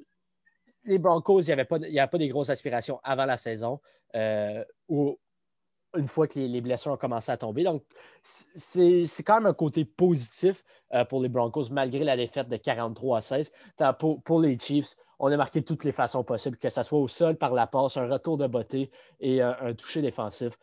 les 0.86 0.97
Broncos, 0.97 1.41
il 1.41 1.45
n'y 1.45 1.53
avait, 1.53 1.65
pas, 1.65 2.17
des 2.17 2.27
grosses 2.27 2.49
aspirations 2.49 2.99
avant 3.03 3.25
la 3.25 3.38
saison. 3.38 3.79
Euh, 4.15 4.63
une 5.95 6.08
fois 6.08 6.28
que 6.28 6.39
les, 6.39 6.62
blessures 6.62 6.91
ont 6.91 6.97
commencé 6.97 7.32
à 7.32 7.38
tomber. 7.38 7.63
Donc, 7.63 7.83
c'est 8.21 9.23
quand 9.25 9.35
même 9.35 9.48
un 9.48 9.54
côté 9.54 9.85
positif 9.85 10.63
pour 11.10 11.21
les 11.21 11.29
Broncos, 11.29 11.69
malgré 11.71 12.04
la 12.04 12.15
défaite 12.15 12.48
de 12.48 12.58
43 12.58 13.17
à 13.17 13.21
16. 13.21 13.52
Pour, 14.25 14.40
les 14.40 14.58
Chiefs, 14.58 14.96
on 15.19 15.31
a 15.31 15.37
marqué 15.37 15.63
toutes 15.63 15.83
les 15.83 15.92
façons 15.92 16.23
possibles, 16.23 16.58
que 16.58 16.69
ce 16.69 16.83
soit 16.83 17.00
au 17.00 17.08
sol, 17.08 17.37
par 17.37 17.54
la 17.54 17.67
passe, 17.67 17.98
un 17.98 18.08
retour 18.08 18.37
de 18.37 18.48
beauté 18.48 18.92
et 19.19 19.42
un, 19.42 19.73
toucher 19.73 20.02
défensif. 20.02 20.58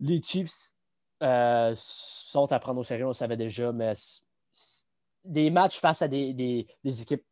Les 0.00 0.20
Chiefs 0.22 0.72
euh, 1.22 1.72
sont 1.76 2.50
à 2.50 2.58
prendre 2.58 2.80
au 2.80 2.84
sérieux, 2.84 3.04
on 3.04 3.08
le 3.08 3.14
savait 3.14 3.36
déjà, 3.36 3.72
mais 3.72 3.92
des 5.24 5.50
matchs 5.50 5.78
face 5.78 6.02
à 6.02 6.08
des, 6.08 6.66
équipes 6.84 7.24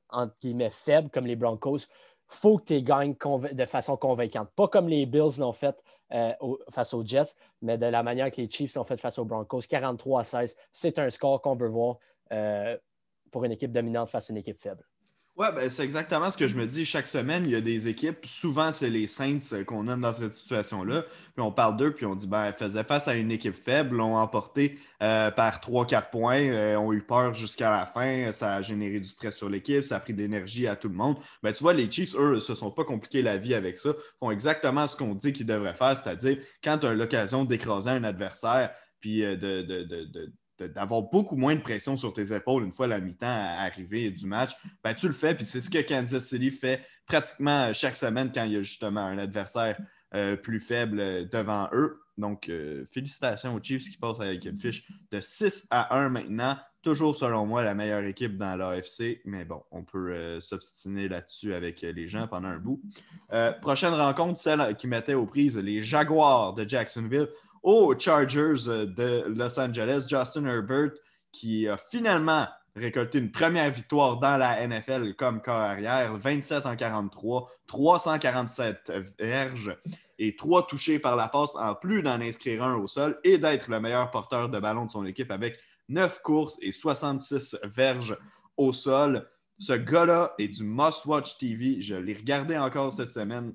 faibles 0.70 1.10
comme 1.10 1.26
les 1.26 1.36
Broncos, 1.36 1.86
faut 2.28 2.58
que 2.58 2.74
tu 2.74 2.82
gagnes 2.82 3.14
de 3.52 3.64
façon 3.64 3.96
convaincante. 3.96 4.50
Pas 4.54 4.68
comme 4.68 4.88
les 4.88 5.06
Bills 5.06 5.38
l'ont 5.38 5.52
fait 5.52 5.82
euh, 6.12 6.32
face 6.70 6.94
aux 6.94 7.04
Jets, 7.04 7.34
mais 7.62 7.78
de 7.78 7.86
la 7.86 8.02
manière 8.02 8.30
que 8.30 8.40
les 8.40 8.50
Chiefs 8.50 8.74
l'ont 8.74 8.84
fait 8.84 8.98
face 8.98 9.18
aux 9.18 9.24
Broncos. 9.24 9.62
43 9.68 10.20
à 10.20 10.24
16, 10.24 10.56
c'est 10.72 10.98
un 10.98 11.10
score 11.10 11.40
qu'on 11.40 11.56
veut 11.56 11.68
voir 11.68 11.96
euh, 12.32 12.76
pour 13.30 13.44
une 13.44 13.52
équipe 13.52 13.72
dominante 13.72 14.10
face 14.10 14.30
à 14.30 14.32
une 14.32 14.38
équipe 14.38 14.58
faible. 14.58 14.84
Ouais, 15.38 15.52
ben, 15.54 15.70
c'est 15.70 15.84
exactement 15.84 16.30
ce 16.30 16.36
que 16.36 16.48
je 16.48 16.56
me 16.56 16.66
dis. 16.66 16.84
Chaque 16.84 17.06
semaine, 17.06 17.44
il 17.44 17.52
y 17.52 17.54
a 17.54 17.60
des 17.60 17.86
équipes. 17.86 18.26
Souvent, 18.26 18.72
c'est 18.72 18.90
les 18.90 19.06
Saints 19.06 19.38
euh, 19.52 19.62
qu'on 19.62 19.86
aime 19.86 20.00
dans 20.00 20.12
cette 20.12 20.34
situation-là. 20.34 21.02
Puis 21.02 21.42
on 21.44 21.52
parle 21.52 21.76
d'eux, 21.76 21.92
puis 21.92 22.06
on 22.06 22.16
dit, 22.16 22.26
ben, 22.26 22.46
elles 22.46 22.54
faisaient 22.54 22.82
face 22.82 23.06
à 23.06 23.14
une 23.14 23.30
équipe 23.30 23.54
faible, 23.54 23.98
l'ont 23.98 24.16
emporté 24.16 24.80
euh, 25.00 25.30
par 25.30 25.60
3-4 25.60 26.10
points, 26.10 26.40
euh, 26.40 26.74
ont 26.74 26.92
eu 26.92 27.02
peur 27.02 27.34
jusqu'à 27.34 27.70
la 27.70 27.86
fin. 27.86 28.32
Ça 28.32 28.56
a 28.56 28.62
généré 28.62 28.98
du 28.98 29.06
stress 29.06 29.36
sur 29.36 29.48
l'équipe, 29.48 29.84
ça 29.84 29.98
a 29.98 30.00
pris 30.00 30.12
de 30.12 30.18
l'énergie 30.18 30.66
à 30.66 30.74
tout 30.74 30.88
le 30.88 30.96
monde. 30.96 31.18
Ben, 31.44 31.52
tu 31.52 31.62
vois, 31.62 31.72
les 31.72 31.88
Chiefs, 31.88 32.16
eux, 32.16 32.40
se 32.40 32.56
sont 32.56 32.72
pas 32.72 32.84
compliqués 32.84 33.22
la 33.22 33.38
vie 33.38 33.54
avec 33.54 33.76
ça. 33.76 33.90
Font 34.18 34.32
exactement 34.32 34.88
ce 34.88 34.96
qu'on 34.96 35.14
dit 35.14 35.32
qu'ils 35.32 35.46
devraient 35.46 35.74
faire, 35.74 35.96
c'est-à-dire, 35.96 36.38
quand 36.64 36.78
tu 36.78 36.86
as 36.88 36.94
l'occasion 36.94 37.44
d'écraser 37.44 37.90
un 37.90 38.02
adversaire, 38.02 38.72
puis 38.98 39.20
de, 39.20 39.36
de 39.36 40.32
d'avoir 40.62 41.02
beaucoup 41.02 41.36
moins 41.36 41.54
de 41.54 41.60
pression 41.60 41.96
sur 41.96 42.12
tes 42.12 42.34
épaules 42.34 42.64
une 42.64 42.72
fois 42.72 42.86
la 42.86 43.00
mi-temps 43.00 43.26
arrivée 43.26 44.10
du 44.10 44.26
match, 44.26 44.52
ben, 44.82 44.94
tu 44.94 45.06
le 45.06 45.14
fais. 45.14 45.34
Puis 45.34 45.44
c'est 45.44 45.60
ce 45.60 45.70
que 45.70 45.78
Kansas 45.78 46.26
City 46.26 46.50
fait 46.50 46.82
pratiquement 47.06 47.72
chaque 47.72 47.96
semaine 47.96 48.30
quand 48.34 48.44
il 48.44 48.52
y 48.52 48.56
a 48.56 48.62
justement 48.62 49.00
un 49.00 49.18
adversaire 49.18 49.78
euh, 50.14 50.36
plus 50.36 50.60
faible 50.60 51.28
devant 51.28 51.68
eux. 51.72 52.00
Donc, 52.16 52.48
euh, 52.48 52.86
félicitations 52.90 53.54
aux 53.54 53.62
Chiefs 53.62 53.90
qui 53.90 53.98
passent 53.98 54.20
avec 54.20 54.44
une 54.46 54.56
fiche 54.56 54.88
de 55.12 55.20
6 55.20 55.68
à 55.70 55.96
1 55.98 56.08
maintenant. 56.08 56.56
Toujours, 56.82 57.14
selon 57.14 57.44
moi, 57.44 57.62
la 57.62 57.74
meilleure 57.74 58.04
équipe 58.04 58.38
dans 58.38 58.56
l'AFC. 58.56 59.20
Mais 59.26 59.44
bon, 59.44 59.62
on 59.70 59.84
peut 59.84 60.12
euh, 60.12 60.40
s'obstiner 60.40 61.08
là-dessus 61.08 61.52
avec 61.52 61.82
les 61.82 62.08
gens 62.08 62.26
pendant 62.26 62.48
un 62.48 62.58
bout. 62.58 62.80
prochaine 63.60 63.92
rencontre, 63.92 64.38
celle 64.38 64.74
qui 64.76 64.86
mettait 64.86 65.14
aux 65.14 65.26
prises 65.26 65.58
les 65.58 65.82
Jaguars 65.82 66.54
de 66.54 66.66
Jacksonville 66.66 67.28
aux 67.62 67.98
Chargers 67.98 68.68
euh, 68.68 68.86
de 68.86 69.24
Los 69.28 69.58
Angeles, 69.58 70.06
Justin 70.08 70.46
Herbert, 70.46 70.92
qui 71.32 71.68
a 71.68 71.76
finalement 71.76 72.46
récolté 72.74 73.18
une 73.18 73.30
première 73.30 73.70
victoire 73.70 74.18
dans 74.18 74.36
la 74.36 74.66
NFL 74.66 75.14
comme 75.14 75.42
corps 75.42 75.56
arrière, 75.56 76.16
27 76.16 76.66
en 76.66 76.76
43, 76.76 77.50
347 77.66 78.92
verges 79.18 79.76
et 80.18 80.36
3 80.36 80.66
touchés 80.66 80.98
par 80.98 81.16
la 81.16 81.28
passe, 81.28 81.54
en 81.56 81.74
plus 81.74 82.02
d'en 82.02 82.20
inscrire 82.20 82.62
un 82.62 82.76
au 82.76 82.86
sol 82.86 83.18
et 83.24 83.38
d'être 83.38 83.70
le 83.70 83.80
meilleur 83.80 84.10
porteur 84.10 84.48
de 84.48 84.58
ballon 84.58 84.86
de 84.86 84.90
son 84.90 85.04
équipe 85.04 85.30
avec 85.30 85.58
9 85.88 86.22
courses 86.22 86.56
et 86.60 86.72
66 86.72 87.58
verges 87.64 88.16
au 88.56 88.72
sol. 88.72 89.28
Ce 89.58 89.72
gars-là 89.72 90.34
est 90.38 90.48
du 90.48 90.62
must-watch 90.62 91.38
TV. 91.38 91.80
Je 91.80 91.96
l'ai 91.96 92.14
regardé 92.14 92.56
encore 92.56 92.92
cette 92.92 93.10
semaine 93.10 93.54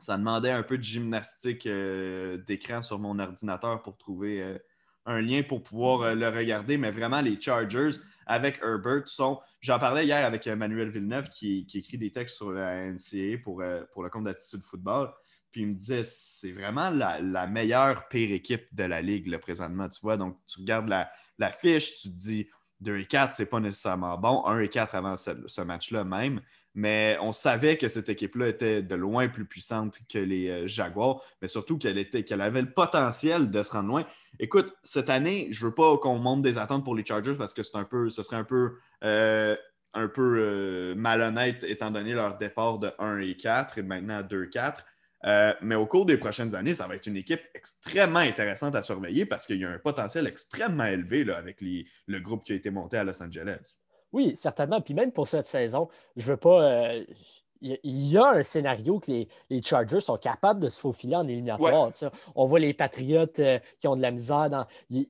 ça 0.00 0.16
demandait 0.16 0.50
un 0.50 0.62
peu 0.62 0.78
de 0.78 0.82
gymnastique 0.82 1.66
euh, 1.66 2.38
d'écran 2.38 2.82
sur 2.82 2.98
mon 2.98 3.18
ordinateur 3.18 3.82
pour 3.82 3.96
trouver 3.96 4.42
euh, 4.42 4.58
un 5.06 5.20
lien 5.20 5.42
pour 5.42 5.62
pouvoir 5.62 6.02
euh, 6.02 6.14
le 6.14 6.28
regarder. 6.28 6.78
Mais 6.78 6.90
vraiment, 6.90 7.20
les 7.20 7.40
Chargers 7.40 7.98
avec 8.26 8.60
Herbert 8.62 9.08
sont. 9.08 9.40
J'en 9.60 9.78
parlais 9.78 10.06
hier 10.06 10.24
avec 10.24 10.46
Manuel 10.46 10.90
Villeneuve 10.90 11.28
qui, 11.28 11.66
écrit 11.74 11.98
des 11.98 12.12
textes 12.12 12.36
sur 12.36 12.52
la 12.52 12.90
NCA 12.90 13.38
pour, 13.42 13.62
pour 13.92 14.02
le 14.02 14.08
compte 14.08 14.24
d'Attitude 14.24 14.62
Football. 14.62 15.12
Puis 15.50 15.62
il 15.62 15.68
me 15.68 15.74
disait, 15.74 16.04
c'est 16.04 16.52
vraiment 16.52 16.90
la, 16.90 17.46
meilleure 17.48 18.08
pire 18.08 18.30
équipe 18.32 18.72
de 18.72 18.84
la 18.84 19.02
ligue 19.02 19.26
là, 19.26 19.38
présentement. 19.38 19.88
Tu 19.88 20.00
vois, 20.00 20.16
donc 20.16 20.38
tu 20.46 20.60
regardes 20.60 20.88
la, 20.88 21.50
fiche, 21.50 21.98
tu 22.00 22.08
te 22.08 22.14
dis 22.14 22.48
2 22.80 23.00
et 23.00 23.04
4, 23.04 23.34
c'est 23.34 23.50
pas 23.50 23.60
nécessairement 23.60 24.16
bon. 24.16 24.46
1 24.46 24.60
et 24.60 24.68
4 24.68 24.94
avant 24.94 25.16
ce 25.16 25.60
match-là 25.60 26.04
même 26.04 26.40
mais 26.74 27.16
on 27.20 27.32
savait 27.32 27.76
que 27.76 27.88
cette 27.88 28.08
équipe-là 28.08 28.48
était 28.48 28.82
de 28.82 28.94
loin 28.94 29.28
plus 29.28 29.44
puissante 29.44 29.98
que 30.08 30.18
les 30.18 30.48
euh, 30.48 30.66
Jaguars, 30.66 31.22
mais 31.42 31.48
surtout 31.48 31.78
qu'elle 31.78 32.40
avait 32.40 32.62
le 32.62 32.70
potentiel 32.70 33.50
de 33.50 33.62
se 33.62 33.72
rendre 33.72 33.88
loin. 33.88 34.06
Écoute, 34.38 34.72
cette 34.82 35.10
année, 35.10 35.48
je 35.50 35.66
veux 35.66 35.74
pas 35.74 35.96
qu'on 35.98 36.18
monte 36.18 36.42
des 36.42 36.58
attentes 36.58 36.84
pour 36.84 36.94
les 36.94 37.04
Chargers 37.04 37.34
parce 37.36 37.54
que 37.54 37.62
c'est 37.62 37.76
un 37.76 37.84
peu, 37.84 38.08
ce 38.08 38.22
serait 38.22 38.36
un 38.36 38.44
peu, 38.44 38.76
euh, 39.04 39.56
un 39.94 40.06
peu 40.06 40.38
euh, 40.38 40.94
malhonnête 40.94 41.64
étant 41.64 41.90
donné 41.90 42.14
leur 42.14 42.38
départ 42.38 42.78
de 42.78 42.90
1 42.98 43.18
et 43.18 43.36
4 43.36 43.78
et 43.78 43.82
maintenant 43.82 44.18
à 44.18 44.22
2-4. 44.22 44.84
mais 45.62 45.74
au 45.74 45.86
cours 45.86 46.06
des 46.06 46.16
prochaines 46.16 46.54
années, 46.54 46.74
ça 46.74 46.86
va 46.86 46.94
être 46.94 47.06
une 47.06 47.16
équipe 47.16 47.42
extrêmement 47.54 48.20
intéressante 48.20 48.76
à 48.76 48.84
surveiller 48.84 49.26
parce 49.26 49.46
qu'il 49.46 49.58
y 49.58 49.64
a 49.64 49.70
un 49.70 49.78
potentiel 49.78 50.28
extrêmement 50.28 50.84
élevé 50.84 51.28
avec 51.32 51.60
le 51.60 52.20
groupe 52.20 52.44
qui 52.44 52.52
a 52.52 52.56
été 52.56 52.70
monté 52.70 52.96
à 52.96 53.04
Los 53.04 53.20
Angeles. 53.20 53.80
Oui, 54.12 54.32
certainement. 54.36 54.80
Puis 54.80 54.94
même 54.94 55.12
pour 55.12 55.28
cette 55.28 55.46
saison, 55.46 55.88
je 56.16 56.32
veux 56.32 56.36
pas. 56.36 56.62
Euh, 56.62 57.04
il 57.60 58.06
y 58.06 58.16
a 58.16 58.26
un 58.26 58.42
scénario 58.42 58.98
que 58.98 59.26
les, 59.50 59.62
Chargers 59.62 60.00
sont 60.00 60.16
capables 60.16 60.60
de 60.60 60.68
se 60.68 60.80
faufiler 60.80 61.16
en 61.16 61.28
éliminatoire. 61.28 61.90
On 62.34 62.46
voit 62.46 62.58
les 62.58 62.72
Patriotes 62.72 63.38
euh, 63.38 63.58
qui 63.78 63.86
ont 63.86 63.96
de 63.96 64.02
la 64.02 64.10
misère 64.10 64.48
dans. 64.48 64.66
Il, 64.88 65.06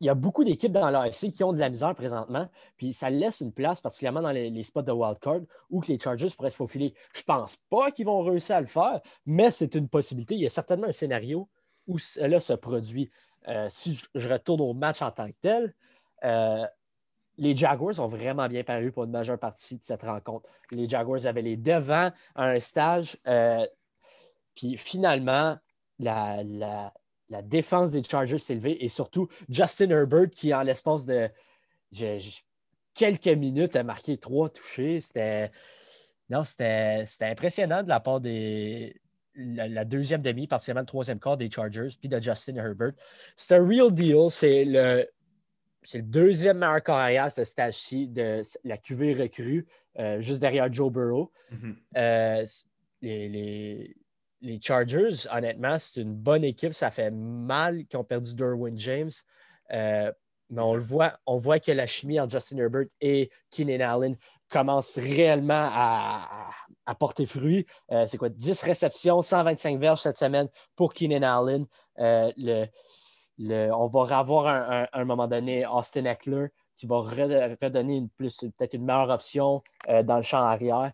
y 0.00 0.08
a 0.10 0.14
beaucoup 0.14 0.44
d'équipes 0.44 0.72
dans 0.72 0.90
l'AFC 0.90 1.30
qui 1.30 1.42
ont 1.42 1.54
de 1.54 1.58
la 1.58 1.70
misère 1.70 1.94
présentement, 1.94 2.48
puis 2.76 2.92
ça 2.92 3.08
laisse 3.08 3.40
une 3.40 3.52
place, 3.52 3.80
particulièrement 3.80 4.20
dans 4.20 4.30
les, 4.30 4.62
spots 4.62 4.82
de 4.82 4.92
wildcard, 4.92 5.40
où 5.70 5.80
que 5.80 5.88
les 5.88 5.98
Chargers 5.98 6.28
pourraient 6.36 6.50
se 6.50 6.56
faufiler. 6.56 6.92
Je 7.14 7.20
ne 7.20 7.24
pense 7.24 7.56
pas 7.70 7.90
qu'ils 7.90 8.04
vont 8.04 8.20
réussir 8.20 8.56
à 8.56 8.60
le 8.60 8.66
faire, 8.66 9.00
mais 9.24 9.50
c'est 9.50 9.74
une 9.74 9.88
possibilité. 9.88 10.34
Il 10.34 10.42
y 10.42 10.46
a 10.46 10.50
certainement 10.50 10.88
un 10.88 10.92
scénario 10.92 11.48
où 11.86 11.98
cela 11.98 12.40
se 12.40 12.52
produit. 12.52 13.10
Euh, 13.48 13.68
si 13.70 13.98
je, 14.14 14.28
retourne 14.28 14.60
au 14.60 14.74
match 14.74 15.00
en 15.00 15.10
tant 15.10 15.28
que 15.28 15.36
tel, 15.40 15.74
les 17.38 17.54
Jaguars 17.54 17.98
ont 18.00 18.06
vraiment 18.06 18.48
bien 18.48 18.64
paru 18.64 18.92
pour 18.92 19.04
une 19.04 19.10
majeure 19.10 19.38
partie 19.38 19.76
de 19.76 19.82
cette 19.82 20.02
rencontre. 20.02 20.48
Les 20.70 20.88
Jaguars 20.88 21.26
avaient 21.26 21.42
les 21.42 21.56
devants 21.56 22.10
à 22.34 22.46
un 22.46 22.60
stage. 22.60 23.16
Euh, 23.26 23.66
puis 24.54 24.76
finalement, 24.76 25.56
la, 25.98 26.42
défense 27.42 27.92
des 27.92 28.02
Chargers 28.02 28.38
s'est 28.38 28.54
levée 28.54 28.82
et 28.84 28.88
surtout 28.88 29.28
Justin 29.48 29.90
Herbert 29.90 30.30
qui, 30.30 30.54
en 30.54 30.62
l'espace 30.62 31.04
de 31.04 31.28
quelques 32.94 33.26
minutes, 33.26 33.76
a 33.76 33.82
marqué 33.82 34.16
trois 34.16 34.48
touchés. 34.48 35.00
C'était. 35.00 35.50
Non, 36.28 36.42
c'était 36.44 37.06
impressionnant 37.20 37.84
de 37.84 37.88
la 37.88 38.00
part 38.00 38.20
des, 38.20 39.00
la, 39.36 39.84
deuxième 39.84 40.22
demi, 40.22 40.46
particulièrement 40.46 40.80
le 40.80 40.86
troisième 40.86 41.20
quart 41.20 41.36
des 41.36 41.50
Chargers, 41.50 41.88
puis 41.98 42.08
de 42.08 42.20
Justin 42.20 42.56
Herbert. 42.56 42.92
C'est 43.36 43.54
un 43.54 43.66
real 43.66 43.92
deal. 43.92 44.30
C'est 44.30 44.64
le, 44.64 45.06
c'est 45.86 45.98
le 45.98 46.04
deuxième 46.04 46.58
meilleur 46.58 46.82
carrière, 46.82 47.30
ce 47.30 47.44
stage-ci 47.44 48.08
de 48.08 48.42
la 48.64 48.76
QV 48.76 49.14
recrue, 49.14 49.66
euh, 50.00 50.20
juste 50.20 50.40
derrière 50.40 50.72
Joe 50.72 50.90
Burrow. 50.90 51.30
Mm-hmm. 51.52 51.76
Euh, 51.96 52.44
les, 53.02 53.94
Chargers, 54.60 55.28
honnêtement, 55.32 55.78
c'est 55.78 56.02
une 56.02 56.14
bonne 56.14 56.44
équipe. 56.44 56.74
Ça 56.74 56.90
fait 56.90 57.10
mal 57.10 57.86
qu'ils 57.86 57.98
ont 57.98 58.04
perdu 58.04 58.34
Derwin 58.34 58.76
James. 58.76 59.10
Euh, 59.72 60.12
mais 60.50 60.62
on 60.62 60.74
le 60.74 60.80
voit, 60.80 61.18
on 61.24 61.38
voit 61.38 61.58
que 61.60 61.72
la 61.72 61.86
chimie 61.86 62.20
entre 62.20 62.32
Justin 62.32 62.58
Herbert 62.58 62.86
et 63.00 63.30
Keenan 63.50 63.80
Allen 63.80 64.16
commence 64.48 64.98
réellement 64.98 65.68
à, 65.72 66.50
porter 66.98 67.26
fruit. 67.26 67.66
c'est 68.06 68.16
quoi? 68.16 68.28
10 68.28 68.62
réceptions, 68.62 69.22
125 69.22 69.80
verges 69.80 70.02
cette 70.02 70.16
semaine 70.16 70.48
pour 70.76 70.94
Keenan 70.94 71.22
Allen. 71.22 71.66
le, 71.98 72.66
on 73.38 73.86
va 73.86 74.18
avoir 74.18 74.46
un, 74.46 74.86
un, 74.92 75.04
moment 75.04 75.28
donné 75.28 75.66
Austin 75.66 76.04
Eckler 76.04 76.48
qui 76.76 76.86
va 76.86 76.98
redonner 76.98 78.06
peut-être 78.18 78.74
une 78.74 78.84
meilleure 78.84 79.10
option 79.10 79.62
euh, 79.88 80.02
dans 80.02 80.16
le 80.16 80.22
champ 80.22 80.42
arrière. 80.42 80.92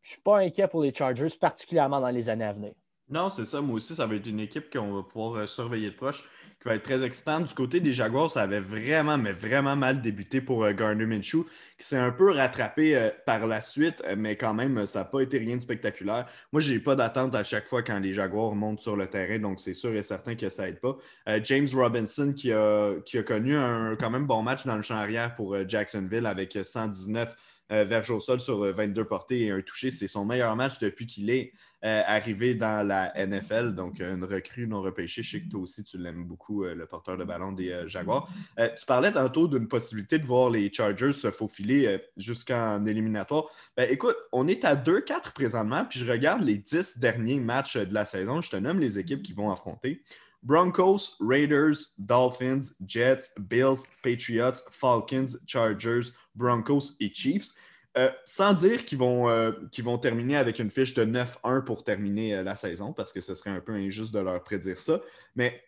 Je 0.00 0.08
ne 0.08 0.12
suis 0.12 0.22
pas 0.22 0.38
inquiet 0.38 0.68
pour 0.68 0.82
les 0.82 0.94
Chargers, 0.94 1.28
particulièrement 1.38 2.00
dans 2.00 2.08
les 2.08 2.28
années 2.28 2.44
à 2.44 2.52
venir. 2.52 2.72
Non, 3.08 3.28
c'est 3.28 3.44
ça. 3.44 3.60
Moi 3.60 3.76
aussi, 3.76 3.94
ça 3.94 4.06
va 4.06 4.14
être 4.14 4.26
une 4.26 4.40
équipe 4.40 4.72
qu'on 4.72 4.92
va 4.92 5.02
pouvoir 5.02 5.34
euh, 5.34 5.46
surveiller 5.46 5.90
de 5.90 5.96
proche 5.96 6.24
qui 6.60 6.68
va 6.68 6.74
être 6.74 6.82
très 6.82 7.02
excitant. 7.02 7.40
Du 7.40 7.54
côté 7.54 7.80
des 7.80 7.94
Jaguars, 7.94 8.30
ça 8.30 8.42
avait 8.42 8.60
vraiment, 8.60 9.16
mais 9.16 9.32
vraiment 9.32 9.76
mal 9.76 10.02
débuté 10.02 10.42
pour 10.42 10.64
euh, 10.64 10.72
Garner 10.72 11.06
Minshew, 11.06 11.46
qui 11.78 11.86
s'est 11.86 11.96
un 11.96 12.10
peu 12.10 12.32
rattrapé 12.32 12.94
euh, 12.94 13.10
par 13.24 13.46
la 13.46 13.62
suite, 13.62 14.02
euh, 14.04 14.14
mais 14.16 14.36
quand 14.36 14.52
même, 14.52 14.84
ça 14.84 15.00
n'a 15.00 15.04
pas 15.06 15.22
été 15.22 15.38
rien 15.38 15.56
de 15.56 15.62
spectaculaire. 15.62 16.26
Moi, 16.52 16.60
je 16.60 16.72
n'ai 16.72 16.78
pas 16.78 16.94
d'attente 16.96 17.34
à 17.34 17.44
chaque 17.44 17.66
fois 17.66 17.82
quand 17.82 17.98
les 17.98 18.12
Jaguars 18.12 18.54
montent 18.54 18.82
sur 18.82 18.94
le 18.94 19.06
terrain, 19.06 19.38
donc 19.38 19.58
c'est 19.58 19.72
sûr 19.72 19.94
et 19.94 20.02
certain 20.02 20.34
que 20.34 20.50
ça 20.50 20.66
n'aide 20.66 20.80
pas. 20.80 20.98
James 21.44 21.68
Robinson, 21.72 22.34
qui 22.36 22.52
a, 22.52 22.94
qui 23.06 23.16
a 23.16 23.22
connu 23.22 23.56
un 23.56 23.96
quand 23.96 24.10
même 24.10 24.26
bon 24.26 24.42
match 24.42 24.66
dans 24.66 24.76
le 24.76 24.82
champ 24.82 24.96
arrière 24.96 25.34
pour 25.34 25.56
Jacksonville 25.66 26.26
avec 26.26 26.58
119 26.62 27.34
verges 27.70 28.10
au 28.10 28.20
sol 28.20 28.40
sur 28.40 28.64
22 28.64 29.04
portées 29.04 29.44
et 29.44 29.50
un 29.50 29.60
touché, 29.60 29.90
c'est 29.90 30.08
son 30.08 30.24
meilleur 30.24 30.56
match 30.56 30.78
depuis 30.78 31.06
qu'il 31.06 31.30
est 31.30 31.52
euh, 31.82 32.02
arrivé 32.06 32.54
dans 32.54 32.86
la 32.86 33.10
NFL, 33.16 33.74
donc 33.74 34.00
une 34.00 34.24
recrue 34.24 34.66
non 34.66 34.82
repêchée. 34.82 35.22
Je 35.22 35.30
sais 35.30 35.40
que 35.40 35.48
toi 35.48 35.60
aussi, 35.60 35.82
tu 35.82 35.96
l'aimes 35.96 36.24
beaucoup, 36.24 36.64
euh, 36.64 36.74
le 36.74 36.84
porteur 36.84 37.16
de 37.16 37.24
ballon 37.24 37.52
des 37.52 37.70
euh, 37.70 37.88
Jaguars. 37.88 38.28
tu 38.58 38.84
parlais 38.86 39.12
tantôt 39.12 39.48
d'une 39.48 39.66
possibilité 39.66 40.18
de 40.18 40.26
voir 40.26 40.50
les 40.50 40.70
Chargers 40.70 41.12
se 41.12 41.30
faufiler 41.30 41.98
jusqu'en 42.18 42.84
éliminatoire. 42.84 43.46
Ben, 43.78 43.88
écoute, 43.90 44.16
on 44.30 44.46
est 44.46 44.66
à 44.66 44.76
2-4 44.76 45.32
présentement, 45.32 45.86
puis 45.86 46.00
je 46.00 46.10
regarde 46.10 46.42
les 46.42 46.58
10 46.58 46.98
derniers 46.98 47.40
matchs 47.40 47.78
de 47.78 47.94
la 47.94 48.04
saison. 48.04 48.42
Je 48.42 48.50
te 48.50 48.56
nomme 48.56 48.78
les 48.78 48.98
équipes 48.98 49.22
qui 49.22 49.32
vont 49.32 49.50
affronter. 49.50 50.02
Broncos, 50.42 51.16
Raiders, 51.20 51.76
Dolphins, 51.98 52.74
Jets, 52.86 53.32
Bills, 53.38 53.86
Patriots, 54.02 54.62
Falcons, 54.70 55.38
Chargers, 55.46 56.12
Broncos 56.34 56.96
et 57.00 57.12
Chiefs. 57.12 57.54
Euh, 57.98 58.08
sans 58.24 58.54
dire 58.54 58.84
qu'ils 58.84 58.98
vont, 58.98 59.28
euh, 59.28 59.50
vont 59.78 59.98
terminer 59.98 60.36
avec 60.36 60.60
une 60.60 60.70
fiche 60.70 60.94
de 60.94 61.04
9-1 61.04 61.64
pour 61.64 61.82
terminer 61.82 62.36
euh, 62.36 62.42
la 62.44 62.54
saison, 62.54 62.92
parce 62.92 63.12
que 63.12 63.20
ce 63.20 63.34
serait 63.34 63.50
un 63.50 63.60
peu 63.60 63.72
injuste 63.72 64.14
de 64.14 64.20
leur 64.20 64.40
prédire 64.44 64.78
ça. 64.78 65.00
Mais 65.34 65.60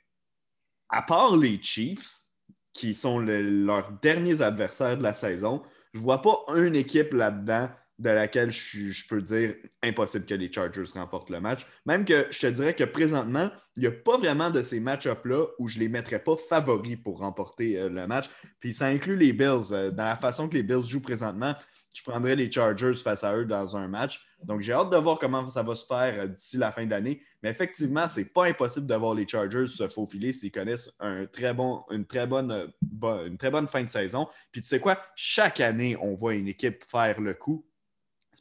à 0.89 1.03
part 1.03 1.37
les 1.37 1.61
Chiefs, 1.61 2.21
qui 2.73 2.95
sont 2.95 3.19
leurs 3.19 3.91
derniers 4.03 4.41
adversaires 4.41 4.97
de 4.97 5.03
la 5.03 5.15
saison, 5.15 5.63
je 5.93 5.99
ne 5.99 6.05
vois 6.05 6.23
pas 6.23 6.45
une 6.55 6.77
équipe 6.77 7.13
là-dedans 7.13 7.69
de 7.99 8.11
laquelle 8.11 8.51
je, 8.51 9.07
peux 9.09 9.21
dire 9.21 9.55
impossible 9.83 10.25
que 10.25 10.35
les 10.35 10.51
Chargers 10.51 10.85
remportent 10.95 11.29
le 11.29 11.41
match. 11.41 11.67
Même 11.87 12.05
que 12.05 12.27
je 12.31 12.39
te 12.39 12.47
dirais 12.47 12.75
que 12.75 12.85
présentement, 12.85 13.51
il 13.77 13.81
n'y 13.81 13.87
a 13.89 13.93
pas 13.93 14.17
vraiment 14.17 14.51
de 14.51 14.63
ces 14.63 14.81
match-ups-là 14.81 15.47
où 15.59 15.69
je 15.69 15.77
ne 15.77 15.85
les 15.85 15.89
mettrais 15.89 16.19
pas 16.19 16.37
favoris 16.37 16.97
pour 16.97 17.19
remporter 17.19 17.89
le 17.89 18.07
match. 18.07 18.31
Puis 18.59 18.73
ça 18.73 18.87
inclut 18.87 19.17
les 19.17 19.33
Bills. 19.33 19.69
Dans 19.93 20.05
la 20.05 20.17
façon 20.17 20.49
que 20.49 20.55
les 20.55 20.63
Bills 20.63 20.87
jouent 20.87 21.03
présentement, 21.03 21.55
je 21.95 22.03
prendrais 22.03 22.37
les 22.37 22.51
Chargers 22.51 22.95
face 22.95 23.25
à 23.25 23.37
eux 23.37 23.45
dans 23.45 23.77
un 23.77 23.89
match. 23.89 24.27
Donc 24.45 24.61
j'ai 24.61 24.73
hâte 24.73 24.91
de 24.91 24.97
voir 24.97 25.19
comment 25.19 25.49
ça 25.51 25.63
va 25.63 25.77
se 25.77 25.87
faire 25.87 26.15
euh, 26.21 26.27
d'ici 26.27 26.57
la 26.57 26.73
fin 26.73 26.85
de 26.85 26.91
l'année. 26.91 27.23
Mais 27.43 27.51
effectivement, 27.51 28.09
ce 28.09 28.21
n'est 28.21 28.27
pas 28.27 28.47
impossible 28.47 28.87
d'avoir 28.87 29.15
les 29.15 29.27
Chargers 29.29 29.67
se 29.67 29.89
faufiler 29.89 30.33
s'ils 30.33 30.53
connaissent 30.53 30.91
un 31.01 31.27
très 31.27 31.55
bon, 31.55 31.85
une, 31.91 32.07
très 32.07 32.27
bonne, 32.27 32.73
une 33.03 33.39
très 33.39 33.51
bonne 33.51 33.69
fin 33.69 33.83
de 33.83 33.91
saison. 33.91 34.29
Puis 34.51 34.63
tu 34.63 34.69
sais 34.69 34.81
quoi, 34.81 34.99
chaque 35.17 35.61
année, 35.61 35.97
on 36.01 36.15
voit 36.15 36.35
une 36.35 36.49
équipe 36.49 36.85
faire 36.91 37.21
le 37.21 37.35
coup 37.35 37.65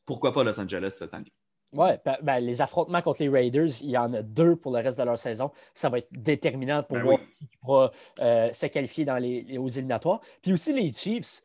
pourquoi 0.05 0.33
pas 0.33 0.43
Los 0.43 0.59
Angeles 0.59 0.95
cette 0.97 1.13
année? 1.13 1.31
Oui, 1.73 1.89
ben, 2.03 2.17
ben, 2.21 2.39
les 2.39 2.61
affrontements 2.61 3.01
contre 3.01 3.21
les 3.23 3.29
Raiders, 3.29 3.81
il 3.81 3.91
y 3.91 3.97
en 3.97 4.13
a 4.13 4.21
deux 4.21 4.57
pour 4.57 4.75
le 4.75 4.83
reste 4.83 4.99
de 4.99 5.05
leur 5.05 5.17
saison. 5.17 5.51
Ça 5.73 5.87
va 5.87 5.99
être 5.99 6.09
déterminant 6.11 6.83
pour 6.83 6.97
ben 6.97 7.03
voir 7.03 7.19
qui 7.39 7.57
pourra 7.61 7.91
euh, 8.19 8.51
se 8.51 8.65
qualifier 8.65 9.05
dans 9.05 9.17
les, 9.17 9.57
aux 9.57 9.69
éliminatoires. 9.69 10.19
Puis 10.41 10.51
aussi 10.51 10.73
les 10.73 10.91
Chiefs, 10.91 11.43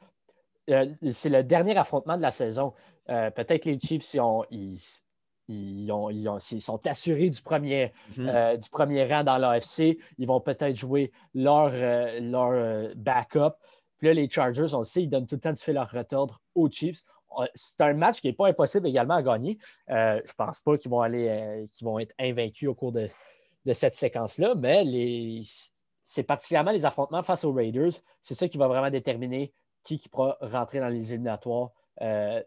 euh, 0.71 0.87
c'est 1.11 1.29
le 1.29 1.45
dernier 1.45 1.77
affrontement 1.77 2.17
de 2.17 2.23
la 2.23 2.31
saison. 2.31 2.73
Euh, 3.09 3.31
peut-être 3.31 3.65
les 3.65 3.79
Chiefs, 3.79 4.17
ils, 4.51 4.79
ils, 5.49 6.61
sont 6.61 6.87
assurés 6.87 7.31
du 7.31 7.41
premier, 7.43 7.93
mm-hmm. 8.17 8.63
du 8.63 8.69
premier 8.71 9.05
rang 9.05 9.25
dans 9.25 9.39
l'AFC. 9.39 9.99
Ils 10.19 10.27
vont 10.27 10.41
peut-être 10.41 10.77
jouer 10.77 11.13
leur, 11.35 11.71
leur 12.21 12.95
backup. 12.97 13.55
Puis 13.99 14.09
là, 14.09 14.15
les 14.15 14.29
Chargers, 14.29 14.75
on 14.75 14.81
le 14.81 14.85
sait, 14.85 15.05
ils 15.05 15.09
donnent 15.09 15.27
tout 15.27 15.37
le 15.37 15.41
temps 15.41 15.53
du 15.53 15.61
fil 15.61 15.77
à 15.77 15.85
retordre 15.85 16.41
aux 16.55 16.71
Chiefs 16.71 17.03
c'est 17.55 17.81
un 17.81 17.95
match 17.95 18.21
qui 18.21 18.29
n'est 18.29 18.33
pas 18.33 18.49
impossible 18.49 18.87
également 18.87 19.15
à 19.15 19.23
gagner. 19.23 19.59
Euh, 19.91 20.21
je 20.25 20.31
ne 20.31 20.37
pense 20.37 20.61
pas 20.61 20.77
qu'ils 20.79 20.91
vont 20.91 21.01
aller 21.01 21.29
euh, 21.29 21.67
vont 21.83 21.99
être 21.99 22.15
invaincus 22.19 22.69
au 22.69 22.75
cours 22.75 22.93
de, 22.93 23.09
cette 23.73 23.95
séquence-là, 23.95 24.55
mais 24.55 24.85
c'est 26.05 26.23
particulièrement 26.23 26.71
les 26.71 26.87
affrontements 26.87 27.23
face 27.23 27.45
aux 27.45 27.53
Raiders. 27.53 27.93
C'est 28.21 28.35
ça 28.35 28.49
qui 28.49 28.59
va 28.59 28.69
vraiment 28.69 28.91
déterminer 28.91 29.53
qui, 29.87 29.99
qui 29.99 30.09
pourra 30.09 30.37
rentrer 30.41 30.81
dans 30.81 30.89
les 30.89 31.13
éliminatoires, 31.13 31.71
euh, 32.03 32.43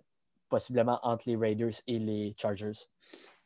possiblement 0.49 0.99
entre 1.03 1.23
les 1.27 1.35
Raiders 1.35 1.73
et 1.87 1.97
les 1.97 2.35
Chargers. 2.37 2.71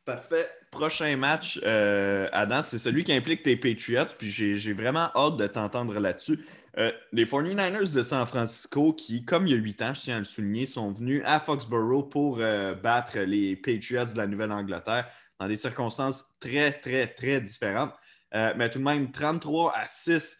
Parfait. 0.04 0.46
Prochain 0.70 1.16
match, 1.16 1.62
Adam, 1.62 2.62
c'est 2.62 2.78
celui 2.78 3.04
qui 3.04 3.12
implique 3.12 3.42
tes 3.42 3.56
Patriots. 3.56 4.12
Puis 4.18 4.30
j'ai 4.30 4.72
vraiment 4.74 5.10
hâte 5.14 5.36
de 5.38 5.46
t'entendre 5.46 5.98
là-dessus. 5.98 6.44
Euh, 6.76 6.90
les 7.12 7.24
49ers 7.24 7.92
de 7.92 8.02
San 8.02 8.26
Francisco, 8.26 8.92
qui, 8.92 9.24
comme 9.24 9.46
il 9.46 9.52
y 9.52 9.54
a 9.54 9.58
huit 9.58 9.80
ans, 9.82 9.94
je 9.94 10.00
tiens 10.02 10.16
à 10.16 10.18
le 10.18 10.24
souligner, 10.24 10.66
sont 10.66 10.90
venus 10.90 11.22
à 11.24 11.38
Foxborough 11.38 12.10
pour 12.10 12.38
euh, 12.40 12.74
battre 12.74 13.20
les 13.20 13.54
Patriots 13.54 14.06
de 14.12 14.16
la 14.16 14.26
Nouvelle-Angleterre 14.26 15.08
dans 15.38 15.46
des 15.46 15.56
circonstances 15.56 16.24
très, 16.40 16.72
très, 16.72 17.06
très 17.06 17.40
différentes. 17.40 17.94
Euh, 18.34 18.52
mais 18.56 18.70
tout 18.70 18.80
de 18.80 18.84
même, 18.84 19.12
33 19.12 19.72
à 19.76 19.86
6, 19.86 20.36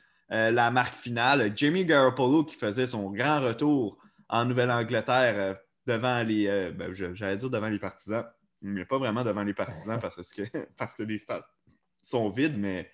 la 0.50 0.70
marque 0.70 0.96
finale. 0.96 1.52
Jamie 1.54 1.84
Garoppolo 1.84 2.44
qui 2.44 2.56
faisait 2.56 2.86
son 2.86 3.10
grand 3.10 3.40
retour 3.40 3.98
en 4.28 4.44
Nouvelle-Angleterre 4.44 5.56
devant 5.86 6.22
les, 6.22 6.72
ben, 6.72 6.92
j'allais 6.92 7.36
dire 7.36 7.50
devant 7.50 7.68
les 7.68 7.78
partisans, 7.78 8.24
mais 8.62 8.84
pas 8.84 8.98
vraiment 8.98 9.22
devant 9.22 9.44
les 9.44 9.54
partisans 9.54 9.98
parce 10.00 10.32
que, 10.32 10.42
parce 10.76 10.96
que 10.96 11.02
les 11.02 11.18
stades 11.18 11.44
sont 12.02 12.28
vides, 12.28 12.58
mais 12.58 12.90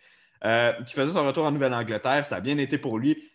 qui 0.86 0.94
faisait 0.94 1.12
son 1.12 1.26
retour 1.26 1.44
en 1.44 1.52
Nouvelle-Angleterre. 1.52 2.26
Ça 2.26 2.36
a 2.36 2.40
bien 2.40 2.58
été 2.58 2.78
pour 2.78 2.98
lui. 2.98 3.30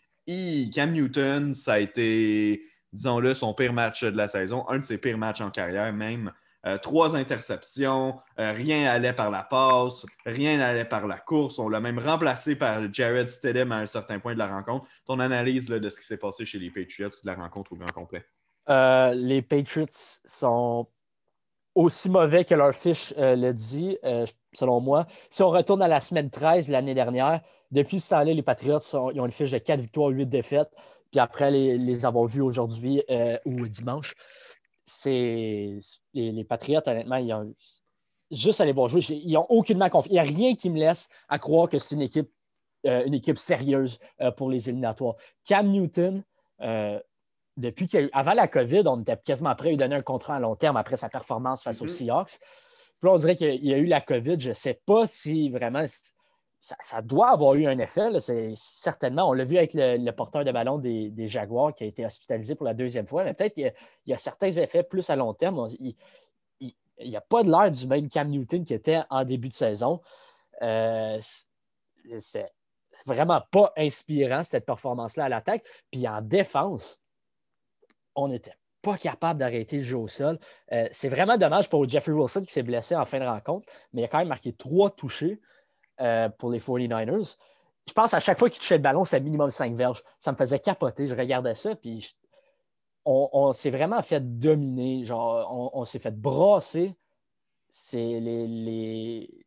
Cam 0.74 0.92
Newton, 0.92 1.54
ça 1.54 1.74
a 1.74 1.78
été, 1.78 2.64
disons-le, 2.92 3.34
son 3.34 3.54
pire 3.54 3.72
match 3.72 4.02
de 4.04 4.16
la 4.16 4.28
saison, 4.28 4.68
un 4.68 4.78
de 4.78 4.84
ses 4.84 4.98
pires 4.98 5.18
matchs 5.18 5.40
en 5.40 5.50
carrière 5.50 5.92
même. 5.92 6.32
Euh, 6.66 6.78
trois 6.78 7.14
interceptions, 7.14 8.18
euh, 8.40 8.52
rien 8.52 8.84
n'allait 8.84 9.12
par 9.12 9.30
la 9.30 9.44
passe, 9.44 10.04
rien 10.24 10.58
n'allait 10.58 10.84
par 10.84 11.06
la 11.06 11.16
course. 11.16 11.60
On 11.60 11.68
l'a 11.68 11.80
même 11.80 12.00
remplacé 12.00 12.56
par 12.56 12.92
Jared 12.92 13.28
Stidham 13.28 13.70
à 13.70 13.76
un 13.76 13.86
certain 13.86 14.18
point 14.18 14.34
de 14.34 14.38
la 14.38 14.48
rencontre. 14.48 14.84
Ton 15.06 15.20
analyse 15.20 15.66
de 15.66 15.88
ce 15.88 16.00
qui 16.00 16.06
s'est 16.06 16.16
passé 16.16 16.44
chez 16.44 16.58
les 16.58 16.70
Patriots 16.70 17.10
de 17.10 17.30
la 17.30 17.34
rencontre 17.34 17.72
au 17.72 17.76
grand 17.76 17.92
complet? 17.92 18.24
Euh, 18.68 19.14
les 19.14 19.42
Patriots 19.42 19.86
sont 20.24 20.88
aussi 21.76 22.10
mauvais 22.10 22.44
que 22.44 22.54
leur 22.54 22.74
fiche 22.74 23.14
le 23.16 23.52
dit, 23.52 23.96
selon 24.52 24.80
moi. 24.80 25.06
Si 25.30 25.42
on 25.42 25.50
retourne 25.50 25.82
à 25.82 25.88
la 25.88 26.00
semaine 26.00 26.30
13 26.30 26.70
l'année 26.70 26.94
dernière, 26.94 27.42
depuis 27.70 28.00
ce 28.00 28.10
temps-là, 28.10 28.32
les 28.32 28.42
Patriots 28.42 28.80
ont 28.94 29.24
une 29.24 29.30
fiche 29.30 29.50
de 29.50 29.58
4 29.58 29.80
victoires, 29.80 30.08
8 30.08 30.26
défaites. 30.26 30.70
Puis 31.12 31.20
après 31.20 31.50
les, 31.50 32.06
avoir 32.06 32.26
vus 32.26 32.40
aujourd'hui 32.40 33.02
ou 33.44 33.68
dimanche, 33.68 34.14
c'est 34.86 35.78
les, 36.14 36.44
Patriots, 36.44 36.80
honnêtement, 36.86 37.16
ils 37.16 37.32
ont 37.32 37.52
juste 38.30 38.60
aller 38.60 38.72
voir 38.72 38.88
jouer. 38.88 39.02
Ils 39.10 39.32
n'ont 39.32 39.46
aucunement 39.48 39.88
confiance. 39.88 40.10
Il 40.10 40.14
n'y 40.14 40.18
a 40.18 40.22
rien 40.22 40.54
qui 40.54 40.70
me 40.70 40.78
laisse 40.78 41.08
à 41.28 41.38
croire 41.38 41.68
que 41.68 41.78
c'est 41.78 41.94
une 41.94 42.02
équipe, 42.02 42.30
euh, 42.86 43.04
une 43.04 43.14
équipe 43.14 43.38
sérieuse 43.38 43.98
euh, 44.20 44.30
pour 44.30 44.50
les 44.50 44.68
éliminatoires. 44.68 45.16
Cam 45.46 45.68
Newton, 45.68 46.22
depuis 47.56 47.88
avant 48.12 48.34
la 48.34 48.48
COVID, 48.48 48.82
on 48.86 49.00
était 49.00 49.16
quasiment 49.24 49.54
prêt 49.54 49.68
à 49.68 49.70
lui 49.70 49.76
donner 49.76 49.96
un 49.96 50.02
contrat 50.02 50.36
à 50.36 50.40
long 50.40 50.56
terme 50.56 50.76
après 50.76 50.96
sa 50.96 51.08
performance 51.08 51.62
face 51.62 51.80
aux 51.82 51.86
mm-hmm. 51.86 52.06
Seahawks. 52.06 52.38
Puis 53.00 53.08
là, 53.08 53.12
on 53.12 53.18
dirait 53.18 53.36
qu'il 53.36 53.64
y 53.64 53.74
a 53.74 53.78
eu 53.78 53.86
la 53.86 54.00
COVID. 54.00 54.38
Je 54.38 54.50
ne 54.50 54.54
sais 54.54 54.80
pas 54.86 55.06
si 55.06 55.50
vraiment 55.50 55.84
ça, 56.80 57.02
doit 57.02 57.30
avoir 57.30 57.54
eu 57.54 57.66
un 57.66 57.78
effet. 57.78 58.10
certainement, 58.56 59.28
on 59.28 59.32
l'a 59.32 59.44
vu 59.44 59.56
avec 59.56 59.72
le, 59.74 60.10
porteur 60.10 60.44
de 60.44 60.50
ballon 60.50 60.78
des, 60.78 61.28
Jaguars 61.28 61.72
qui 61.72 61.84
a 61.84 61.86
été 61.86 62.04
hospitalisé 62.04 62.54
pour 62.54 62.66
la 62.66 62.74
deuxième 62.74 63.06
fois, 63.06 63.24
mais 63.24 63.34
peut-être 63.34 63.58
il, 63.58 63.72
y 64.06 64.12
a 64.12 64.18
certains 64.18 64.50
effets 64.50 64.82
plus 64.82 65.08
à 65.10 65.16
long 65.16 65.32
terme. 65.32 65.68
Il 65.78 65.94
n'y 67.00 67.16
a 67.16 67.20
pas 67.20 67.42
de 67.42 67.50
l'air 67.50 67.70
du 67.70 67.86
même 67.86 68.08
Cam 68.08 68.28
Newton 68.28 68.64
qui 68.64 68.74
était 68.74 69.02
en 69.10 69.24
début 69.24 69.48
de 69.48 69.54
saison. 69.54 70.00
Euh, 70.62 71.18
c'est 72.18 72.52
vraiment 73.04 73.42
pas 73.50 73.72
inspirant, 73.76 74.42
cette 74.42 74.66
performance-là 74.66 75.26
à 75.26 75.28
l'attaque. 75.28 75.64
Puis 75.90 76.08
en 76.08 76.20
défense, 76.20 77.00
on 78.16 78.28
n'était 78.28 78.54
pas 78.82 78.98
capable 78.98 79.38
d'arrêter 79.38 79.78
le 79.78 79.82
jeu 79.82 79.98
au 79.98 80.08
sol. 80.08 80.38
Euh, 80.72 80.88
c'est 80.90 81.08
vraiment 81.08 81.36
dommage 81.36 81.68
pour 81.68 81.88
Jeffrey 81.88 82.12
Wilson 82.12 82.42
qui 82.42 82.52
s'est 82.52 82.62
blessé 82.62 82.96
en 82.96 83.04
fin 83.04 83.20
de 83.20 83.24
rencontre, 83.24 83.72
mais 83.92 84.02
il 84.02 84.04
a 84.04 84.08
quand 84.08 84.18
même 84.18 84.28
marqué 84.28 84.52
trois 84.52 84.90
touchés. 84.90 85.40
Euh, 86.02 86.28
pour 86.28 86.50
les 86.50 86.60
49ers. 86.60 87.38
Je 87.88 87.92
pense 87.94 88.12
à 88.12 88.20
chaque 88.20 88.38
fois 88.38 88.50
qu'il 88.50 88.60
touchait 88.60 88.76
le 88.76 88.82
ballon, 88.82 89.04
c'est 89.04 89.18
minimum 89.18 89.48
5 89.48 89.74
verges. 89.74 90.02
Ça 90.18 90.30
me 90.30 90.36
faisait 90.36 90.58
capoter. 90.58 91.06
Je 91.06 91.14
regardais 91.14 91.54
ça, 91.54 91.74
puis 91.74 92.06
on, 93.06 93.52
s'est 93.54 93.70
vraiment 93.70 94.02
fait 94.02 94.38
dominer. 94.38 95.06
Genre, 95.06 95.70
on, 95.74 95.84
s'est 95.86 95.98
fait 95.98 96.14
brasser. 96.14 96.94
C'est 97.70 98.20
les, 98.20 99.46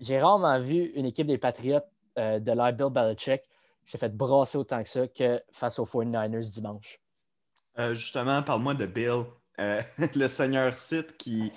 J'ai 0.00 0.18
rarement 0.18 0.58
vu 0.58 0.90
une 0.96 1.06
équipe 1.06 1.28
des 1.28 1.38
Patriots 1.38 1.80
euh, 2.18 2.40
de 2.40 2.52
l'air 2.52 2.74
Bill 2.74 2.90
Belichick 2.90 3.40
qui 3.84 3.90
s'est 3.90 3.98
fait 3.98 4.14
brasser 4.14 4.58
autant 4.58 4.82
que 4.82 4.88
ça 4.88 5.08
que 5.08 5.42
face 5.50 5.78
aux 5.78 5.86
49ers 5.86 6.52
dimanche. 6.52 7.00
Euh, 7.78 7.94
justement, 7.94 8.42
parle-moi 8.42 8.74
de 8.74 8.84
Bill, 8.84 9.24
le 9.58 10.28
seigneur 10.28 10.76
Sith 10.76 11.16
qui 11.16 11.52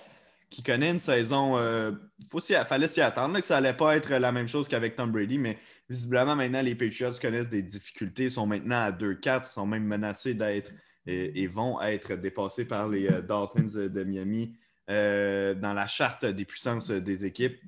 qui 0.49 0.63
connaît 0.63 0.91
une 0.91 0.99
saison. 0.99 1.57
Euh, 1.57 1.91
il 2.33 2.65
fallait 2.65 2.87
s'y 2.87 3.01
attendre 3.01 3.39
que 3.39 3.47
ça 3.47 3.55
n'allait 3.61 3.75
pas 3.75 3.95
être 3.95 4.13
la 4.13 4.31
même 4.31 4.47
chose 4.47 4.67
qu'avec 4.67 4.95
Tom 4.95 5.11
Brady, 5.11 5.37
mais 5.37 5.57
visiblement 5.89 6.35
maintenant 6.35 6.61
les 6.61 6.75
Patriots 6.75 7.11
connaissent 7.21 7.49
des 7.49 7.61
difficultés, 7.61 8.29
sont 8.29 8.47
maintenant 8.47 8.81
à 8.81 8.91
2-4, 8.91 9.51
sont 9.51 9.65
même 9.65 9.83
menacés 9.83 10.33
d'être 10.33 10.71
et, 11.05 11.47
vont 11.47 11.81
être 11.81 12.15
dépassés 12.15 12.65
par 12.65 12.89
les 12.89 13.07
euh, 13.07 13.21
Dolphins 13.21 13.87
de 13.87 14.03
Miami 14.03 14.57
euh, 14.89 15.53
dans 15.53 15.73
la 15.73 15.87
charte 15.87 16.25
des 16.25 16.45
puissances 16.45 16.91
des 16.91 17.25
équipes 17.25 17.59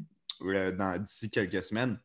d'ici 0.42 1.30
quelques 1.30 1.64
semaines. 1.64 1.98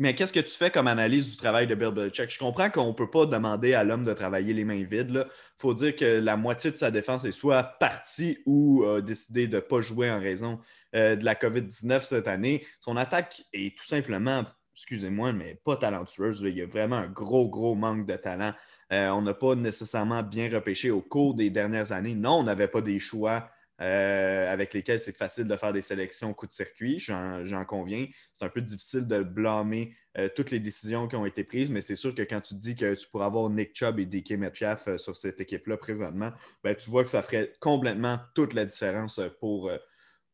Mais 0.00 0.14
qu'est-ce 0.14 0.32
que 0.32 0.38
tu 0.38 0.50
fais 0.50 0.70
comme 0.70 0.86
analyse 0.86 1.28
du 1.28 1.36
travail 1.36 1.66
de 1.66 1.74
Bill 1.74 1.90
Belichick? 1.90 2.30
Je 2.30 2.38
comprends 2.38 2.70
qu'on 2.70 2.86
ne 2.86 2.92
peut 2.92 3.10
pas 3.10 3.26
demander 3.26 3.74
à 3.74 3.82
l'homme 3.82 4.04
de 4.04 4.14
travailler 4.14 4.54
les 4.54 4.64
mains 4.64 4.84
vides. 4.84 5.26
Il 5.26 5.60
faut 5.60 5.74
dire 5.74 5.96
que 5.96 6.20
la 6.20 6.36
moitié 6.36 6.70
de 6.70 6.76
sa 6.76 6.92
défense 6.92 7.24
est 7.24 7.32
soit 7.32 7.64
partie 7.64 8.38
ou 8.46 8.84
a 8.84 9.00
décidé 9.00 9.48
de 9.48 9.56
ne 9.56 9.60
pas 9.60 9.80
jouer 9.80 10.08
en 10.08 10.20
raison 10.20 10.60
euh, 10.94 11.16
de 11.16 11.24
la 11.24 11.34
COVID-19 11.34 12.04
cette 12.04 12.28
année. 12.28 12.64
Son 12.78 12.96
attaque 12.96 13.42
est 13.52 13.76
tout 13.76 13.86
simplement, 13.86 14.44
excusez-moi, 14.72 15.32
mais 15.32 15.60
pas 15.64 15.74
talentueuse. 15.74 16.42
Il 16.46 16.56
y 16.56 16.62
a 16.62 16.66
vraiment 16.66 16.96
un 16.96 17.08
gros, 17.08 17.48
gros 17.48 17.74
manque 17.74 18.06
de 18.06 18.14
talent. 18.14 18.54
Euh, 18.92 19.08
on 19.10 19.22
n'a 19.22 19.34
pas 19.34 19.56
nécessairement 19.56 20.22
bien 20.22 20.48
repêché 20.48 20.92
au 20.92 21.00
cours 21.00 21.34
des 21.34 21.50
dernières 21.50 21.90
années. 21.90 22.14
Non, 22.14 22.38
on 22.38 22.44
n'avait 22.44 22.68
pas 22.68 22.82
des 22.82 23.00
choix 23.00 23.50
euh, 23.80 24.52
avec 24.52 24.74
lesquels 24.74 24.98
c'est 24.98 25.16
facile 25.16 25.44
de 25.44 25.56
faire 25.56 25.72
des 25.72 25.82
sélections 25.82 26.34
coup 26.34 26.48
de 26.48 26.52
circuit, 26.52 26.98
j'en 26.98 27.64
conviens. 27.64 28.06
C'est 28.32 28.44
un 28.44 28.48
peu 28.48 28.60
difficile 28.60 29.06
de 29.06 29.22
blâmer 29.22 29.94
euh, 30.16 30.28
toutes 30.34 30.50
les 30.50 30.58
décisions 30.58 31.06
qui 31.06 31.14
ont 31.14 31.24
été 31.24 31.44
prises, 31.44 31.70
mais 31.70 31.80
c'est 31.80 31.94
sûr 31.94 32.12
que 32.12 32.22
quand 32.22 32.40
tu 32.40 32.54
dis 32.54 32.74
que 32.74 32.92
tu 32.94 33.06
pourrais 33.06 33.26
avoir 33.26 33.48
Nick 33.50 33.76
Chubb 33.76 34.00
et 34.00 34.06
DK 34.06 34.32
Metcalf 34.32 34.88
euh, 34.88 34.98
sur 34.98 35.16
cette 35.16 35.40
équipe-là 35.40 35.76
présentement, 35.76 36.32
ben, 36.64 36.74
tu 36.74 36.90
vois 36.90 37.04
que 37.04 37.10
ça 37.10 37.22
ferait 37.22 37.52
complètement 37.60 38.18
toute 38.34 38.52
la 38.52 38.64
différence 38.64 39.20
pour, 39.38 39.70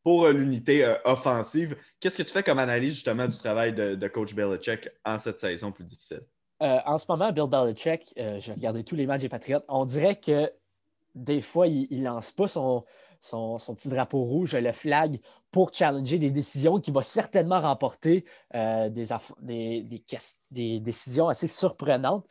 pour 0.01 0.27
l'unité 0.29 0.95
offensive. 1.05 1.77
Qu'est-ce 1.99 2.17
que 2.17 2.23
tu 2.23 2.33
fais 2.33 2.41
comme 2.41 2.57
analyse 2.57 2.95
justement 2.95 3.27
du 3.27 3.37
travail 3.37 3.73
de, 3.73 4.07
coach 4.07 4.33
Belichick 4.33 4.89
en 5.03 5.19
cette 5.19 5.37
saison 5.37 5.71
plus 5.71 5.83
difficile? 5.83 6.21
En 6.59 6.97
ce 6.97 7.05
moment, 7.07 7.31
Bill 7.31 7.45
Belichick, 7.47 8.11
j'ai 8.15 8.53
regardé 8.53 8.83
tous 8.83 8.95
les 8.95 9.05
matchs 9.05 9.21
des 9.21 9.29
Patriotes, 9.29 9.65
on 9.67 9.85
dirait 9.85 10.15
que 10.15 10.51
des 11.13 11.41
fois, 11.41 11.67
il 11.67 11.99
ne 11.99 12.05
lance 12.05 12.31
pas 12.31 12.47
son, 12.47 12.83
son, 13.25 13.57
petit 13.75 13.89
drapeau 13.89 14.23
rouge, 14.23 14.55
le 14.55 14.71
flag, 14.71 15.19
pour 15.51 15.73
challenger 15.73 16.19
des 16.19 16.31
décisions 16.31 16.79
qui 16.79 16.91
va 16.91 17.01
certainement 17.01 17.59
remporter 17.59 18.25
euh, 18.53 18.89
des, 18.89 19.07
des, 20.51 20.79
décisions 20.79 21.27
assez 21.27 21.47
surprenantes. 21.47 22.27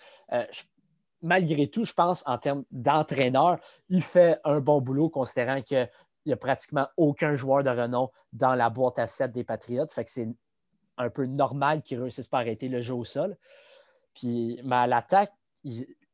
malgré 1.22 1.68
tout, 1.68 1.84
je 1.84 1.92
pense, 1.92 2.22
en 2.26 2.38
termes 2.38 2.64
d'entraîneur, 2.70 3.59
il 3.88 4.03
fait 4.03 4.38
un 4.45 4.61
bon 4.61 4.80
boulot 4.80 5.09
considérant 5.09 5.62
qu'il 5.62 5.88
n'y 6.26 6.32
a 6.32 6.36
pratiquement 6.36 6.86
aucun 6.97 7.34
joueur 7.34 7.64
de 7.64 7.70
renom 7.70 8.11
dans 8.32 8.55
la 8.55 8.70
boîte 8.70 8.99
à 8.99 9.07
7 9.07 9.32
des 9.32 9.45
Patriotes. 9.45 9.92
Fait 9.92 10.05
que 10.05 10.11
c'est 10.11 10.28
un 10.97 11.11
peu 11.11 11.26
normal 11.26 11.82
qu'il 11.82 11.99
ne 11.99 12.03
réussisse 12.03 12.28
pas 12.28 12.38
à 12.38 12.40
arrêter 12.42 12.68
le 12.68 12.80
jeu 12.80 12.95
au 12.95 13.05
sol. 13.05 13.36
Puis, 14.14 14.61
mais 14.64 14.76
à 14.76 14.86
l'attaque, 14.86 15.32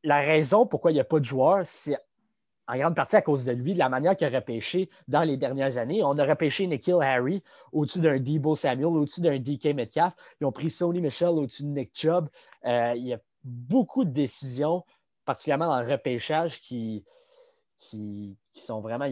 la 0.03 0.19
raison 0.19 0.65
pourquoi 0.65 0.91
il 0.91 0.95
n'y 0.95 0.99
a 0.99 1.05
pas 1.05 1.19
de 1.19 1.25
joueur, 1.25 1.61
c'est 1.65 1.97
en 2.71 2.77
grande 2.77 2.95
partie 2.95 3.17
à 3.17 3.21
cause 3.21 3.43
de 3.43 3.51
lui, 3.51 3.73
de 3.73 3.79
la 3.79 3.89
manière 3.89 4.15
qu'il 4.15 4.27
a 4.27 4.29
repêché 4.29 4.89
dans 5.07 5.21
les 5.21 5.35
dernières 5.35 5.77
années. 5.77 6.03
On 6.03 6.17
a 6.17 6.25
repêché 6.25 6.67
Nikhil 6.67 6.97
Harry 7.01 7.43
au-dessus 7.73 7.99
d'un 7.99 8.17
Debo 8.17 8.55
Samuel, 8.55 8.85
au-dessus 8.85 9.21
d'un 9.21 9.37
DK 9.37 9.75
Metcalf. 9.75 10.13
Ils 10.39 10.47
ont 10.47 10.53
pris 10.53 10.69
Sony 10.69 11.01
Michel 11.01 11.29
au-dessus 11.29 11.63
de 11.63 11.67
Nick 11.67 11.91
Chubb. 11.93 12.29
Euh, 12.65 12.93
il 12.95 13.07
y 13.07 13.13
a 13.13 13.19
beaucoup 13.43 14.05
de 14.05 14.11
décisions, 14.11 14.85
particulièrement 15.25 15.67
dans 15.67 15.81
le 15.81 15.91
repêchage, 15.91 16.61
qui, 16.61 17.03
qui, 17.77 18.37
sont 18.53 18.79
vraiment 18.79 19.07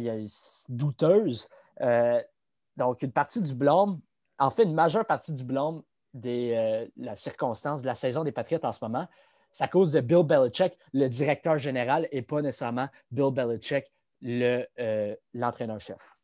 douteuses. 0.70 1.49
Euh, 1.82 2.22
donc, 2.78 3.01
une 3.01 3.12
partie 3.12 3.41
du 3.41 3.53
blâme, 3.53 3.99
en 4.38 4.51
fait, 4.51 4.64
une 4.64 4.74
majeure 4.74 5.05
partie 5.05 5.34
du 5.34 5.43
blâme 5.43 5.82
de 6.14 6.53
euh, 6.53 6.88
la 6.95 7.18
circonstance 7.18 7.82
de 7.82 7.88
la 7.88 7.95
saison 7.95 8.24
des 8.24 8.32
Patriotes 8.32 8.64
en 8.64 8.72
ce 8.72 8.84
moment, 8.84 9.05
c'est 9.52 9.64
à 9.64 9.68
cause 9.68 9.91
de 9.91 10.02
Bill 10.02 10.24
Belichick, 10.24 10.74
le 10.93 11.08
directeur 11.08 11.58
général, 11.58 12.08
et 12.12 12.22
pas 12.22 12.41
nécessairement 12.41 12.88
Bill 13.12 13.32
Belichick, 13.32 13.86
euh, 14.26 15.16
l'entraîneur-chef. 15.34 16.16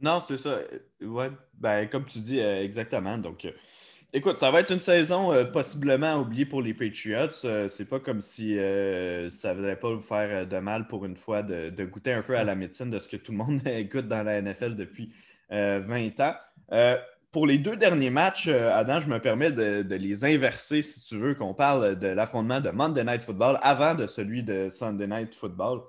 non, 0.00 0.20
c'est 0.20 0.36
ça. 0.36 0.60
Ouais, 1.00 1.30
ben, 1.54 1.86
comme 1.88 2.04
tu 2.04 2.18
dis, 2.18 2.40
euh, 2.40 2.62
exactement. 2.62 3.18
Donc, 3.18 3.46
écoute, 4.12 4.38
ça 4.38 4.50
va 4.50 4.60
être 4.60 4.72
une 4.72 4.80
saison 4.80 5.46
possiblement 5.52 6.16
oubliée 6.16 6.46
pour 6.46 6.62
les 6.62 6.74
Patriots. 6.74 7.68
c'est 7.68 7.88
pas 7.88 8.00
comme 8.00 8.20
si 8.20 8.54
ça 8.56 9.54
ne 9.54 9.74
pas 9.74 9.94
vous 9.94 10.00
faire 10.00 10.46
de 10.46 10.58
mal 10.58 10.86
pour 10.86 11.04
une 11.04 11.16
fois 11.16 11.42
de, 11.42 11.70
de, 11.70 11.84
goûter 11.84 12.12
un 12.12 12.22
peu 12.22 12.36
à 12.36 12.44
la 12.44 12.54
médecine 12.54 12.90
de 12.90 12.98
ce 12.98 13.08
que 13.08 13.16
tout 13.16 13.32
le 13.32 13.38
monde 13.38 13.60
écoute 13.66 14.08
dans 14.08 14.22
la 14.22 14.40
NFL 14.40 14.76
depuis 14.76 15.12
20 15.50 16.20
ans 16.20 16.34
pour 17.30 17.46
les 17.46 17.58
deux 17.58 17.76
derniers 17.76 18.10
matchs, 18.10 18.48
euh, 18.48 18.72
Adam, 18.72 19.00
je 19.00 19.08
me 19.08 19.20
permets 19.20 19.52
de, 19.52 19.94
les 19.94 20.24
inverser, 20.24 20.82
si 20.82 21.02
tu 21.02 21.16
veux, 21.16 21.34
qu'on 21.34 21.52
parle 21.52 21.98
de 21.98 22.06
l'affrontement 22.06 22.60
de 22.60 22.70
Monday 22.70 23.04
Night 23.04 23.22
Football 23.22 23.58
avant 23.62 23.94
de 23.94 24.06
celui 24.06 24.42
de 24.42 24.70
Sunday 24.70 25.06
Night 25.06 25.34
Football. 25.34 25.82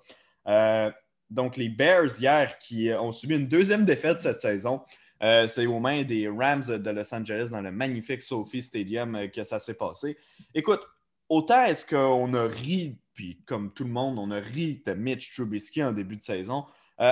Euh, 0.48 0.92
donc, 1.30 1.56
les 1.56 1.70
Bears, 1.70 2.20
hier, 2.20 2.58
qui 2.60 2.92
ont 2.92 3.14
subi 3.14 3.36
une 3.36 3.48
deuxième 3.48 3.86
défaite 3.86 4.20
cette 4.20 4.40
saison, 4.40 4.82
euh, 5.24 5.48
c'est 5.48 5.66
aux 5.66 5.80
mains 5.80 6.04
des 6.04 6.28
Rams 6.28 6.66
de 6.66 6.90
Los 6.90 7.14
Angeles 7.14 7.50
dans 7.52 7.62
le 7.62 7.72
magnifique 7.72 8.22
Sophie 8.22 8.62
Stadium 8.62 9.30
que 9.30 9.44
ça 9.44 9.60
s'est 9.60 9.76
passé. 9.76 10.18
Écoute, 10.54 10.82
autant 11.30 11.64
est-ce 11.66 11.86
qu'on 11.86 12.34
a 12.34 12.48
ri, 12.48 13.00
puis 13.14 13.42
comme 13.46 13.74
tout 13.74 13.84
le 13.86 13.92
monde, 13.92 14.18
on 14.18 14.32
a 14.32 14.40
ri 14.40 14.82
de 14.86 14.94
Mitch 14.94 15.34
Trubisky 15.34 15.84
en 15.84 15.94
début 15.94 16.18
de 16.18 16.24
saison, 16.24 16.66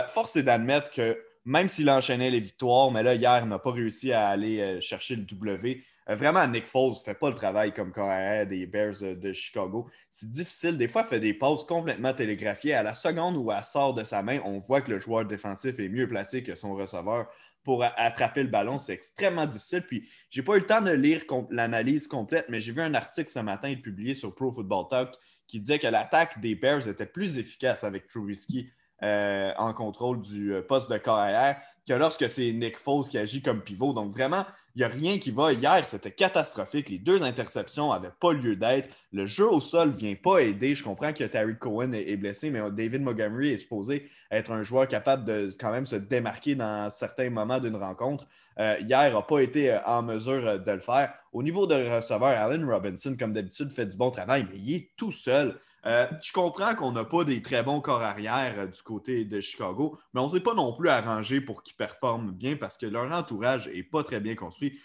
force 0.07 0.35
est 0.35 0.43
d'admettre 0.43 0.91
que 0.91 1.17
même 1.47 1.69
s'il 1.69 1.89
enchaînait 1.89 2.29
les 2.29 2.41
victoires, 2.41 2.91
mais 2.91 3.01
là, 3.03 3.15
hier, 3.15 3.39
il 3.41 3.47
n'a 3.47 3.57
pas 3.57 3.71
réussi 3.71 4.11
à 4.11 4.27
aller 4.27 4.59
euh, 4.59 4.81
chercher 4.81 5.15
le 5.15 5.21
W. 5.21 5.81
Euh, 6.09 6.15
vraiment, 6.15 6.45
Nick 6.45 6.67
Foles 6.67 6.91
ne 6.91 6.95
fait 7.05 7.13
pas 7.13 7.29
le 7.29 7.35
travail 7.35 7.73
comme 7.73 7.93
carrière 7.93 8.45
des 8.45 8.65
Bears 8.65 8.99
de 9.01 9.31
Chicago. 9.31 9.89
C'est 10.09 10.29
difficile. 10.29 10.77
Des 10.77 10.89
fois, 10.89 11.03
il 11.05 11.07
fait 11.07 11.21
des 11.21 11.33
passes 11.33 11.63
complètement 11.63 12.13
télégraphiées. 12.13 12.73
À 12.73 12.83
la 12.83 12.93
seconde 12.93 13.37
où 13.37 13.49
elle 13.49 13.63
sort 13.63 13.93
de 13.93 14.03
sa 14.03 14.21
main, 14.21 14.41
on 14.43 14.59
voit 14.59 14.81
que 14.81 14.91
le 14.91 14.99
joueur 14.99 15.23
défensif 15.23 15.79
est 15.79 15.87
mieux 15.87 16.09
placé 16.09 16.43
que 16.43 16.53
son 16.53 16.75
receveur 16.75 17.27
pour 17.63 17.81
attraper 17.81 18.43
le 18.43 18.49
ballon. 18.49 18.77
C'est 18.77 18.93
extrêmement 18.93 19.45
difficile. 19.45 19.83
Puis, 19.83 20.09
j'ai 20.29 20.43
pas 20.43 20.57
eu 20.57 20.59
le 20.59 20.65
temps 20.65 20.81
de 20.81 20.91
lire 20.91 21.23
l'analyse 21.49 22.07
complète, 22.07 22.47
mais 22.49 22.59
j'ai 22.59 22.73
vu 22.73 22.81
un 22.81 22.93
article 22.93 23.29
ce 23.29 23.39
matin 23.39 23.73
publié 23.81 24.15
sur 24.15 24.35
Pro 24.35 24.51
Football 24.51 24.87
Talk 24.89 25.15
qui 25.47 25.61
disait 25.61 25.79
que 25.79 25.87
l'attaque 25.87 26.41
des 26.41 26.55
Bears 26.55 26.89
était 26.89 27.05
plus 27.05 27.39
efficace 27.39 27.85
avec 27.85 28.07
Trubisky 28.07 28.69
euh, 29.03 29.51
en 29.57 29.73
contrôle 29.73 30.21
du 30.21 30.53
euh, 30.53 30.61
poste 30.61 30.89
de 30.91 30.97
carrière 30.97 31.61
que 31.87 31.93
lorsque 31.93 32.29
c'est 32.29 32.51
Nick 32.51 32.77
Foles 32.77 33.07
qui 33.07 33.17
agit 33.17 33.41
comme 33.41 33.61
pivot. 33.61 33.93
Donc 33.93 34.11
vraiment, 34.11 34.43
il 34.75 34.79
n'y 34.79 34.83
a 34.83 34.87
rien 34.89 35.19
qui 35.19 35.31
va. 35.31 35.53
Hier, 35.53 35.87
c'était 35.87 36.11
catastrophique. 36.11 36.89
Les 36.89 36.97
deux 36.97 37.23
interceptions 37.23 37.91
n'avaient 37.91 38.11
pas 38.19 38.33
lieu 38.33 38.55
d'être. 38.55 38.89
Le 39.13 39.25
jeu 39.25 39.47
au 39.47 39.61
sol 39.61 39.89
ne 39.89 39.93
vient 39.93 40.15
pas 40.15 40.39
aider. 40.39 40.75
Je 40.75 40.83
comprends 40.83 41.13
que 41.13 41.23
Terry 41.23 41.57
Cohen 41.57 41.93
est 41.93 42.17
blessé, 42.17 42.49
mais 42.49 42.59
David 42.71 43.03
Montgomery 43.03 43.49
est 43.49 43.57
supposé 43.57 44.09
être 44.31 44.51
un 44.51 44.63
joueur 44.63 44.87
capable 44.87 45.23
de 45.23 45.49
quand 45.59 45.71
même 45.71 45.85
se 45.85 45.95
démarquer 45.95 46.55
dans 46.55 46.89
certains 46.89 47.29
moments 47.29 47.59
d'une 47.59 47.77
rencontre. 47.77 48.27
Euh, 48.59 48.75
hier 48.79 49.13
n'a 49.13 49.21
pas 49.21 49.39
été 49.39 49.77
en 49.85 50.03
mesure 50.03 50.59
de 50.59 50.71
le 50.71 50.79
faire. 50.79 51.13
Au 51.31 51.43
niveau 51.43 51.67
de 51.67 51.75
receveur, 51.75 52.29
Allen 52.29 52.65
Robinson, 52.65 53.15
comme 53.17 53.33
d'habitude, 53.33 53.71
fait 53.71 53.85
du 53.85 53.97
bon 53.97 54.11
travail, 54.11 54.45
mais 54.51 54.57
il 54.57 54.75
est 54.75 54.89
tout 54.97 55.11
seul. 55.11 55.59
Euh, 55.87 56.05
je 56.21 56.33
comprends 56.33 56.75
qu'on 56.75 56.91
n'a 56.91 57.05
pas 57.05 57.23
des 57.23 57.41
très 57.41 57.63
bons 57.63 57.79
corps 57.79 58.01
arrière 58.01 58.55
euh, 58.57 58.67
du 58.67 58.81
côté 58.81 59.23
de 59.23 59.39
Chicago, 59.39 59.97
mais 60.13 60.19
on 60.19 60.25
ne 60.25 60.31
s'est 60.31 60.41
pas 60.41 60.53
non 60.53 60.73
plus 60.73 60.89
arrangé 60.89 61.39
pour 61.39 61.63
qu'ils 61.63 61.77
performent 61.77 62.31
bien 62.31 62.57
parce 62.57 62.77
que 62.77 62.85
leur 62.85 63.09
entourage 63.09 63.69
n'est 63.69 63.83
pas 63.83 64.03
très 64.03 64.19
bien 64.19 64.35
construit. 64.35 64.77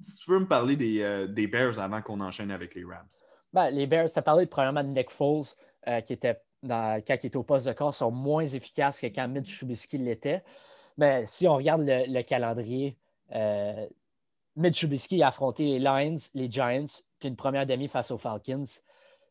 Si 0.00 0.16
tu 0.16 0.30
veux 0.30 0.40
me 0.40 0.46
parler 0.46 0.76
des, 0.76 1.00
euh, 1.00 1.48
Bears 1.50 1.78
avant 1.78 2.02
qu'on 2.02 2.20
enchaîne 2.20 2.50
avec 2.50 2.74
les 2.74 2.84
Rams? 2.84 3.08
Ben, 3.54 3.70
les 3.70 3.86
Bears, 3.86 4.10
tu 4.10 4.18
as 4.18 4.22
parlé 4.22 4.44
probablement 4.44 4.84
de 4.84 4.94
Nick 4.94 5.10
Foles, 5.10 5.46
qui 6.06 6.12
était 6.12 6.38
dans, 6.62 7.02
quand 7.04 7.14
était 7.14 7.36
au 7.36 7.42
poste 7.42 7.66
de 7.66 7.72
corps, 7.72 7.94
sont 7.94 8.10
moins 8.10 8.46
efficaces 8.46 9.00
que 9.00 9.06
quand 9.06 9.26
Mitch 9.26 9.56
Trubisky 9.56 9.96
l'était. 9.96 10.44
Mais 10.98 11.24
si 11.26 11.48
on 11.48 11.56
regarde 11.56 11.82
le, 11.84 12.22
calendrier, 12.22 12.96
Mitch 14.56 14.78
Trubisky 14.78 15.22
a 15.22 15.28
affronté 15.28 15.64
les 15.64 15.78
Lions, 15.78 16.16
les 16.34 16.50
Giants, 16.50 17.00
puis 17.18 17.28
une 17.28 17.36
première 17.36 17.66
demi 17.66 17.88
face 17.88 18.10
aux 18.10 18.18
Falcons 18.18 18.64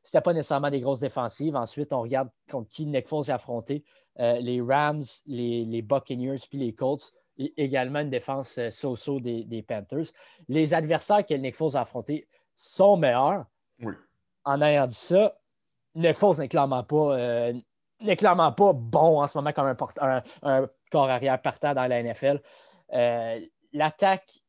c'était 0.03 0.21
pas 0.21 0.33
nécessairement 0.33 0.69
des 0.69 0.81
grosses 0.81 0.99
défensives. 0.99 1.55
Ensuite, 1.55 1.93
on 1.93 2.01
regarde 2.01 2.29
contre 2.49 2.69
qui 2.69 2.85
Nick 2.85 3.07
Foles 3.07 3.29
a 3.29 3.35
affronté. 3.35 3.83
Euh, 4.19 4.39
les 4.39 4.61
Rams, 4.61 5.03
les, 5.27 5.81
Buccaneers, 5.81 6.39
puis 6.49 6.57
les 6.57 6.73
Colts. 6.73 7.13
Et 7.37 7.53
également 7.63 7.99
une 7.99 8.09
défense 8.09 8.57
euh, 8.57 8.69
so-so 8.69 9.19
des, 9.19 9.65
Panthers. 9.67 10.11
Les 10.47 10.73
adversaires 10.73 11.25
que 11.25 11.33
Nick 11.33 11.55
Foles 11.55 11.77
a 11.77 11.81
affrontés 11.81 12.27
sont 12.55 12.97
meilleurs. 12.97 13.45
En 14.43 14.61
ayant 14.61 14.87
dit 14.87 14.95
ça, 14.95 15.37
Nick 15.95 16.15
Foles 16.15 16.39
n'est 16.39 16.49
clairement 16.49 16.83
pas, 16.83 17.17
euh, 17.17 17.53
clairement 18.17 18.51
pas 18.51 18.73
bon 18.73 19.21
en 19.21 19.27
ce 19.27 19.37
moment 19.37 19.53
comme 19.53 19.67
un, 20.01 20.23
un, 20.43 20.67
corps 20.91 21.09
arrière 21.09 21.41
partant 21.41 21.73
dans 21.73 21.87
la 21.87 22.03
NFL. 22.03 22.41
L'attaque, 23.71 24.41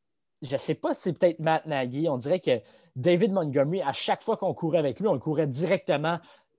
je 0.42 0.52
ne 0.52 0.58
sais 0.58 0.74
pas 0.74 0.94
si 0.94 1.02
c'est 1.02 1.12
peut-être 1.18 1.38
Matt 1.38 1.66
Nagy. 1.66 2.08
On 2.08 2.16
dirait 2.16 2.40
que 2.40 2.60
David 2.96 3.32
Montgomery, 3.32 3.82
à 3.82 3.92
chaque 3.92 4.22
fois 4.22 4.36
qu'on 4.36 4.54
courait 4.54 4.78
avec 4.78 5.00
lui, 5.00 5.08
on 5.08 5.18
courait 5.18 5.46
directement 5.46 6.18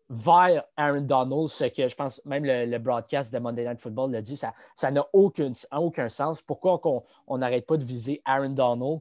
vers 0.09 0.63
Aaron 0.75 1.01
Donald, 1.01 1.47
ce 1.47 1.63
que 1.65 1.87
je 1.87 1.95
pense 1.95 2.21
même 2.25 2.43
le, 2.45 2.77
broadcast 2.77 3.33
de 3.33 3.39
Monday 3.39 3.65
Night 3.65 3.79
Football 3.79 4.11
l'a 4.11 4.21
dit, 4.21 4.37
ça 4.37 4.91
n'a 4.91 5.07
aucun, 5.13 5.51
aucun 5.71 6.09
sens. 6.09 6.41
Pourquoi 6.41 6.81
on 7.27 7.37
n'arrête 7.37 7.65
pas 7.65 7.77
de 7.77 7.85
viser 7.85 8.21
Aaron 8.25 8.49
Donald? 8.49 8.99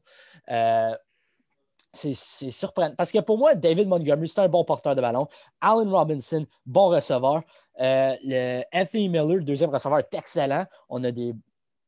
Euh, 0.50 0.94
c'est 1.92 2.14
surprenant. 2.14 2.94
Parce 2.96 3.10
que 3.10 3.18
pour 3.18 3.36
moi, 3.36 3.56
David 3.56 3.88
Montgomery, 3.88 4.28
c'est 4.28 4.40
un 4.40 4.48
bon 4.48 4.64
porteur 4.64 4.94
de 4.94 5.00
ballon. 5.00 5.26
Allen 5.60 5.88
Robinson, 5.88 6.46
bon 6.64 6.88
receveur. 6.88 7.42
Euh, 7.80 8.14
le 8.22 8.62
Anthony 8.72 9.08
Miller, 9.08 9.42
deuxième 9.42 9.70
receveur, 9.70 9.98
est 9.98 10.14
excellent. 10.14 10.64
On 10.88 11.02
a 11.02 11.10
des 11.10 11.34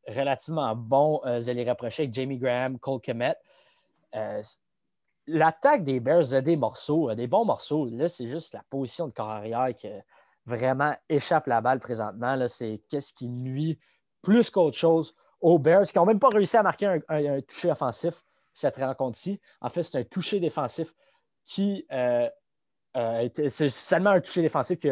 relativement 0.09 0.75
bons 0.75 1.21
euh, 1.25 1.41
allez 1.49 1.65
rapprocher 1.65 2.05
avec 2.05 2.15
Jamie 2.15 2.39
Graham, 2.39 2.79
Cole 2.79 3.01
Kemet 3.01 3.37
l'attaque 5.27 5.85
des 5.85 6.01
Bears 6.01 6.35
a 6.35 6.41
des 6.41 6.57
morceaux, 6.57 7.15
des 7.15 7.27
bons 7.27 7.45
morceaux. 7.45 7.87
Là, 7.91 8.09
c'est 8.09 8.27
juste 8.27 8.55
la 8.55 8.63
position 8.69 9.09
de 9.09 9.13
carrière 9.13 9.75
qui 9.75 9.89
vraiment 10.47 10.95
échappe 11.09 11.47
la 11.47 11.61
balle 11.61 11.81
présentement. 11.81 12.37
C'est 12.49 12.83
qu'est-ce 12.89 13.15
qui 13.15 13.29
nuit 13.29 13.79
plus 14.23 14.51
qu'autre 14.51 14.77
chose 14.77 15.17
aux 15.41 15.59
Bears 15.59 15.85
qui 15.85 15.99
n'ont 15.99 16.07
même 16.07 16.21
pas 16.21 16.29
réussi 16.29 16.57
à 16.57 16.63
marquer 16.63 17.01
un, 17.09 17.41
toucher 17.43 17.71
offensif 17.71 18.25
cette 18.53 18.77
rencontre-ci. 18.77 19.41
En 19.61 19.71
fait, 19.71 19.83
c'est 19.83 19.99
un 19.99 20.05
toucher 20.05 20.39
défensif 20.39 20.95
qui 21.45 21.87
euh, 21.91 22.29
euh, 22.95 23.29
c'est 23.49 23.71
seulement 23.71 24.11
un 24.11 24.21
toucher 24.21 24.43
défensif 24.43 24.79
qui 24.79 24.91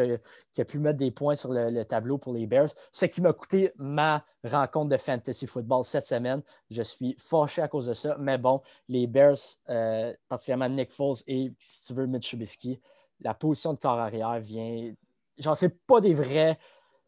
a, 0.61 0.65
pu 0.65 0.79
mettre 0.79 0.97
des 0.97 1.11
points 1.11 1.35
sur 1.35 1.51
le, 1.53 1.83
tableau 1.83 2.17
pour 2.17 2.33
les 2.33 2.47
Bears. 2.47 2.69
Ce 2.91 3.05
qui 3.05 3.21
m'a 3.21 3.31
coûté 3.31 3.71
ma 3.77 4.25
rencontre 4.43 4.89
de 4.89 4.97
fantasy 4.97 5.45
football 5.45 5.83
cette 5.85 6.05
semaine. 6.05 6.41
Je 6.71 6.81
suis 6.81 7.15
fâché 7.19 7.61
à 7.61 7.67
cause 7.67 7.87
de 7.87 7.93
ça. 7.93 8.17
Mais 8.19 8.37
bon, 8.37 8.61
les 8.87 9.05
Bears, 9.05 9.35
euh, 9.69 10.13
particulièrement 10.27 10.69
Nick 10.69 10.91
Foles 10.91 11.17
et, 11.27 11.53
si 11.59 11.85
tu 11.85 11.93
veux, 11.93 12.07
Mitch 12.07 12.27
Trubisky, 12.27 12.79
la 13.19 13.35
position 13.35 13.73
de 13.73 13.79
corps 13.79 13.99
arrière 13.99 14.39
vient. 14.39 14.93
Genre, 15.37 15.55
c'est 15.55 15.85
pas 15.85 16.01
des 16.01 16.15
vrais. 16.15 16.57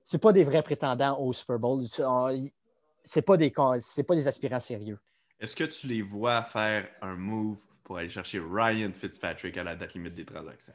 C'est 0.04 0.20
pas 0.20 0.32
des 0.32 0.44
vrais 0.44 0.62
prétendants 0.62 1.20
au 1.20 1.34
Super 1.34 1.58
Bowl. 1.58 1.82
C'est 3.04 3.22
pas 3.24 3.38
des, 3.38 3.50
pas 3.50 4.16
des 4.16 4.28
aspirants 4.28 4.60
sérieux. 4.60 5.00
Est-ce 5.40 5.56
que 5.56 5.64
tu 5.64 5.88
les 5.88 6.02
vois 6.02 6.44
faire 6.44 6.88
un 7.02 7.16
move 7.16 7.66
pour 7.84 7.98
aller 7.98 8.10
chercher 8.10 8.40
Ryan 8.40 8.92
Fitzpatrick 8.94 9.58
à 9.58 9.64
la 9.64 9.76
date 9.76 9.94
limite 9.94 10.16
des 10.16 10.26
transactions. 10.26 10.74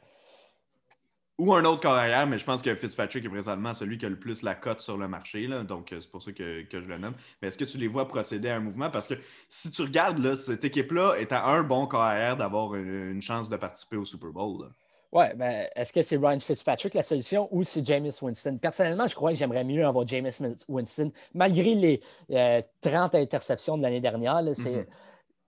Ou 1.39 1.53
un 1.53 1.63
autre 1.63 1.79
carrière, 1.79 2.27
mais 2.27 2.37
je 2.37 2.43
pense 2.43 2.61
que 2.61 2.75
Fitzpatrick 2.75 3.23
est 3.23 3.29
présentement 3.29 3.73
celui 3.73 3.97
qui 3.97 4.05
a 4.05 4.09
le 4.09 4.19
plus 4.19 4.43
la 4.43 4.55
cote 4.55 4.81
sur 4.81 4.97
le 4.97 5.07
marché. 5.07 5.47
Là, 5.47 5.63
donc, 5.63 5.93
euh, 5.93 6.01
c'est 6.01 6.11
pour 6.11 6.21
ça 6.21 6.33
que, 6.33 6.65
je 6.69 6.77
le 6.79 6.97
nomme. 6.97 7.13
Mais 7.41 7.47
est-ce 7.47 7.57
que 7.57 7.63
tu 7.63 7.77
les 7.77 7.87
vois 7.87 8.09
procéder 8.09 8.49
à 8.49 8.57
un 8.57 8.59
mouvement? 8.59 8.89
Parce 8.89 9.07
que 9.07 9.13
si 9.47 9.71
tu 9.71 9.83
regardes, 9.83 10.19
là, 10.19 10.35
cette 10.35 10.65
équipe-là 10.65 11.15
est 11.17 11.31
à 11.31 11.45
un 11.45 11.63
bon 11.63 11.87
carrière 11.87 12.35
d'avoir 12.35 12.75
une, 12.75 13.21
chance 13.21 13.49
de 13.49 13.55
participer 13.55 13.95
au 13.95 14.03
Super 14.03 14.31
Bowl. 14.31 14.69
Oui, 15.13 15.25
mais 15.37 15.69
est-ce 15.77 15.93
que 15.93 16.01
c'est 16.01 16.17
Ryan 16.17 16.39
Fitzpatrick 16.39 16.93
la 16.93 17.03
solution 17.03 17.47
ou 17.51 17.63
c'est 17.63 17.85
Jameis 17.85 18.21
Winston? 18.21 18.57
Personnellement, 18.61 19.07
je 19.07 19.15
crois 19.15 19.31
que 19.31 19.37
j'aimerais 19.37 19.63
mieux 19.63 19.85
avoir 19.85 20.05
Jameis 20.05 20.41
Winston. 20.67 21.09
Malgré 21.33 21.73
les 21.73 22.01
30 22.81 23.15
euh, 23.15 23.17
interceptions 23.17 23.77
de 23.77 23.83
l'année 23.83 24.01
dernière, 24.01 24.43
mm-hmm. 24.43 24.85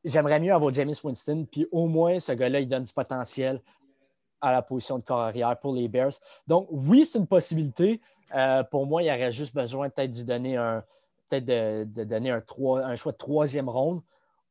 J'aimerais 0.03 0.39
mieux 0.39 0.53
avoir 0.53 0.73
Jameis 0.73 0.99
Winston. 1.03 1.45
Puis 1.49 1.67
au 1.71 1.87
moins, 1.87 2.19
ce 2.19 2.31
gars-là, 2.31 2.59
il 2.59 2.67
donne 2.67 2.83
du 2.83 2.93
potentiel 2.93 3.61
à 4.41 4.51
la 4.51 4.61
position 4.61 4.97
de 4.97 5.03
carrière 5.03 5.57
pour 5.59 5.73
les 5.73 5.87
Bears. 5.87 6.13
Donc, 6.47 6.67
oui, 6.71 7.05
c'est 7.05 7.19
une 7.19 7.27
possibilité. 7.27 8.01
Euh, 8.35 8.63
pour 8.63 8.87
moi, 8.87 9.03
il 9.03 9.07
y 9.07 9.11
aurait 9.11 9.31
juste 9.31 9.53
besoin 9.53 9.89
peut-être 9.89 10.25
donner 10.25 10.57
un 10.57 10.83
peut-être 11.31 11.45
de, 11.45 12.03
donner 12.03 12.31
un, 12.31 12.43
choix 12.95 13.11
de 13.11 13.17
troisième 13.17 13.69
ronde 13.69 14.01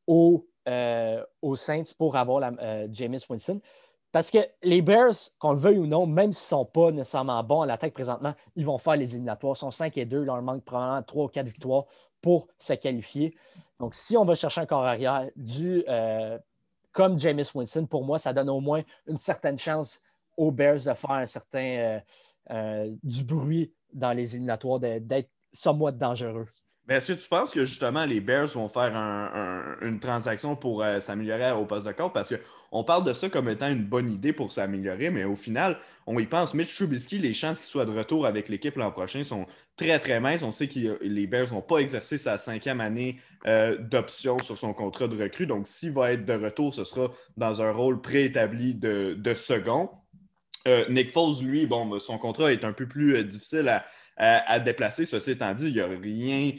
aux, 0.07 0.47
euh, 0.67 1.23
Saints 1.55 1.83
pour 1.97 2.15
avoir 2.15 2.39
la, 2.39 2.51
euh, 2.61 2.87
Jameis 2.91 3.25
Winston. 3.29 3.61
Parce 4.11 4.29
que 4.29 4.39
les 4.63 4.81
Bears, 4.81 5.13
qu'on 5.39 5.53
le 5.53 5.59
veuille 5.59 5.77
ou 5.77 5.87
non, 5.87 6.05
même 6.05 6.33
s'ils 6.33 6.55
ne 6.55 6.61
sont 6.61 6.65
pas 6.65 6.91
nécessairement 6.91 7.41
bons 7.43 7.61
à 7.61 7.65
l'attaque 7.65 7.93
présentement, 7.93 8.33
ils 8.55 8.65
vont 8.65 8.77
faire 8.77 8.95
les 8.95 9.11
éliminatoires. 9.13 9.53
Ils 9.55 9.59
sont 9.59 9.71
5 9.71 9.97
et 9.97 10.05
2, 10.05 10.21
il 10.21 10.25
leur 10.25 10.41
manque 10.41 10.65
probablement 10.65 11.01
3 11.03 11.25
ou 11.25 11.27
4 11.29 11.45
victoires 11.45 11.85
pour 12.21 12.47
se 12.59 12.73
qualifier. 12.73 13.35
Donc, 13.81 13.95
si 13.95 14.15
on 14.15 14.23
va 14.23 14.35
chercher 14.35 14.61
un 14.61 14.65
corps 14.65 14.85
arrière 14.85 15.27
du, 15.35 15.83
comme 16.91 17.17
Jameis 17.19 17.51
Winston, 17.53 17.85
pour 17.85 18.05
moi, 18.05 18.19
ça 18.19 18.33
donne 18.33 18.49
au 18.49 18.59
moins 18.59 18.83
une 19.07 19.17
certaine 19.17 19.57
chance 19.57 20.01
aux 20.37 20.51
Bears 20.51 20.75
de 20.85 20.93
faire 20.93 21.11
un 21.11 21.25
certain 21.25 21.59
euh, 21.59 21.99
euh, 22.51 22.91
du 23.03 23.23
bruit 23.23 23.73
dans 23.93 24.11
les 24.11 24.35
éliminatoires, 24.35 24.79
d'être 24.79 25.29
somewhat 25.53 25.93
dangereux. 25.93 26.47
Mais 26.87 26.95
est-ce 26.95 27.13
que 27.13 27.19
tu 27.19 27.29
penses 27.29 27.51
que 27.51 27.65
justement 27.65 28.05
les 28.05 28.21
Bears 28.21 28.47
vont 28.47 28.67
faire 28.67 28.93
une 29.81 29.99
transaction 29.99 30.55
pour 30.55 30.83
euh, 30.83 30.99
s'améliorer 30.99 31.51
au 31.51 31.65
poste 31.65 31.85
de 31.85 31.91
corps? 31.91 32.11
Parce 32.11 32.33
qu'on 32.71 32.83
parle 32.85 33.03
de 33.03 33.13
ça 33.13 33.29
comme 33.29 33.49
étant 33.49 33.69
une 33.69 33.83
bonne 33.83 34.11
idée 34.11 34.31
pour 34.31 34.51
s'améliorer, 34.51 35.09
mais 35.09 35.25
au 35.25 35.35
final, 35.35 35.77
on 36.07 36.17
y 36.17 36.25
pense. 36.25 36.53
Mitch 36.53 36.73
Trubisky, 36.73 37.19
les 37.19 37.33
chances 37.33 37.59
qu'il 37.59 37.67
soit 37.67 37.85
de 37.85 37.91
retour 37.91 38.25
avec 38.25 38.47
l'équipe 38.47 38.75
l'an 38.77 38.91
prochain 38.91 39.23
sont 39.23 39.45
très, 39.75 39.99
très 39.99 40.19
minces. 40.21 40.41
On 40.41 40.53
sait 40.53 40.67
que 40.67 40.97
les 41.01 41.27
Bears 41.27 41.51
n'ont 41.51 41.61
pas 41.61 41.79
exercé 41.79 42.17
sa 42.17 42.37
cinquième 42.37 42.79
année 42.79 43.19
euh, 43.45 43.77
d'option 43.77 44.39
sur 44.39 44.57
son 44.57 44.73
contrat 44.73 45.09
de 45.09 45.21
recrue. 45.21 45.45
Donc, 45.45 45.67
s'il 45.67 45.91
va 45.91 46.13
être 46.13 46.25
de 46.25 46.33
retour, 46.33 46.73
ce 46.73 46.85
sera 46.85 47.11
dans 47.35 47.61
un 47.61 47.71
rôle 47.71 48.01
préétabli 48.01 48.73
de, 48.73 49.33
second. 49.35 49.89
Euh, 50.67 50.85
Nick 50.89 51.11
Foles, 51.11 51.43
lui, 51.43 51.65
bon, 51.65 51.99
son 51.99 52.17
contrat 52.17 52.53
est 52.53 52.63
un 52.63 52.73
peu 52.73 52.87
plus 52.87 53.21
difficile 53.25 53.67
à, 53.67 53.85
à, 54.23 54.59
déplacer. 54.59 55.05
Ceci 55.05 55.31
étant 55.31 55.51
dit, 55.55 55.67
il 55.67 55.73
n'y 55.73 55.79
a, 55.79 55.87
rien, 55.87 56.51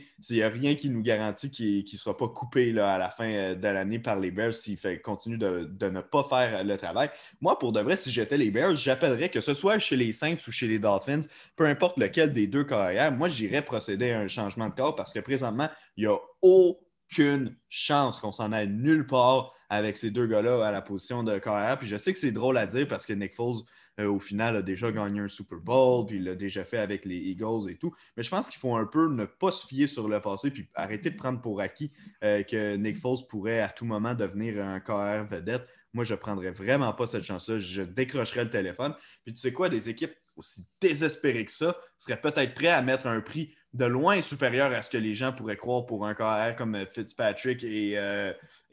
a 0.44 0.48
rien 0.48 0.74
qui 0.74 0.90
nous 0.90 1.00
garantit 1.00 1.48
qu'il 1.48 1.84
ne 1.84 1.96
sera 1.96 2.16
pas 2.16 2.26
coupé 2.26 2.76
à 2.76 2.98
la 2.98 3.08
fin 3.08 3.28
euh, 3.28 3.54
de 3.54 3.68
l'année 3.68 4.00
par 4.00 4.18
les 4.18 4.32
Bears 4.32 4.52
s'il 4.52 4.76
continue 5.00 5.38
de, 5.38 5.70
ne 5.80 6.00
pas 6.00 6.24
faire 6.24 6.64
le 6.64 6.76
travail. 6.76 7.08
Moi, 7.40 7.56
pour 7.60 7.72
de 7.72 7.80
vrai, 7.80 7.96
si 7.96 8.10
j'étais 8.10 8.36
les 8.36 8.50
Bears, 8.50 8.74
j'appellerais 8.74 9.28
que 9.28 9.40
ce 9.40 9.54
soit 9.54 9.78
chez 9.78 9.96
les 9.96 10.12
Saints 10.12 10.38
ou 10.48 10.50
chez 10.50 10.66
les 10.66 10.80
Dolphins, 10.80 11.20
peu 11.54 11.66
importe 11.66 11.98
lequel 11.98 12.32
des 12.32 12.48
deux 12.48 12.64
carrières, 12.64 13.12
moi, 13.12 13.28
j'irais 13.28 13.62
procéder 13.62 14.10
à 14.10 14.18
un 14.18 14.28
changement 14.28 14.68
de 14.68 14.74
corps 14.74 14.96
parce 14.96 15.12
que 15.12 15.20
présentement, 15.20 15.68
il 15.96 16.08
n'y 16.08 16.12
a 16.12 16.18
aucune 16.40 17.56
chance 17.68 18.18
qu'on 18.18 18.32
s'en 18.32 18.50
aille 18.50 18.70
nulle 18.70 19.06
part 19.06 19.54
avec 19.68 19.96
ces 19.96 20.10
deux 20.10 20.26
gars-là 20.26 20.66
à 20.66 20.72
la 20.72 20.82
position 20.82 21.22
de 21.22 21.38
carrière. 21.38 21.78
Puis 21.78 21.86
je 21.86 21.96
sais 21.96 22.12
que 22.12 22.18
c'est 22.18 22.32
drôle 22.32 22.58
à 22.58 22.66
dire 22.66 22.88
parce 22.88 23.06
que 23.06 23.12
Nick 23.12 23.34
Foles 23.34 23.62
euh, 24.00 24.06
au 24.06 24.18
final, 24.18 24.56
a 24.56 24.62
déjà 24.62 24.90
gagné 24.90 25.20
un 25.20 25.28
Super 25.28 25.58
Bowl, 25.58 26.06
puis 26.06 26.16
il 26.16 26.24
l'a 26.24 26.34
déjà 26.34 26.64
fait 26.64 26.78
avec 26.78 27.04
les 27.04 27.16
Eagles 27.16 27.70
et 27.70 27.76
tout. 27.76 27.94
Mais 28.16 28.22
je 28.22 28.30
pense 28.30 28.48
qu'il 28.48 28.58
faut 28.58 28.74
un 28.74 28.86
peu 28.86 29.08
ne 29.08 29.24
pas 29.24 29.52
se 29.52 29.66
fier 29.66 29.86
sur 29.86 30.08
le 30.08 30.20
passé, 30.20 30.50
puis 30.50 30.68
arrêter 30.74 31.10
de 31.10 31.16
prendre 31.16 31.40
pour 31.40 31.60
acquis 31.60 31.92
euh, 32.24 32.42
que 32.42 32.76
Nick 32.76 32.96
Foles 32.96 33.26
pourrait 33.28 33.60
à 33.60 33.68
tout 33.68 33.84
moment 33.84 34.14
devenir 34.14 34.64
un 34.64 34.80
KR 34.80 35.26
vedette. 35.28 35.66
Moi, 35.92 36.04
je 36.04 36.14
ne 36.14 36.18
prendrais 36.18 36.52
vraiment 36.52 36.92
pas 36.94 37.06
cette 37.06 37.24
chance-là. 37.24 37.58
Je 37.58 37.82
décrocherais 37.82 38.44
le 38.44 38.50
téléphone. 38.50 38.94
Puis 39.24 39.34
tu 39.34 39.40
sais 39.40 39.52
quoi, 39.52 39.68
des 39.68 39.90
équipes 39.90 40.14
aussi 40.36 40.66
désespérées 40.80 41.44
que 41.44 41.52
ça 41.52 41.76
seraient 41.98 42.20
peut-être 42.20 42.54
prêts 42.54 42.68
à 42.68 42.80
mettre 42.80 43.06
un 43.06 43.20
prix 43.20 43.54
de 43.74 43.84
loin 43.84 44.20
supérieur 44.20 44.72
à 44.72 44.82
ce 44.82 44.90
que 44.90 44.98
les 44.98 45.14
gens 45.14 45.32
pourraient 45.32 45.56
croire 45.56 45.86
pour 45.86 46.06
un 46.06 46.14
carrière 46.14 46.56
comme 46.56 46.74
euh, 46.74 46.86
Fitzpatrick 46.86 47.62
et, 47.64 47.98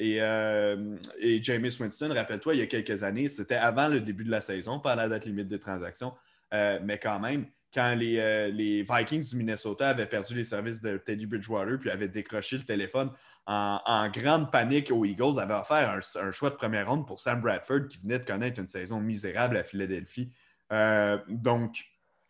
euh, 0.02 0.96
et, 1.20 1.42
Jameis 1.42 1.78
Winston. 1.80 2.14
Rappelle-toi, 2.14 2.56
il 2.56 2.60
y 2.60 2.62
a 2.62 2.68
quelques 2.68 3.04
années, 3.04 3.28
c'était 3.28 3.56
avant 3.56 3.88
le 3.88 4.00
début 4.00 4.24
de 4.24 4.32
la 4.32 4.42
saison, 4.42 4.80
pas 4.80 4.94
à 4.94 4.96
la 4.96 5.10
date 5.10 5.26
limite 5.26 5.48
des 5.48 5.60
transactions, 5.60 6.14
mais 6.52 6.98
quand 7.02 7.20
même, 7.20 7.46
quand 7.74 7.94
les, 7.96 8.52
les, 8.52 8.82
Vikings 8.82 9.30
du 9.30 9.36
Minnesota 9.36 9.90
avaient 9.90 10.08
perdu 10.08 10.34
les 10.36 10.44
services 10.44 10.82
de 10.82 10.98
Teddy 10.98 11.28
Bridgewater 11.28 11.78
puis 11.80 11.92
avaient 11.92 12.08
décroché 12.08 12.58
le 12.58 12.64
téléphone 12.64 13.12
en, 13.46 14.10
grande 14.10 14.52
panique 14.52 14.92
aux 14.92 15.06
Eagles, 15.06 15.40
avaient 15.40 15.54
offert 15.54 15.92
un, 15.92 16.00
un, 16.22 16.32
choix 16.32 16.50
de 16.50 16.56
première 16.56 16.90
ronde 16.90 17.06
pour 17.06 17.20
Sam 17.20 17.42
Bradford 17.42 17.88
qui 17.90 18.00
venait 18.00 18.20
de 18.20 18.26
connaître 18.26 18.60
une 18.60 18.68
saison 18.68 19.00
misérable 19.00 19.58
à 19.58 19.64
Philadelphie. 19.64 20.32
donc, 21.28 21.84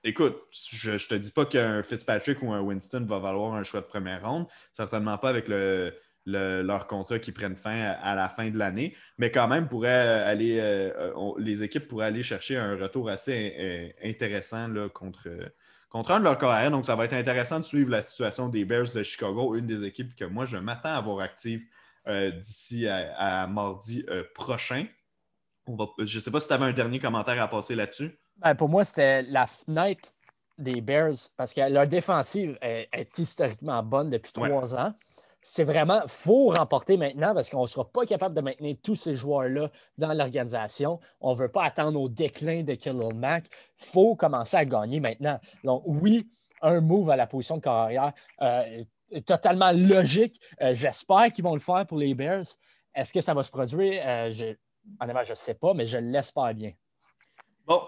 Écoute, 0.06 0.38
je 0.72 0.92
ne 0.92 0.98
te 0.98 1.16
dis 1.16 1.32
pas 1.32 1.46
qu'un 1.46 1.84
Fitzpatrick 1.84 2.42
ou 2.42 2.54
un 2.54 2.62
Winston 2.62 3.06
va 3.06 3.20
valoir 3.20 3.54
un 3.54 3.64
choix 3.64 3.82
de 3.82 3.86
première 3.86 4.26
ronde, 4.26 4.48
certainement 4.72 5.18
pas 5.18 5.28
avec 5.28 5.50
le, 5.50 5.94
leur 6.32 6.88
contrat 6.88 7.20
qui 7.20 7.32
prennent 7.32 7.56
fin 7.56 7.96
à, 8.02 8.16
la 8.16 8.30
fin 8.30 8.50
de 8.50 8.58
l'année, 8.58 8.96
mais 9.18 9.32
quand 9.32 9.48
même 9.48 9.68
pourrait 9.68 9.90
aller, 9.90 10.60
euh, 10.60 11.12
les 11.38 11.64
équipes 11.64 11.88
pourraient 11.88 12.08
aller 12.08 12.24
chercher 12.24 12.58
un 12.58 12.76
retour 12.76 13.10
assez 13.10 13.94
intéressant 14.04 14.68
là, 14.68 14.90
contre, 14.90 15.30
contre 15.90 16.12
un 16.12 16.20
de 16.20 16.24
leurs 16.24 16.38
carrières. 16.38 16.72
Donc, 16.72 16.86
ça 16.86 16.96
va 16.96 17.06
être 17.06 17.14
intéressant 17.14 17.60
de 17.60 17.66
suivre 17.66 17.90
la 17.90 18.02
situation 18.02 18.48
des 18.48 18.66
Bears 18.66 18.92
de 18.94 19.04
Chicago, 19.04 19.56
une 19.56 19.68
des 19.68 19.84
équipes 19.84 20.16
que 20.16 20.26
moi, 20.26 20.46
je 20.46 20.58
m'attends 20.58 20.94
à 20.94 21.02
voir 21.02 21.20
active 21.20 21.66
euh, 22.08 22.32
d'ici 22.32 22.88
à, 22.88 23.46
mardi 23.48 24.06
euh, 24.10 24.24
prochain. 24.34 24.86
je 25.68 26.16
ne 26.16 26.20
sais 26.20 26.32
pas 26.32 26.40
si 26.40 26.48
tu 26.48 26.54
avais 26.54 26.66
un 26.66 26.74
dernier 26.74 27.00
commentaire 27.00 27.42
à 27.42 27.48
passer 27.48 27.76
là-dessus. 27.76 28.18
Ben, 28.38 28.56
pour 28.56 28.70
moi, 28.70 28.84
c'était 28.84 29.24
la 29.24 29.46
fenêtre 29.46 30.10
des 30.58 30.82
Bears 30.82 31.16
parce 31.38 31.54
que 31.54 31.72
leur 31.72 31.88
défensive 31.88 32.58
est, 32.62 33.20
historiquement 33.20 33.84
bonne 33.84 34.10
depuis 34.10 34.32
trois 34.32 34.76
ans. 34.76 34.94
C'est 35.42 35.64
vraiment, 35.64 36.02
il 36.04 36.10
faut 36.10 36.50
remporter 36.50 36.98
maintenant 36.98 37.34
parce 37.34 37.50
qu'on 37.50 37.62
ne 37.62 37.68
sera 37.68 37.90
pas 37.90 38.06
capable 38.06 38.36
de 38.36 38.42
maintenir 38.42 38.76
tous 38.84 38.96
ces 38.96 39.16
joueurs-là 39.16 39.70
dans 39.98 40.14
l'organisation. 40.14 41.00
On 41.22 41.32
ne 41.32 41.38
veut 41.38 41.50
pas 41.50 41.64
attendre 41.64 42.00
au 42.00 42.10
déclin 42.10 42.64
de 42.64 42.74
Kirill 42.74 43.16
Mack. 43.16 43.46
Il 43.80 43.86
faut 43.86 44.16
commencer 44.16 44.58
à 44.58 44.66
gagner 44.66 45.00
maintenant. 45.00 45.40
Donc, 45.64 45.84
oui, 45.86 46.28
un 46.62 46.82
move 46.82 47.10
à 47.10 47.16
la 47.16 47.26
position 47.26 47.58
de 47.58 47.62
carrière 47.62 48.12
euh, 48.42 48.64
totalement 49.26 49.72
logique. 49.72 50.40
Euh, 50.62 50.74
j'espère 50.74 51.32
qu'ils 51.32 51.44
vont 51.44 51.54
le 51.54 51.62
faire 51.62 51.86
pour 51.86 51.98
les 51.98 52.14
Bears. 52.14 52.46
Est-ce 52.94 53.14
que 53.14 53.22
ça 53.22 53.34
va 53.34 53.44
se 53.44 53.52
produire? 53.52 54.04
Euh, 54.06 54.30
je, 54.30 54.46
je 55.02 55.30
ne 55.30 55.36
sais 55.36 55.54
pas, 55.54 55.74
mais 55.74 55.86
je 55.86 56.00
l'espère 56.00 56.54
bien. 56.54 56.74
Bon, 57.66 57.82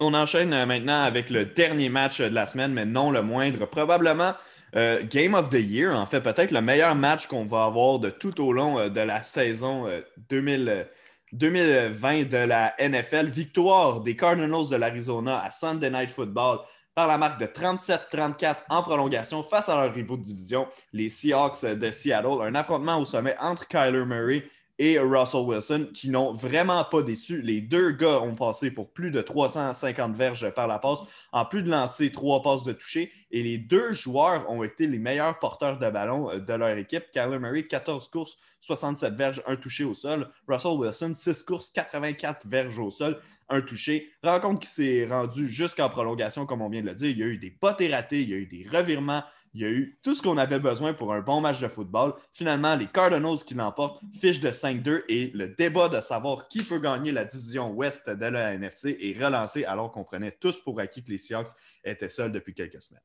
on 0.00 0.14
enchaîne 0.14 0.52
euh, 0.52 0.66
maintenant 0.66 1.02
avec 1.02 1.30
le 1.30 1.46
dernier 1.46 1.88
match 1.88 2.20
de 2.20 2.26
la 2.26 2.46
semaine, 2.46 2.72
mais 2.72 2.84
non 2.84 3.10
le 3.10 3.22
moindre. 3.22 3.66
Probablement 3.66 4.32
euh, 4.76 5.02
Game 5.08 5.34
of 5.34 5.50
the 5.50 5.60
Year, 5.60 5.96
en 5.96 6.06
fait, 6.06 6.20
peut-être 6.20 6.50
le 6.50 6.60
meilleur 6.60 6.94
match 6.94 7.26
qu'on 7.26 7.44
va 7.44 7.64
avoir 7.64 7.98
de 7.98 8.10
tout 8.10 8.40
au 8.40 8.52
long 8.52 8.78
euh, 8.78 8.88
de 8.88 9.00
la 9.00 9.22
saison 9.22 9.86
2020 10.30 12.28
de 12.28 12.36
la 12.36 12.74
NFL. 12.78 13.28
Victoire 13.28 14.00
des 14.00 14.16
Cardinals 14.16 14.68
de 14.70 14.76
l'Arizona 14.76 15.42
à 15.42 15.50
Sunday 15.50 15.90
Night 15.90 16.10
Football 16.10 16.58
par 16.94 17.08
la 17.08 17.18
marque 17.18 17.40
de 17.40 17.46
37-34 17.46 18.56
en 18.68 18.82
prolongation 18.82 19.42
face 19.42 19.68
à 19.68 19.76
leurs 19.76 19.92
rivaux 19.92 20.16
de 20.16 20.22
division, 20.22 20.68
les 20.92 21.08
Seahawks 21.08 21.64
de 21.64 21.90
Seattle. 21.90 22.42
Un 22.42 22.54
affrontement 22.54 22.98
au 22.98 23.04
sommet 23.04 23.36
entre 23.40 23.66
Kyler 23.66 24.04
Murray 24.04 24.44
et 24.78 24.98
Russell 24.98 25.42
Wilson 25.42 25.88
qui 25.92 26.10
n'ont 26.10 26.32
vraiment 26.32 26.84
pas 26.84 27.02
déçu. 27.02 27.40
Les 27.42 27.60
deux 27.60 27.92
gars 27.92 28.20
ont 28.20 28.34
passé 28.34 28.70
pour 28.70 28.92
plus 28.92 29.10
de 29.10 29.20
350 29.20 30.14
verges 30.14 30.50
par 30.50 30.66
la 30.66 30.78
passe, 30.78 31.00
en 31.32 31.44
plus 31.44 31.62
de 31.62 31.70
lancer 31.70 32.10
trois 32.10 32.42
passes 32.42 32.64
de 32.64 32.72
toucher. 32.72 33.12
Et 33.30 33.42
les 33.42 33.58
deux 33.58 33.92
joueurs 33.92 34.50
ont 34.50 34.62
été 34.62 34.86
les 34.86 34.98
meilleurs 34.98 35.38
porteurs 35.38 35.78
de 35.78 35.88
ballon 35.90 36.30
euh, 36.30 36.38
de 36.38 36.52
leur 36.54 36.76
équipe. 36.76 37.10
Kyler 37.12 37.38
Murray, 37.38 37.66
14 37.66 38.08
courses, 38.08 38.36
67 38.60 39.14
verges, 39.14 39.42
un 39.46 39.56
touché 39.56 39.84
au 39.84 39.94
sol. 39.94 40.30
Russell 40.48 40.72
Wilson, 40.72 41.12
6 41.14 41.42
courses, 41.44 41.70
84 41.70 42.46
verges 42.46 42.78
au 42.78 42.90
sol, 42.90 43.20
un 43.48 43.60
touché. 43.60 44.10
Rencontre 44.22 44.60
qui 44.60 44.68
s'est 44.68 45.06
rendue 45.08 45.48
jusqu'en 45.48 45.88
prolongation, 45.88 46.46
comme 46.46 46.62
on 46.62 46.68
vient 46.68 46.82
de 46.82 46.88
le 46.88 46.94
dire. 46.94 47.10
Il 47.10 47.18
y 47.18 47.22
a 47.22 47.26
eu 47.26 47.38
des 47.38 47.50
bottes 47.50 47.82
ratées, 47.90 48.22
il 48.22 48.30
y 48.30 48.34
a 48.34 48.36
eu 48.36 48.46
des 48.46 48.66
revirements, 48.70 49.22
il 49.54 49.60
y 49.60 49.64
a 49.64 49.68
eu 49.68 49.98
tout 50.02 50.14
ce 50.14 50.22
qu'on 50.22 50.36
avait 50.36 50.58
besoin 50.58 50.92
pour 50.94 51.14
un 51.14 51.20
bon 51.20 51.40
match 51.40 51.60
de 51.60 51.68
football. 51.68 52.14
Finalement, 52.32 52.74
les 52.74 52.86
Cardinals 52.86 53.38
qui 53.46 53.54
l'emportent, 53.54 54.02
fiche 54.12 54.40
de 54.40 54.50
5-2 54.50 55.04
et 55.08 55.30
le 55.32 55.48
débat 55.48 55.88
de 55.88 56.00
savoir 56.00 56.48
qui 56.48 56.64
peut 56.64 56.80
gagner 56.80 57.12
la 57.12 57.24
division 57.24 57.70
ouest 57.70 58.10
de 58.10 58.26
la 58.26 58.54
NFC 58.54 58.98
est 59.00 59.24
relancé 59.24 59.64
alors 59.64 59.92
qu'on 59.92 60.04
prenait 60.04 60.32
tous 60.32 60.60
pour 60.60 60.80
acquis 60.80 61.04
que 61.04 61.10
les 61.10 61.18
Seahawks 61.18 61.48
étaient 61.84 62.08
seuls 62.08 62.32
depuis 62.32 62.52
quelques 62.52 62.82
semaines. 62.82 63.02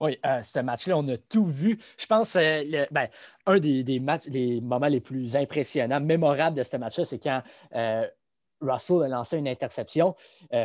Oui, 0.00 0.18
euh, 0.26 0.42
ce 0.42 0.58
match-là, 0.58 0.98
on 0.98 1.06
a 1.06 1.16
tout 1.16 1.46
vu. 1.46 1.78
Je 1.96 2.06
pense 2.06 2.34
euh, 2.34 2.84
ben, 2.90 3.06
un 3.46 3.60
des, 3.60 4.00
matchs, 4.00 4.26
moments 4.60 4.88
les 4.88 5.00
plus 5.00 5.36
impressionnants, 5.36 6.00
mémorables 6.00 6.56
de 6.56 6.64
ce 6.64 6.76
match-là, 6.76 7.04
c'est 7.04 7.20
quand 7.20 7.40
euh, 7.76 8.04
Russell 8.62 9.02
a 9.04 9.08
lancé 9.08 9.38
une 9.38 9.48
interception. 9.48 10.14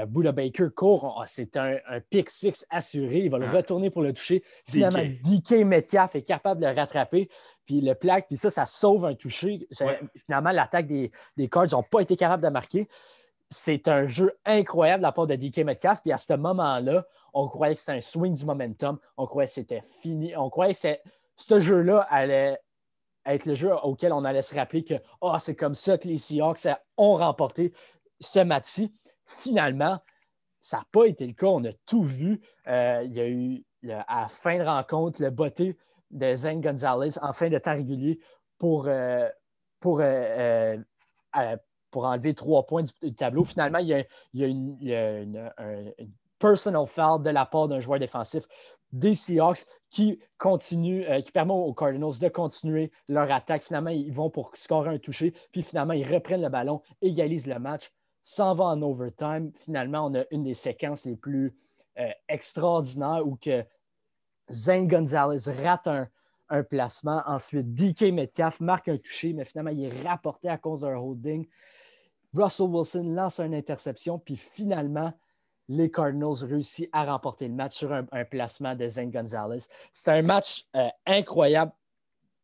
Buda 0.08 0.32
Baker 0.32 0.70
court, 0.76 1.24
c'est 1.28 1.58
un, 1.58 1.78
pick 2.10 2.30
six 2.30 2.66
assuré. 2.70 3.20
Il 3.20 3.32
va 3.32 3.40
le 3.40 3.48
ah. 3.48 3.58
retourner 3.58 3.90
pour 3.90 4.02
le 4.02 4.14
toucher. 4.14 4.44
Finalement, 4.70 5.00
DK, 5.24 5.66
Metcalf 5.66 6.16
est 6.16 6.22
capable 6.22 6.62
de 6.62 6.68
le 6.68 6.74
rattraper. 6.74 7.30
Puis 7.66 7.82
le 7.82 7.96
plaque, 7.96 8.28
puis 8.28 8.38
ça, 8.38 8.50
ça 8.50 8.66
sauve 8.66 9.06
un 9.06 9.16
toucher. 9.16 9.68
Finalement, 10.26 10.52
l'attaque 10.52 10.88
des, 10.88 11.12
des 11.36 11.50
Cards 11.50 11.68
n'ont 11.72 11.84
pas 11.84 12.00
été 12.02 12.16
capables 12.16 12.44
de 12.44 12.50
marquer. 12.50 12.88
C'est 13.50 13.88
un 13.88 14.08
jeu 14.08 14.38
incroyable 14.46 15.02
de 15.02 15.08
la 15.08 15.12
part 15.12 15.28
de 15.28 15.36
DK 15.36 15.60
Metcalf. 15.60 16.02
Puis 16.02 16.12
à 16.12 16.18
ce 16.18 16.34
moment-là, 16.34 17.06
on 17.34 17.48
croyait 17.48 17.76
que 17.76 17.80
c'était 17.80 17.94
un 17.94 18.02
swing 18.02 18.34
du 18.34 18.46
momentum. 18.46 18.98
On 19.18 19.26
croyait 19.26 19.48
que 19.48 19.54
c'était 19.54 19.84
fini. 20.02 20.36
On 20.36 20.50
croyait 20.50 20.74
que 20.74 21.00
ce 21.36 21.60
jeu-là 21.60 22.08
allait 22.10 22.58
être 23.28 23.46
le 23.46 23.56
jeu 23.56 23.74
auquel 23.84 24.14
on 24.14 24.24
allait 24.24 24.42
se 24.42 24.56
rappeler 24.56 24.84
que 24.84 24.96
oh, 25.22 25.36
c'est 25.40 25.56
comme 25.56 25.76
ça 25.76 25.98
que 25.98 26.08
les 26.08 26.18
Seahawks 26.18 26.68
ont 26.98 27.16
remporté 27.16 27.74
ce 28.20 28.40
match-ci. 28.40 28.92
Finalement, 29.26 30.00
ça 30.62 30.78
n'a 30.78 30.84
pas 30.92 31.06
été 31.06 31.26
le 31.26 31.34
cas. 31.34 31.48
On 31.48 31.64
a 31.66 31.74
tout 31.86 32.04
vu. 32.04 32.42
Euh, 32.68 33.02
il 33.06 33.14
y 33.14 33.20
a 33.20 33.28
eu, 33.28 33.64
à 34.08 34.28
fin 34.28 34.58
de 34.58 34.64
rencontre, 34.64 35.22
le 35.22 35.30
botté 35.30 35.78
de 36.12 36.36
Zane 36.36 36.62
Gonzalez 36.62 37.18
en 37.22 37.34
fin 37.34 37.50
de 37.50 37.58
temps 37.58 37.74
régulier 37.74 38.20
pour, 38.58 38.88
euh, 38.88 39.28
pour, 39.80 40.00
euh, 40.02 40.78
pour 41.92 42.06
enlever 42.06 42.34
trois 42.34 42.66
points 42.66 42.84
du, 43.02 43.14
tableau. 43.14 43.44
Finalement, 43.44 43.80
il 43.80 43.88
y 44.34 44.44
a, 44.44 44.48
une, 44.48 45.52
personal 46.40 46.86
foul 46.86 47.24
de 47.24 47.30
la 47.30 47.46
part 47.46 47.68
d'un 47.68 47.80
joueur 47.80 48.00
défensif 48.00 48.44
des 48.92 49.16
Seahawks 49.16 49.66
qui 49.90 50.20
continue, 50.38 51.06
euh, 51.06 51.22
qui 51.22 51.32
permet 51.32 51.54
aux 51.54 51.74
Cardinals 51.74 52.20
de 52.20 52.30
continuer 52.30 52.92
leur 53.08 53.32
attaque. 53.32 53.64
Finalement, 53.64 53.90
ils 53.90 54.12
vont 54.12 54.30
pour 54.30 54.52
scorer 54.56 54.90
un 54.90 54.98
toucher, 54.98 55.34
puis 55.52 55.64
finalement, 55.64 55.94
ils 55.94 56.08
reprennent 56.08 56.42
le 56.42 56.50
ballon, 56.50 56.82
égalisent 57.02 57.48
le 57.48 57.60
match, 57.60 57.92
s'en 58.22 58.54
va 58.54 58.66
en 58.66 58.82
overtime. 58.82 59.52
Finalement, 59.56 60.08
on 60.08 60.16
a 60.16 60.24
une 60.32 60.44
des 60.44 60.54
séquences 60.54 61.06
les 61.06 61.16
plus 61.16 61.54
euh, 62.00 62.10
extraordinaires 62.28 63.26
où 63.26 63.38
que 63.38 63.66
Zane 64.52 64.88
Gonzalez 64.88 65.50
rate 65.64 65.88
un, 65.88 66.08
un, 66.50 66.64
placement. 66.64 67.22
Ensuite, 67.26 67.74
DK 67.74 68.14
Metcalf 68.14 68.60
marque 68.60 68.90
un 68.90 68.98
toucher, 68.98 69.34
mais 69.34 69.46
finalement, 69.46 69.72
il 69.72 69.86
est 69.86 70.04
rapporté 70.04 70.50
à 70.50 70.58
cause 70.58 70.82
d'un 70.82 70.96
holding. 70.96 71.48
Russell 72.34 72.68
Wilson 72.68 73.04
lance 73.16 73.40
une 73.40 73.56
interception, 73.56 74.20
puis 74.20 74.36
finalement, 74.36 75.12
les 75.70 75.92
Cardinals 75.92 76.44
réussissent 76.44 76.90
à 76.92 77.06
remporter 77.06 77.48
le 77.48 77.54
match 77.54 77.76
sur 77.76 77.92
un, 77.92 78.04
placement 78.26 78.76
de 78.76 78.88
Zane 78.88 79.12
Gonzalez. 79.12 79.64
C'est 79.92 80.12
un 80.12 80.22
match 80.22 80.66
euh, 80.76 80.88
incroyable. 81.06 81.72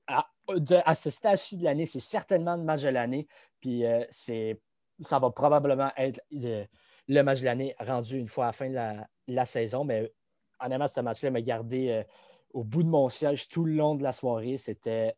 À, 0.08 0.96
ce 0.96 1.10
stage-ci 1.10 1.58
de 1.58 1.64
l'année, 1.64 1.86
c'est 1.86 2.02
certainement 2.02 2.58
le 2.58 2.64
match 2.64 2.82
de 2.82 2.90
l'année. 2.90 3.28
Puis 3.62 3.86
euh, 3.86 4.04
ça 4.12 5.20
va 5.20 5.32
probablement 5.32 5.90
être 5.96 6.20
le, 6.32 7.22
match 7.22 7.40
de 7.40 7.46
l'année 7.46 7.74
rendu 7.80 8.18
une 8.18 8.28
fois 8.28 8.46
à 8.46 8.48
la 8.48 8.54
fin 8.54 8.70
de 8.70 9.06
la, 9.28 9.46
saison. 9.46 9.86
Mais 9.86 10.12
honnêtement, 10.60 10.88
ce 10.88 11.00
match-là 11.00 11.32
m'a 11.32 11.42
gardé 11.42 11.90
euh, 11.90 12.04
au 12.54 12.66
bout 12.66 12.84
de 12.84 12.90
mon 12.90 13.08
siège 13.08 13.48
tout 13.48 13.64
le 13.64 13.74
long 13.74 13.96
de 13.96 14.04
la 14.04 14.12
soirée. 14.12 14.58
C'était 14.58 15.16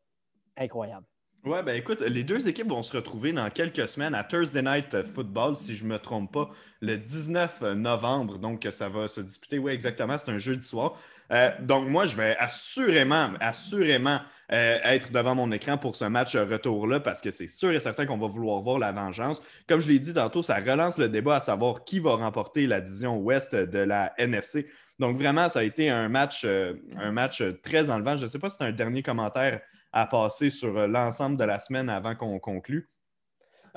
incroyable. 0.56 1.08
Ouais, 1.45 1.61
ben 1.61 1.75
écoute, 1.75 2.01
les 2.01 2.23
deux 2.23 2.47
équipes 2.47 2.69
vont 2.69 2.81
se 2.81 2.97
retrouver 2.97 3.31
dans 3.31 3.47
quelques 3.51 3.87
semaines 3.87 4.15
à 4.15 4.23
Thursday 4.23 4.63
Night 4.63 5.05
Football, 5.05 5.55
si 5.55 5.75
je 5.75 5.83
ne 5.83 5.89
me 5.89 5.99
trompe 5.99 6.33
pas, 6.33 6.49
le 6.81 6.97
19 6.97 7.61
novembre. 7.75 8.39
Donc, 8.39 8.67
ça 8.71 8.89
va 8.89 9.07
se 9.07 9.21
disputer. 9.21 9.59
Oui, 9.59 9.71
exactement, 9.71 10.17
c'est 10.17 10.31
un 10.31 10.39
jeudi 10.39 10.65
soir. 10.65 10.97
Euh, 11.31 11.51
donc, 11.59 11.87
moi, 11.87 12.07
je 12.07 12.17
vais 12.17 12.35
assurément, 12.39 13.29
assurément 13.39 14.21
euh, 14.51 14.79
être 14.85 15.11
devant 15.11 15.35
mon 15.35 15.51
écran 15.51 15.77
pour 15.77 15.95
ce 15.95 16.05
match 16.05 16.35
retour-là 16.35 16.99
parce 16.99 17.21
que 17.21 17.29
c'est 17.29 17.47
sûr 17.47 17.69
et 17.69 17.79
certain 17.79 18.07
qu'on 18.07 18.17
va 18.17 18.25
vouloir 18.25 18.59
voir 18.61 18.79
la 18.79 18.91
vengeance. 18.91 19.39
Comme 19.69 19.81
je 19.81 19.87
l'ai 19.87 19.99
dit 19.99 20.15
tantôt, 20.15 20.41
ça 20.41 20.55
relance 20.55 20.97
le 20.97 21.09
débat 21.09 21.35
à 21.35 21.41
savoir 21.41 21.83
qui 21.83 21.99
va 21.99 22.15
remporter 22.15 22.65
la 22.65 22.81
division 22.81 23.19
ouest 23.19 23.53
de 23.53 23.79
la 23.79 24.13
NFC. 24.17 24.67
Donc, 24.97 25.15
vraiment, 25.15 25.47
ça 25.49 25.59
a 25.59 25.63
été 25.63 25.91
un 25.91 26.09
match, 26.09 26.41
euh, 26.43 26.73
un 26.97 27.11
match 27.11 27.43
très 27.61 27.91
enlevant. 27.91 28.17
Je 28.17 28.23
ne 28.23 28.27
sais 28.27 28.39
pas 28.39 28.49
si 28.49 28.57
c'est 28.57 28.65
un 28.65 28.71
dernier 28.71 29.03
commentaire 29.03 29.61
à 29.95 30.05
passer 30.05 30.51
sur 30.51 30.77
euh, 30.77 30.87
l'ensemble 30.87 31.37
de 31.37 31.45
la 31.45 31.57
semaine 31.57 31.89
avant 31.89 32.15
qu'on 32.15 32.37
conclue? 32.37 32.91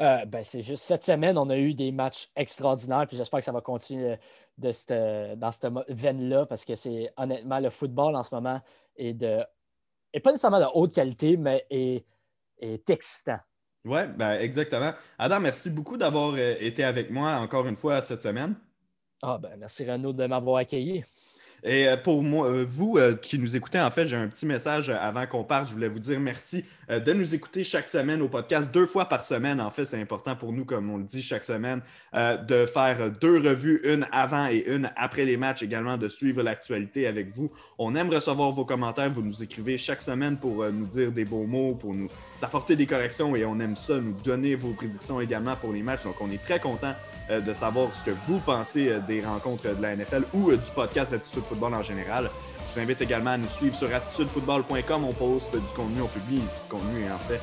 Euh, 0.01 0.25
ben, 0.27 0.45
c'est 0.45 0.61
juste 0.61 0.85
cette 0.85 1.05
semaine, 1.05 1.39
on 1.39 1.49
a 1.49 1.57
eu 1.57 1.75
des 1.75 1.93
matchs 1.93 2.29
extraordinaires, 2.37 3.07
puis 3.07 3.17
j'espère 3.17 3.39
que 3.39 3.45
ça 3.45 3.53
va 3.53 3.61
continuer 3.61 4.17
de 4.59 5.35
dans 5.37 5.51
cette 5.51 5.73
veine-là, 5.89 6.47
parce 6.47 6.65
que 6.65 6.77
c'est 6.77 7.11
honnêtement 7.17 7.61
le 7.61 7.71
football 7.71 8.17
en 8.17 8.23
ce 8.23 8.35
moment 8.35 8.61
est 8.97 9.15
de 9.15 9.43
pas 10.23 10.33
nécessairement 10.33 10.61
de 10.61 10.67
haute 10.75 10.93
qualité, 10.93 11.37
mais 11.37 11.65
est, 11.71 12.05
est 12.59 12.91
excitant. 12.91 13.39
Oui, 13.85 14.01
ben 14.17 14.33
exactement. 14.41 14.93
Adam, 15.19 15.41
merci 15.41 15.71
beaucoup 15.71 15.97
d'avoir 15.97 16.35
euh, 16.35 16.57
été 16.59 16.83
avec 16.83 17.11
moi 17.11 17.35
encore 17.35 17.67
une 17.67 17.77
fois 17.77 18.03
cette 18.03 18.23
semaine. 18.23 18.57
Ah 19.23 19.39
ben 19.39 19.57
merci 19.57 19.89
Renaud 19.89 20.13
de 20.13 20.27
m'avoir 20.27 20.57
accueilli. 20.59 21.05
Et 21.65 21.89
euh, 21.89 21.97
pour 21.97 22.23
moi, 22.23 22.47
euh, 22.47 22.67
vous 22.69 22.99
euh, 22.99 23.15
qui 23.15 23.39
nous 23.39 23.57
écoutez, 23.57 23.81
en 23.81 23.91
fait, 23.91 24.07
j'ai 24.07 24.17
un 24.17 24.29
petit 24.29 24.47
message 24.47 24.91
avant 24.91 25.27
qu'on 25.27 25.45
parte. 25.45 25.69
Je 25.69 25.73
voulais 25.73 25.89
vous 25.89 25.99
dire 25.99 26.21
merci 26.21 26.65
de 26.89 27.13
nous 27.13 27.35
écouter 27.35 27.65
chaque 27.65 27.91
semaine 27.91 28.23
au 28.23 28.29
podcast, 28.29 28.71
deux 28.73 28.87
fois 28.87 29.11
par 29.11 29.23
semaine. 29.23 29.61
En 29.61 29.71
fait, 29.71 29.85
c'est 29.85 30.01
important 30.01 30.35
pour 30.35 30.55
nous, 30.55 30.65
comme 30.65 30.89
on 30.89 30.97
le 30.97 31.05
dit 31.05 31.23
chaque 31.23 31.45
semaine, 31.45 31.83
de 32.15 32.65
faire 32.65 33.11
deux 33.11 33.37
revues, 33.47 33.83
une 33.85 34.07
avant 34.11 34.47
et 34.49 34.65
une 34.67 34.91
après 34.97 35.27
les 35.27 35.37
matchs, 35.37 35.63
également 35.63 35.99
de 35.99 36.09
suivre 36.09 36.43
l'actualité 36.43 37.07
avec 37.07 37.37
vous. 37.37 37.53
On 37.77 37.95
aime 37.95 38.09
recevoir 38.09 38.53
vos 38.53 38.65
commentaires. 38.65 39.11
Vous 39.11 39.21
nous 39.21 39.43
écrivez 39.43 39.77
chaque 39.77 40.01
semaine 40.01 40.39
pour 40.39 40.65
nous 40.73 40.87
dire 40.87 41.13
des 41.13 41.27
beaux 41.27 41.45
mots, 41.45 41.75
pour 41.75 41.93
nous 41.93 42.09
apporter 42.41 42.75
des 42.75 42.87
corrections 42.87 43.37
et 43.37 43.45
on 43.45 43.61
aime 43.61 43.77
ça, 43.77 44.01
nous 44.01 44.15
donner 44.25 44.55
vos 44.55 44.71
prédictions 44.71 45.21
également 45.21 45.57
pour 45.57 45.75
les 45.75 45.83
matchs. 45.83 46.05
Donc, 46.05 46.19
on 46.23 46.31
est 46.31 46.43
très 46.43 46.59
content 46.59 46.95
de 47.29 47.53
savoir 47.53 47.95
ce 47.95 48.03
que 48.03 48.13
vous 48.27 48.39
pensez 48.39 48.99
des 49.07 49.21
rencontres 49.21 49.77
de 49.77 49.83
la 49.83 49.95
NFL 49.95 50.23
ou 50.33 50.53
du 50.53 50.71
podcast 50.75 51.13
Attitude 51.13 51.45
Football 51.49 51.75
en 51.75 51.83
général. 51.83 52.31
Je 52.69 52.75
vous 52.75 52.81
invite 52.81 53.01
également 53.01 53.31
à 53.31 53.39
nous 53.39 53.49
suivre 53.49 53.75
sur 53.75 53.93
attitudefootball.com. 53.95 55.05
On 55.05 55.13
poste 55.13 55.53
du 55.53 55.73
contenu, 55.75 56.03
on 56.03 56.09
publie 56.09 56.39
du 56.39 56.69
contenu 56.69 57.05
en 57.11 57.19
fait 57.19 57.41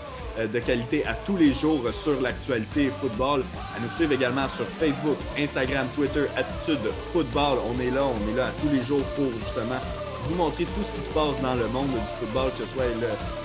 de 0.48 0.60
qualité 0.60 1.06
à 1.06 1.14
tous 1.14 1.38
les 1.38 1.54
jours 1.54 1.82
sur 1.92 2.22
l'actualité 2.22 2.90
football. 2.90 3.44
À 3.76 3.80
nous 3.80 3.90
suivre 3.96 4.14
également 4.14 4.48
sur 4.50 4.68
Facebook, 4.68 5.18
Instagram, 5.38 5.88
Twitter, 5.96 6.26
Attitude 6.38 6.92
Football. 7.14 7.60
On 7.70 7.80
est 7.80 7.92
là, 7.92 8.04
on 8.06 8.32
est 8.32 8.38
là 8.38 8.48
à 8.48 8.52
tous 8.62 8.70
les 8.70 8.84
jours 8.84 9.04
pour 9.16 9.32
justement 9.44 9.80
vous 10.28 10.36
montrer 10.36 10.66
tout 10.66 10.84
ce 10.84 10.92
qui 10.92 11.02
se 11.02 11.10
passe 11.10 11.40
dans 11.42 11.56
le 11.56 11.68
monde 11.68 11.90
du 11.90 12.00
football, 12.20 12.52
que 12.58 12.66
ce 12.66 12.74
soit 12.74 12.86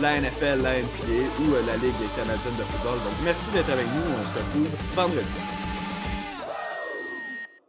la 0.00 0.20
NFL, 0.20 0.62
la 0.62 0.80
NCAA 0.80 1.28
ou 1.40 1.52
la 1.66 1.76
Ligue 1.76 1.94
canadienne 2.16 2.56
de 2.58 2.64
football. 2.64 2.98
Donc 3.04 3.14
merci 3.24 3.50
d'être 3.52 3.70
avec 3.70 3.86
nous. 3.86 4.02
On 4.18 4.24
se 4.24 4.38
retrouve 4.38 4.68
vendredi. 4.96 5.59